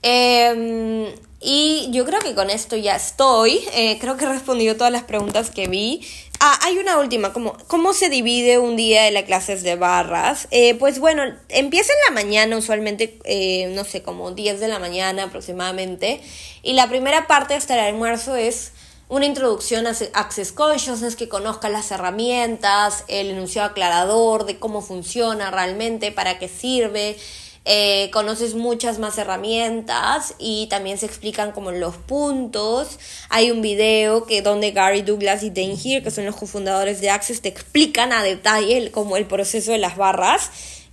Eh, 0.04 1.14
y 1.40 1.90
yo 1.92 2.06
creo 2.06 2.20
que 2.20 2.34
con 2.34 2.50
esto 2.50 2.76
ya 2.76 2.96
estoy. 2.96 3.62
Eh, 3.74 3.98
creo 4.00 4.18
que 4.18 4.26
he 4.26 4.30
respondido 4.30 4.76
todas 4.76 4.92
las 4.92 5.04
preguntas 5.04 5.52
que 5.52 5.68
vi. 5.68 6.02
Ah, 6.40 6.60
hay 6.64 6.78
una 6.78 6.98
última, 6.98 7.34
como, 7.34 7.58
¿cómo 7.68 7.94
se 7.94 8.10
divide 8.10 8.58
un 8.58 8.76
día 8.76 9.04
de 9.04 9.12
las 9.12 9.24
clases 9.24 9.64
de 9.64 9.76
barras? 9.76 10.48
Eh, 10.52 10.76
pues 10.76 11.00
bueno, 11.00 11.24
empieza 11.50 11.94
en 11.94 12.16
la 12.16 12.22
mañana, 12.22 12.58
usualmente, 12.58 13.18
eh, 13.24 13.72
no 13.74 13.84
sé, 13.84 14.04
como 14.04 14.32
10 14.32 14.60
de 14.60 14.68
la 14.68 14.80
mañana 14.80 15.24
aproximadamente. 15.24 16.22
Y 16.64 16.74
la 16.74 16.90
primera 16.90 17.28
parte 17.28 17.54
hasta 17.54 17.76
el 17.76 17.82
almuerzo 17.82 18.36
es 18.36 18.72
una 19.10 19.26
introducción 19.26 19.88
a 19.88 19.92
Access 20.14 20.52
Consciousness, 20.52 21.16
que 21.16 21.30
conozca 21.30 21.70
las 21.70 21.92
herramientas, 21.92 23.06
el 23.08 23.30
enunciado 23.30 23.70
aclarador 23.70 24.46
de 24.46 24.60
cómo 24.60 24.82
funciona 24.82 25.50
realmente, 25.50 26.12
para 26.12 26.40
qué 26.40 26.50
sirve. 26.50 27.18
Eh, 27.70 28.10
conoces 28.14 28.56
muchas 28.56 28.98
más 28.98 29.18
herramientas 29.18 30.36
y 30.40 30.68
también 30.68 30.98
se 30.98 31.06
explican 31.06 31.52
como 31.52 31.72
los 31.72 31.96
puntos. 31.96 32.98
Hay 33.30 33.52
un 33.52 33.62
video 33.62 34.26
que 34.26 34.42
donde 34.42 34.72
Gary 34.72 35.02
Douglas 35.02 35.44
y 35.44 35.50
Dane 35.50 35.78
Here, 35.82 36.02
que 36.02 36.12
son 36.12 36.26
los 36.26 36.36
cofundadores 36.38 37.02
de 37.02 37.10
Access, 37.10 37.42
te 37.42 37.50
explican 37.50 38.14
a 38.14 38.24
detalle 38.24 38.92
como 38.92 39.18
el 39.18 39.26
proceso 39.26 39.72
de 39.72 39.80
las 39.80 39.98
barras. 39.98 40.50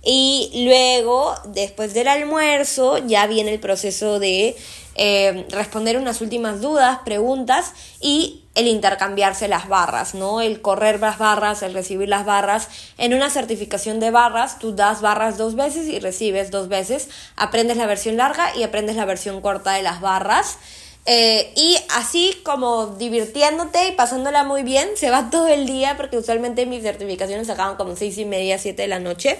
Y 0.07 0.51
luego, 0.65 1.33
después 1.45 1.95
del 1.95 2.07
almuerzo, 2.07 2.99
ya 2.99 3.25
viene 3.25 3.51
el 3.51 3.59
proceso 3.59 4.19
de 4.19 4.55
eh, 4.93 5.45
responder 5.49 5.97
unas 5.97 6.21
últimas 6.21 6.61
dudas, 6.61 6.99
preguntas 7.03 7.73
y 7.99 8.43
el 8.53 8.67
intercambiarse 8.67 9.47
las 9.47 9.67
barras, 9.67 10.13
¿no? 10.13 10.41
El 10.41 10.61
correr 10.61 10.99
las 10.99 11.17
barras, 11.17 11.63
el 11.63 11.73
recibir 11.73 12.07
las 12.07 12.23
barras. 12.23 12.69
En 12.99 13.15
una 13.15 13.31
certificación 13.31 13.99
de 13.99 14.11
barras, 14.11 14.59
tú 14.59 14.75
das 14.75 15.01
barras 15.01 15.39
dos 15.39 15.55
veces 15.55 15.87
y 15.87 15.99
recibes 15.99 16.51
dos 16.51 16.69
veces. 16.69 17.09
Aprendes 17.35 17.75
la 17.75 17.87
versión 17.87 18.15
larga 18.15 18.55
y 18.55 18.61
aprendes 18.61 18.95
la 18.95 19.05
versión 19.05 19.41
corta 19.41 19.73
de 19.73 19.81
las 19.81 20.01
barras. 20.01 20.59
Eh, 21.07 21.51
y 21.55 21.77
así 21.95 22.35
como 22.43 22.87
divirtiéndote 22.87 23.89
y 23.89 23.91
pasándola 23.93 24.43
muy 24.43 24.61
bien, 24.61 24.89
se 24.95 25.09
va 25.09 25.29
todo 25.31 25.47
el 25.47 25.65
día 25.65 25.97
porque 25.97 26.17
usualmente 26.17 26.65
mis 26.65 26.83
certificaciones 26.83 27.49
acaban 27.49 27.75
como 27.75 27.95
seis 27.95 28.17
y 28.19 28.25
media, 28.25 28.59
siete 28.59 28.83
de 28.83 28.87
la 28.87 28.99
noche. 28.99 29.39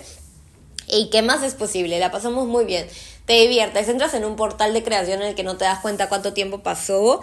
¿Y 0.87 1.09
qué 1.09 1.21
más 1.21 1.43
es 1.43 1.53
posible? 1.53 1.99
La 1.99 2.11
pasamos 2.11 2.47
muy 2.47 2.65
bien. 2.65 2.87
Te 3.25 3.33
diviertes, 3.33 3.89
entras 3.89 4.13
en 4.13 4.25
un 4.25 4.35
portal 4.35 4.73
de 4.73 4.83
creación 4.83 5.21
en 5.21 5.29
el 5.29 5.35
que 5.35 5.43
no 5.43 5.57
te 5.57 5.65
das 5.65 5.79
cuenta 5.79 6.09
cuánto 6.09 6.33
tiempo 6.33 6.59
pasó. 6.59 7.21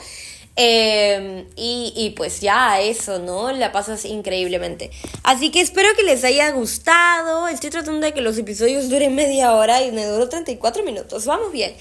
Eh, 0.56 1.46
y, 1.56 1.94
y, 1.96 2.10
pues 2.10 2.40
ya 2.42 2.78
eso, 2.80 3.18
¿no? 3.18 3.52
La 3.52 3.72
pasas 3.72 4.04
increíblemente. 4.04 4.90
Así 5.22 5.50
que 5.50 5.60
espero 5.60 5.88
que 5.96 6.02
les 6.02 6.24
haya 6.24 6.50
gustado. 6.50 7.48
Estoy 7.48 7.70
tratando 7.70 8.04
de 8.04 8.12
que 8.12 8.20
los 8.20 8.36
episodios 8.36 8.90
duren 8.90 9.14
media 9.14 9.52
hora 9.54 9.82
y 9.82 9.92
me 9.92 10.04
duró 10.04 10.28
34 10.28 10.82
minutos. 10.84 11.24
Vamos 11.24 11.52
bien. 11.52 11.74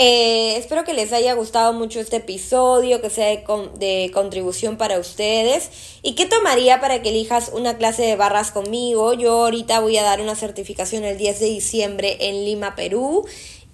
Eh, 0.00 0.56
espero 0.56 0.84
que 0.84 0.94
les 0.94 1.12
haya 1.12 1.34
gustado 1.34 1.72
mucho 1.72 1.98
este 1.98 2.18
episodio, 2.18 3.00
que 3.00 3.10
sea 3.10 3.26
de, 3.26 3.42
de, 3.80 4.12
contribución 4.12 4.76
para 4.76 5.00
ustedes. 5.00 5.72
¿Y 6.02 6.14
qué 6.14 6.24
tomaría 6.24 6.80
para 6.80 7.02
que 7.02 7.08
elijas 7.08 7.50
una 7.52 7.78
clase 7.78 8.04
de 8.04 8.14
barras 8.14 8.52
conmigo? 8.52 9.12
Yo 9.14 9.32
ahorita 9.42 9.80
voy 9.80 9.96
a 9.96 10.04
dar 10.04 10.20
una 10.20 10.36
certificación 10.36 11.02
el 11.02 11.18
10 11.18 11.40
de 11.40 11.46
diciembre 11.46 12.16
en 12.20 12.44
Lima, 12.44 12.76
Perú. 12.76 13.26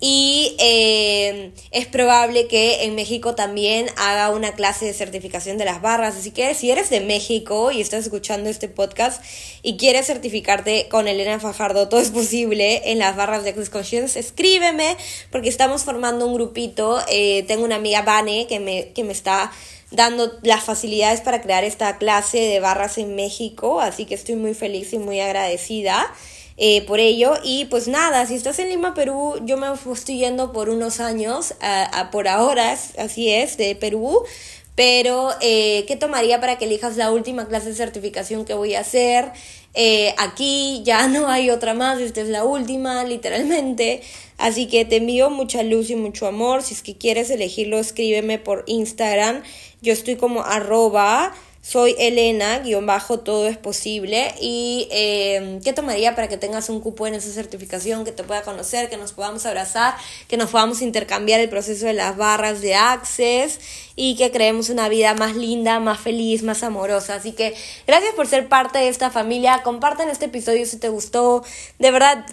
Y 0.06 0.54
eh, 0.58 1.52
es 1.70 1.86
probable 1.86 2.46
que 2.46 2.84
en 2.84 2.94
México 2.94 3.34
también 3.34 3.86
haga 3.96 4.28
una 4.28 4.52
clase 4.52 4.84
de 4.84 4.92
certificación 4.92 5.56
de 5.56 5.64
las 5.64 5.80
barras. 5.80 6.14
Así 6.14 6.30
que 6.30 6.52
si 6.52 6.70
eres 6.70 6.90
de 6.90 7.00
México 7.00 7.72
y 7.72 7.80
estás 7.80 8.04
escuchando 8.04 8.50
este 8.50 8.68
podcast 8.68 9.24
y 9.62 9.78
quieres 9.78 10.06
certificarte 10.06 10.88
con 10.90 11.08
Elena 11.08 11.40
Fajardo, 11.40 11.88
todo 11.88 12.00
es 12.00 12.10
posible 12.10 12.90
en 12.92 12.98
las 12.98 13.16
barras 13.16 13.44
de 13.44 13.50
Access 13.50 13.70
Conscience, 13.70 14.20
escríbeme 14.20 14.98
porque 15.30 15.48
estamos 15.48 15.84
formando 15.84 16.26
un 16.26 16.34
grupito. 16.34 17.00
Eh, 17.08 17.42
tengo 17.48 17.64
una 17.64 17.76
amiga, 17.76 18.02
Vane, 18.02 18.46
que 18.46 18.60
me, 18.60 18.92
que 18.92 19.04
me 19.04 19.12
está 19.12 19.52
dando 19.90 20.38
las 20.42 20.64
facilidades 20.64 21.22
para 21.22 21.40
crear 21.40 21.64
esta 21.64 21.96
clase 21.96 22.40
de 22.40 22.60
barras 22.60 22.98
en 22.98 23.16
México. 23.16 23.80
Así 23.80 24.04
que 24.04 24.14
estoy 24.14 24.36
muy 24.36 24.52
feliz 24.52 24.92
y 24.92 24.98
muy 24.98 25.20
agradecida. 25.20 26.12
Eh, 26.56 26.82
por 26.86 27.00
ello. 27.00 27.34
Y 27.42 27.64
pues 27.66 27.88
nada, 27.88 28.26
si 28.26 28.34
estás 28.34 28.58
en 28.58 28.68
Lima, 28.68 28.94
Perú, 28.94 29.40
yo 29.44 29.56
me 29.56 29.66
estoy 29.92 30.18
yendo 30.18 30.52
por 30.52 30.68
unos 30.68 31.00
años, 31.00 31.54
a, 31.60 32.10
por 32.12 32.28
ahora, 32.28 32.78
así 32.98 33.30
es, 33.30 33.56
de 33.56 33.74
Perú. 33.74 34.22
Pero, 34.76 35.30
eh, 35.40 35.84
¿qué 35.86 35.96
tomaría 35.96 36.40
para 36.40 36.58
que 36.58 36.64
elijas 36.64 36.96
la 36.96 37.12
última 37.12 37.46
clase 37.46 37.68
de 37.68 37.74
certificación 37.74 38.44
que 38.44 38.54
voy 38.54 38.74
a 38.74 38.80
hacer? 38.80 39.32
Eh, 39.74 40.14
aquí 40.18 40.82
ya 40.84 41.06
no 41.08 41.28
hay 41.28 41.50
otra 41.50 41.74
más, 41.74 42.00
esta 42.00 42.20
es 42.20 42.28
la 42.28 42.44
última, 42.44 43.04
literalmente. 43.04 44.02
Así 44.38 44.66
que 44.66 44.84
te 44.84 44.96
envío 44.96 45.30
mucha 45.30 45.62
luz 45.62 45.90
y 45.90 45.96
mucho 45.96 46.26
amor. 46.26 46.62
Si 46.62 46.74
es 46.74 46.82
que 46.82 46.96
quieres 46.96 47.30
elegirlo, 47.30 47.78
escríbeme 47.78 48.38
por 48.38 48.64
Instagram. 48.66 49.42
Yo 49.80 49.92
estoy 49.92 50.16
como 50.16 50.42
arroba 50.42 51.34
soy 51.64 51.96
Elena, 51.98 52.58
guion 52.58 52.84
bajo, 52.84 53.20
todo 53.20 53.48
es 53.48 53.56
posible. 53.56 54.34
¿Y 54.38 54.86
eh, 54.90 55.60
qué 55.64 55.72
tomaría 55.72 56.14
para 56.14 56.28
que 56.28 56.36
tengas 56.36 56.68
un 56.68 56.82
cupo 56.82 57.06
en 57.06 57.14
esa 57.14 57.30
certificación, 57.30 58.04
que 58.04 58.12
te 58.12 58.22
pueda 58.22 58.42
conocer, 58.42 58.90
que 58.90 58.98
nos 58.98 59.14
podamos 59.14 59.46
abrazar, 59.46 59.96
que 60.28 60.36
nos 60.36 60.50
podamos 60.50 60.82
intercambiar 60.82 61.40
el 61.40 61.48
proceso 61.48 61.86
de 61.86 61.94
las 61.94 62.18
barras 62.18 62.60
de 62.60 62.74
Access 62.74 63.60
y 63.96 64.14
que 64.16 64.30
creemos 64.30 64.68
una 64.68 64.90
vida 64.90 65.14
más 65.14 65.36
linda, 65.36 65.80
más 65.80 66.00
feliz, 66.00 66.42
más 66.42 66.62
amorosa? 66.62 67.14
Así 67.14 67.32
que 67.32 67.54
gracias 67.86 68.14
por 68.14 68.26
ser 68.26 68.46
parte 68.50 68.78
de 68.78 68.88
esta 68.88 69.10
familia. 69.10 69.62
Compartan 69.62 70.10
este 70.10 70.26
episodio 70.26 70.66
si 70.66 70.76
te 70.76 70.90
gustó. 70.90 71.44
De 71.78 71.90
verdad, 71.90 72.26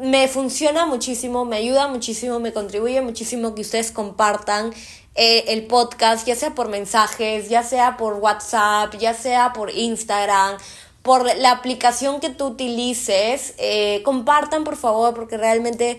me 0.00 0.26
funciona 0.26 0.86
muchísimo, 0.86 1.44
me 1.44 1.56
ayuda 1.56 1.86
muchísimo, 1.86 2.40
me 2.40 2.52
contribuye 2.52 3.00
muchísimo 3.00 3.54
que 3.54 3.60
ustedes 3.60 3.92
compartan 3.92 4.72
eh, 5.14 5.44
el 5.48 5.66
podcast, 5.66 6.26
ya 6.26 6.34
sea 6.34 6.54
por 6.54 6.68
mensajes, 6.68 7.50
ya 7.50 7.62
sea 7.62 7.98
por 7.98 8.14
WhatsApp, 8.14 8.94
ya 8.98 9.12
sea 9.12 9.52
por 9.52 9.70
Instagram, 9.70 10.56
por 11.02 11.24
la 11.36 11.50
aplicación 11.50 12.18
que 12.20 12.30
tú 12.30 12.46
utilices. 12.46 13.54
Eh, 13.58 14.00
compartan, 14.04 14.64
por 14.64 14.76
favor, 14.76 15.12
porque 15.12 15.36
realmente, 15.36 15.98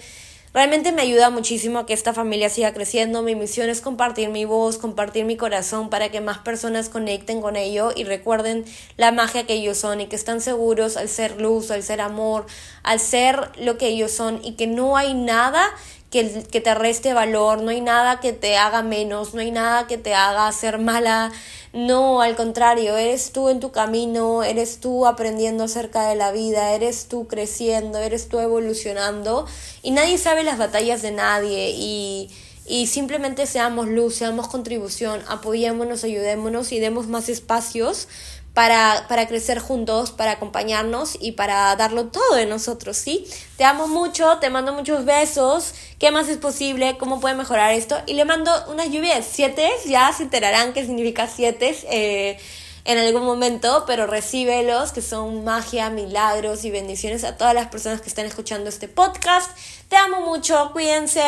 realmente 0.51 0.91
me 0.91 1.03
ayuda 1.03 1.30
muchísimo 1.30 1.78
a 1.78 1.86
que 1.86 1.93
esta 1.93 2.11
familia 2.14 2.49
siga 2.49 2.74
creciendo. 2.74 3.22
Mi 3.22 3.36
misión 3.36 3.70
es 3.70 3.82
compartir 3.82 4.30
mi 4.30 4.45
voz, 4.45 4.80
compartir 4.80 5.26
mi 5.26 5.38
corazón 5.38 5.91
para 5.91 6.09
que 6.09 6.20
más 6.20 6.39
personas 6.39 6.89
conecten 6.89 7.39
con 7.39 7.55
ello 7.55 7.91
y 7.95 8.05
recuerden 8.05 8.66
la 8.97 9.11
magia 9.11 9.45
que 9.45 9.53
ellos 9.53 9.78
son 9.78 10.01
y 10.01 10.07
que 10.07 10.16
están 10.16 10.41
seguros 10.41 10.97
al 10.97 11.07
ser 11.07 11.39
luz, 11.39 11.70
al 11.70 11.84
ser 11.84 12.01
amor, 12.01 12.47
al 12.82 12.99
ser 12.99 13.51
lo 13.59 13.78
que 13.78 13.89
ellos 13.89 14.11
son 14.11 14.39
y 14.43 14.53
que 14.53 14.66
no 14.66 14.97
hay 14.97 15.14
nada 15.14 15.70
que, 16.14 16.61
te 16.61 16.76
reste 16.76 17.16
valor, 17.16 17.64
no 17.64 17.72
hay 17.72 17.82
nada 17.82 18.20
que 18.20 18.34
te 18.34 18.55
haga 18.55 18.84
menos, 18.84 19.34
no 19.34 19.41
hay 19.41 19.49
nada 19.49 19.88
que 19.88 19.97
te 19.97 20.14
haga 20.14 20.51
ser 20.51 20.78
mala, 20.78 21.32
no, 21.74 22.22
al 22.22 22.36
contrario, 22.36 22.95
eres 22.97 23.32
tú 23.32 23.49
en 23.49 23.59
tu 23.59 23.72
camino, 23.72 24.43
eres 24.43 24.78
tú 24.80 25.07
aprendiendo 25.07 25.64
acerca 25.64 26.07
de 26.07 26.16
la 26.16 26.32
vida, 26.32 26.74
eres 26.74 27.07
tú 27.07 27.28
creciendo, 27.28 27.97
eres 27.97 28.30
tú 28.30 28.38
evolucionando. 28.39 29.47
Y 29.82 29.89
nadie 29.89 30.20
sabe 30.20 30.43
las 30.43 30.59
batallas 30.59 31.01
de 31.01 31.09
nadie. 31.09 31.72
Y, 31.72 32.30
y 32.68 32.86
simplemente 32.86 33.47
seamos 33.47 33.88
luz, 33.88 34.14
seamos 34.14 34.49
contribución, 34.49 35.22
apoyémonos, 35.28 36.03
ayudémonos 36.03 36.72
y 36.72 36.80
demos 36.80 37.07
más 37.07 37.28
espacios 37.28 38.07
para, 38.54 39.06
para 39.08 39.28
crecer 39.28 39.60
juntos, 39.60 40.12
para 40.12 40.32
acompañarnos 40.32 41.18
y 41.20 41.32
para 41.34 41.76
darlo 41.76 42.08
todo 42.08 42.36
de 42.36 42.45
nosotros, 42.45 42.97
¿sí? 42.97 43.28
Te 43.58 43.64
amo 43.64 43.88
mucho, 43.88 44.38
te 44.39 44.49
mando 44.49 44.74
muchos 44.74 45.06
besos. 45.06 45.74
¿Qué 45.97 46.12
más 46.12 46.30
es 46.30 46.38
posible? 46.38 46.97
¿Cómo 46.99 47.20
puede 47.20 47.36
mejorar 47.36 47.74
esto? 47.74 47.97
Y 48.06 48.14
le 48.14 48.26
mando 48.26 48.51
unas 48.68 48.89
lluvias, 48.89 49.26
siete, 49.30 49.70
ya 49.88 50.14
se 50.14 50.24
enterarán 50.24 50.74
qué 50.74 50.86
significa 50.86 51.28
siete 51.28 51.76
eh, 51.89 52.38
en 52.86 52.97
algún 52.99 53.24
momento, 53.24 53.86
pero 53.88 54.06
recíbelos, 54.06 54.91
que 54.91 55.01
son 55.01 55.43
magia, 55.43 55.89
milagros 55.89 56.64
y 56.64 56.70
bendiciones 56.70 57.24
a 57.24 57.38
todas 57.38 57.56
las 57.56 57.68
personas 57.68 58.01
que 58.01 58.10
están 58.10 58.26
escuchando 58.26 58.70
este 58.70 58.88
podcast. 58.88 59.49
Te 59.89 59.95
amo 59.95 60.22
mucho, 60.22 60.70
cuídense. 60.74 61.24